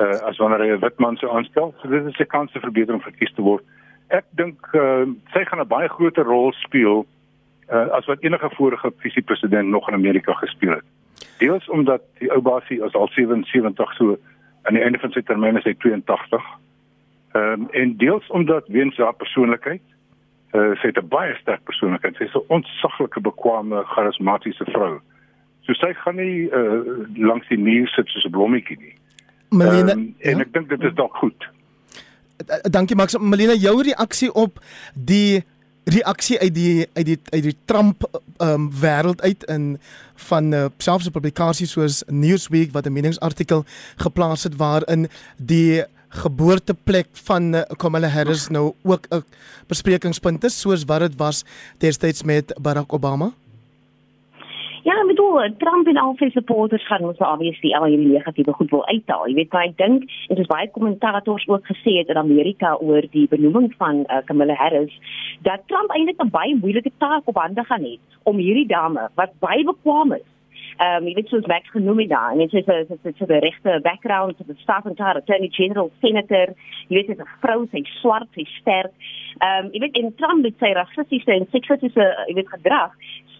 Uh 0.00 0.20
as 0.28 0.38
wanneer 0.40 0.64
hy 0.64 0.70
'n 0.76 0.80
wit 0.80 0.98
man 0.98 1.16
sou 1.16 1.30
aanstel, 1.36 1.74
so 1.82 1.88
dit 1.88 2.06
is 2.06 2.16
sy 2.16 2.24
kanse 2.24 2.60
verbeter 2.60 2.94
om 2.94 3.00
verkies 3.00 3.32
te 3.34 3.42
word. 3.42 3.64
Ek 4.08 4.24
dink 4.30 4.58
uh 4.74 5.04
sy 5.32 5.44
gaan 5.44 5.60
'n 5.60 5.68
baie 5.68 5.88
groter 5.88 6.24
rol 6.24 6.52
speel 6.52 7.06
uh 7.72 7.88
as 7.98 8.06
wat 8.06 8.20
enige 8.20 8.50
vorige 8.56 8.92
visiepresident 8.98 9.68
nog 9.68 9.88
in 9.88 9.94
Amerika 9.94 10.32
gespeel 10.32 10.70
het. 10.80 10.84
Deels 11.38 11.68
omdat 11.68 12.02
die 12.18 12.30
ou 12.32 12.40
basie 12.40 12.82
as 12.84 12.94
al 12.94 13.08
77 13.08 13.92
so 13.96 14.16
aan 14.62 14.74
die 14.74 14.82
einde 14.82 14.98
van 14.98 15.12
sy 15.12 15.22
termyn 15.22 15.56
is 15.56 15.64
hy 15.64 15.74
82. 15.74 16.46
Ehm 17.34 17.52
um, 17.52 17.68
en 17.70 17.96
deels 17.96 18.26
omdat 18.28 18.68
weens 18.68 18.96
haar 18.96 19.14
persoonlikheid 19.14 19.82
uh, 20.56 20.72
sy 20.80 20.86
het 20.90 20.98
'n 20.98 21.08
baie 21.08 21.34
sterk 21.34 21.62
persoonlikheid. 21.64 22.16
Sy's 22.16 22.34
'n 22.34 22.48
ontsaglike 22.48 23.20
bekwame, 23.20 23.84
charismatiese 23.84 24.64
vrou. 24.64 25.00
So 25.60 25.72
sy 25.72 25.92
gaan 25.92 26.16
nie 26.16 26.48
uh, 26.50 26.80
langs 27.16 27.48
die 27.48 27.58
muur 27.58 27.88
sit 27.88 28.08
soos 28.08 28.24
'n 28.24 28.30
blommetjie 28.30 28.78
nie. 28.78 28.94
Melina, 29.50 29.92
um, 29.92 30.14
en 30.18 30.36
ja? 30.38 30.44
ek 30.44 30.52
dink 30.52 30.68
dit 30.68 30.82
is 30.82 30.94
dalk 30.94 31.16
goed. 31.16 31.50
Dankie 32.70 32.96
Max. 32.96 33.18
Melina, 33.18 33.52
jou 33.52 33.82
reaksie 33.82 34.32
op 34.32 34.58
die 34.94 35.44
reaksie 35.86 36.38
uit 36.38 36.54
die 36.54 36.86
uit 36.92 37.06
die 37.06 37.18
uit 37.30 37.42
die 37.42 37.56
Trump 37.64 38.06
ehm 38.36 38.50
um, 38.50 38.70
wêreld 38.80 39.22
uit 39.22 39.44
in 39.44 39.78
van 40.28 40.52
uh, 40.52 40.64
selfs 40.78 41.06
'n 41.06 41.14
publikasie 41.14 41.66
soos 41.66 42.02
Newsweek 42.06 42.72
wat 42.72 42.86
'n 42.86 42.92
meningsartikel 42.92 43.64
geplaas 43.96 44.42
het 44.42 44.56
waarin 44.56 45.08
die 45.36 45.84
geboorteplek 46.08 47.08
van 47.12 47.54
uh, 47.54 47.62
Kamala 47.76 48.08
Harris 48.08 48.48
nou 48.48 48.74
ook 48.82 49.06
'n 49.10 49.24
besprekingspunt 49.66 50.44
is 50.44 50.60
soos 50.60 50.84
wat 50.84 51.00
dit 51.00 51.14
was 51.16 51.44
destyds 51.78 52.22
met 52.22 52.54
Barack 52.60 52.92
Obama. 52.92 53.32
Ja, 54.86 54.94
ek 55.02 55.08
bedoel, 55.10 55.48
Trump 55.58 55.88
en 55.90 55.96
al 55.98 56.12
sy 56.20 56.28
supporters 56.30 56.84
gaan 56.86 57.02
mos 57.02 57.18
obviously 57.18 57.72
al 57.74 57.88
hierdie 57.90 58.12
negatiewe 58.12 58.52
goed 58.54 58.70
wil 58.70 58.84
uithaal. 58.86 59.24
Jy 59.26 59.34
weet, 59.34 59.50
maar 59.50 59.64
ek 59.66 59.74
dink 59.80 60.04
en 60.30 60.38
dis 60.38 60.50
baie 60.52 60.68
kommentators 60.76 61.46
ook 61.50 61.66
gesê 61.66 61.96
het 61.96 62.12
in 62.14 62.20
Amerika 62.20 62.76
oor 62.78 63.08
die 63.16 63.24
benoeming 63.32 63.72
van 63.80 64.04
uh, 64.04 64.20
Kamala 64.28 64.54
Harris 64.60 64.94
dat 65.48 65.66
Trump 65.66 65.90
eintlik 65.90 66.22
'n 66.22 66.30
baie 66.30 66.54
moeilike 66.62 66.94
taak 67.02 67.26
op 67.26 67.42
hande 67.42 67.66
gaan 67.66 67.82
hê 67.82 67.98
om 68.30 68.38
hierdie 68.38 68.70
dame 68.70 69.10
wat 69.18 69.34
baie 69.42 69.66
bekwam 69.66 70.14
is 70.20 70.28
Ehm 70.76 71.02
um, 71.02 71.06
jy 71.08 71.14
weet 71.16 71.30
soos 71.32 71.46
Max 71.48 71.70
genoem 71.72 72.02
het 72.02 72.10
daar 72.10 72.32
en 72.32 72.38
dit 72.38 72.52
is 72.52 72.66
'n 72.66 72.86
dit 73.02 73.20
is 73.20 73.28
'n 73.28 73.40
regte 73.46 73.80
background 73.82 74.36
tot 74.36 74.46
die 74.46 74.56
staff 74.60 74.84
en 74.86 74.94
daar 74.94 75.16
attorney 75.16 75.48
general 75.48 75.90
senator 76.00 76.48
jy 76.88 76.96
weet 76.96 77.06
dit 77.06 77.18
is 77.18 77.24
'n 77.24 77.38
vrou 77.40 77.66
sy 77.72 77.82
swart 78.00 78.28
sy 78.34 78.44
sterk 78.60 78.92
ehm 79.38 79.64
um, 79.64 79.72
jy 79.72 79.80
weet 79.80 79.96
in 79.96 80.14
Trump 80.14 80.42
met 80.42 80.54
sy 80.58 80.72
rassistiese 80.72 81.32
en 81.32 81.46
seksistiese 81.50 82.24
jy 82.28 82.34
weet 82.34 82.48
gedrag 82.48 82.92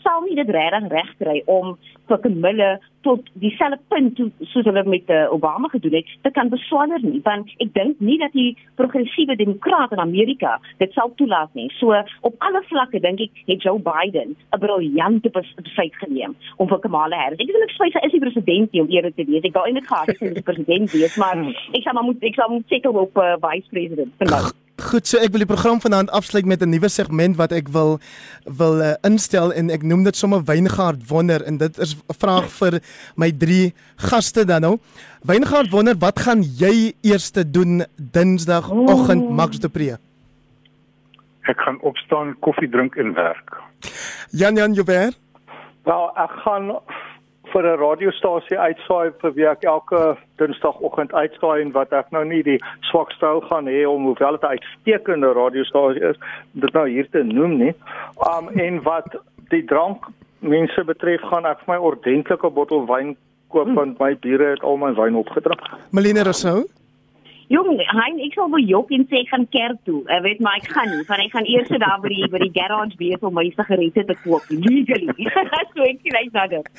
sal 0.06 0.22
nie 0.22 0.38
dit 0.38 0.50
regtig 0.54 0.90
regkry 0.92 1.40
om 1.50 1.74
vir 2.06 2.20
Kamala 2.22 2.68
tot 3.06 3.26
dieselfde 3.42 3.78
punt 3.90 4.14
toe, 4.18 4.28
soos 4.50 4.66
hulle 4.66 4.82
met 4.86 5.10
uh, 5.14 5.26
Obama 5.34 5.70
gedoen 5.70 5.96
het, 5.98 6.10
te 6.26 6.30
kan 6.34 6.50
beswaar 6.50 6.90
nie, 7.02 7.20
want 7.26 7.50
ek 7.62 7.72
dink 7.74 8.02
nie 8.02 8.18
dat 8.22 8.34
die 8.34 8.52
progressiewe 8.78 9.36
demokrate 9.38 9.98
in 9.98 10.02
Amerika 10.02 10.56
dit 10.82 10.92
sal 10.94 11.12
toelaat 11.18 11.54
nie. 11.58 11.68
So 11.78 11.94
op 12.26 12.36
alle 12.46 12.62
vlakke 12.70 13.02
dink 13.02 13.22
ek 13.26 13.42
het 13.50 13.66
Joe 13.66 13.78
Biden 13.82 14.34
'n 14.34 14.62
briljante 14.62 15.30
besluit 15.30 15.96
geneem 16.02 16.36
om 16.56 16.68
vir 16.68 16.82
Kamala 16.82 17.22
Harris. 17.22 17.40
Ek 17.40 17.46
dink 17.46 17.74
sy 17.78 17.90
is 18.06 18.12
die 18.12 18.24
president 18.26 18.72
nie 18.72 18.82
om 18.82 18.90
eerlik 18.90 19.16
te 19.16 19.26
wees. 19.26 19.44
Ek 19.44 19.54
wou 19.54 19.66
eintlik 19.66 19.90
gehad 19.90 20.06
het 20.06 20.18
sy 20.18 20.34
die 20.34 20.48
president 20.50 20.92
wees, 20.92 21.16
maar 21.16 21.36
ek 21.74 21.82
sal 21.82 21.94
maar 21.94 22.06
moet 22.06 22.22
ek 22.22 22.34
sal 22.34 22.50
moet 22.50 22.68
seker 22.68 22.90
op 22.90 23.16
uh, 23.18 23.34
vice 23.42 23.68
president 23.70 24.12
vandag. 24.18 24.65
Goed, 24.76 25.06
so 25.08 25.16
ek 25.16 25.32
wil 25.32 25.40
die 25.40 25.48
program 25.48 25.78
vanaand 25.80 26.10
afsluit 26.12 26.44
met 26.44 26.60
'n 26.60 26.68
nuwe 26.68 26.88
segment 26.92 27.36
wat 27.36 27.52
ek 27.52 27.68
wil 27.72 27.96
wil 28.44 28.82
uh, 28.84 28.92
instel 29.08 29.52
en 29.52 29.70
ek 29.70 29.82
noem 29.82 30.04
dit 30.04 30.16
sommer 30.16 30.44
Wyngaard 30.44 31.08
Wonder 31.08 31.40
en 31.48 31.56
dit 31.56 31.78
is 31.78 31.96
'n 31.96 32.12
vraag 32.12 32.50
vir 32.60 32.80
my 33.16 33.32
drie 33.32 33.72
gaste 33.96 34.44
dan 34.44 34.60
nou. 34.60 34.78
Wyngaard 35.24 35.70
Wonder, 35.70 35.96
wat 35.96 36.20
gaan 36.20 36.42
jy 36.42 36.92
eers 37.00 37.32
doen 37.32 37.86
Dinsdagoggend 37.96 39.30
Max 39.30 39.58
de 39.58 39.68
Pre? 39.68 39.98
Ek 41.48 41.58
gaan 41.60 41.80
opstaan, 41.80 42.36
koffie 42.40 42.68
drink 42.68 42.96
en 42.96 43.14
werk. 43.14 43.56
Jan 44.30 44.56
Jan 44.56 44.74
Joubert? 44.74 45.16
Nou, 45.84 46.10
ek 46.16 46.30
gaan 46.44 46.80
vir 47.56 47.64
'n 47.72 47.80
radiostasie 47.80 48.58
uitsaai 48.58 49.12
vir 49.20 49.32
wie 49.36 49.46
ek 49.48 49.64
elke 49.64 50.00
Dinsdagoggend 50.38 51.12
uitsaai 51.12 51.62
en 51.62 51.72
wat 51.72 51.92
ek 51.92 52.12
nou 52.12 52.24
nie 52.24 52.42
die 52.42 52.58
swak 52.90 53.12
styl 53.16 53.40
gaan 53.48 53.66
hê 53.72 53.86
om 53.88 54.04
hoewel 54.04 54.36
dit 54.36 54.44
'n 54.44 54.56
uitstekende 54.56 55.32
radiostasie 55.32 56.04
is, 56.10 56.16
dit 56.52 56.72
nou 56.74 56.86
hier 56.88 57.08
te 57.10 57.22
noem 57.22 57.56
nie. 57.58 57.74
Um 58.32 58.48
en 58.60 58.82
wat 58.82 59.16
die 59.48 59.64
drank 59.64 60.04
mense 60.40 60.84
betref, 60.84 61.20
gaan 61.30 61.46
ek 61.46 61.64
vir 61.64 61.74
my 61.74 61.78
ordentlike 61.80 62.50
bottel 62.50 62.86
wyn 62.86 63.16
koop 63.48 63.68
want 63.74 63.98
my 63.98 64.14
bure 64.14 64.50
het 64.50 64.62
al 64.62 64.76
my 64.76 64.92
wyn 64.92 65.16
opgedrink. 65.16 65.62
Melina 65.92 66.22
Rousseau? 66.22 66.64
Jong, 67.48 67.68
hein, 67.78 68.16
ek 68.26 68.34
sal 68.34 68.48
vir 68.50 68.62
jok 68.66 68.88
en 68.96 69.04
sê 69.10 69.20
gaan 69.30 69.44
kerk 69.54 69.78
toe. 69.86 70.00
Ek 70.10 70.24
weet 70.24 70.40
maar 70.42 70.56
ek 70.58 70.66
gaan 70.74 70.88
nie, 70.90 71.02
want 71.06 71.22
ek 71.22 71.34
gaan 71.34 71.46
eers 71.46 71.68
daar 71.70 72.00
by 72.02 72.10
die 72.10 72.30
by 72.32 72.40
die 72.42 72.50
garage 72.56 72.98
wees 72.98 73.22
om 73.22 73.36
my 73.38 73.44
sigarette 73.54 74.02
te 74.08 74.16
koop 74.24 74.48
legally. 74.50 75.28
so 75.74 75.86
ek 75.86 76.02
sien 76.02 76.32
na 76.34 76.46
dit. 76.50 76.70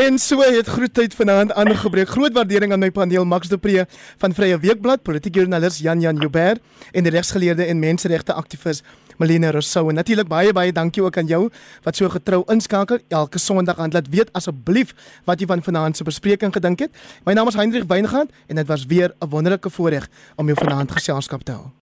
En 0.00 0.16
so 0.22 0.40
het 0.44 0.70
groettyd 0.78 1.16
vanaand 1.18 1.52
aangebreek. 1.52 2.08
Groot 2.14 2.32
waardering 2.32 2.72
aan 2.72 2.84
my 2.86 2.90
paneel 2.94 3.28
Max 3.28 3.52
de 3.52 3.58
Pre 3.60 3.84
van 4.24 4.36
Vrye 4.36 4.56
Weekblad, 4.64 5.04
politieke 5.04 5.42
joernalis 5.42 5.82
Jan 5.84 6.00
Jan 6.00 6.16
Joubert 6.24 6.64
en 6.92 7.04
die 7.04 7.12
regsgeleerde 7.12 7.68
en 7.68 7.84
menseregte 7.84 8.32
aktivis 8.32 8.80
Melina 9.18 9.50
Rousseau. 9.50 9.88
En 9.88 9.94
natuurlik 9.94 10.28
baie 10.28 10.52
baie 10.52 10.72
dankie 10.72 11.02
ook 11.02 11.16
aan 11.16 11.26
jou 11.26 11.48
wat 11.82 11.96
so 11.96 12.08
getrou 12.08 12.42
inskakel 12.46 12.98
elke 13.08 13.38
Sondag 13.38 13.78
aan. 13.78 13.90
Laat 13.92 14.08
weet 14.08 14.32
asseblief 14.32 14.94
wat 15.24 15.40
jy 15.40 15.46
van 15.46 15.62
vanaand 15.62 15.96
se 15.96 16.04
bespreking 16.04 16.52
gedink 16.52 16.86
het. 16.86 16.94
My 17.24 17.32
naam 17.32 17.48
is 17.48 17.58
Hendrik 17.58 17.88
Weingart 17.88 18.30
en 18.46 18.56
dit 18.56 18.66
was 18.66 18.86
weer 18.86 19.14
'n 19.20 19.28
wonderlike 19.28 19.70
voorreg 19.70 20.08
om 20.36 20.46
jou 20.46 20.58
vanaand 20.58 20.92
geselskap 20.92 21.42
te 21.42 21.52
hou. 21.52 21.78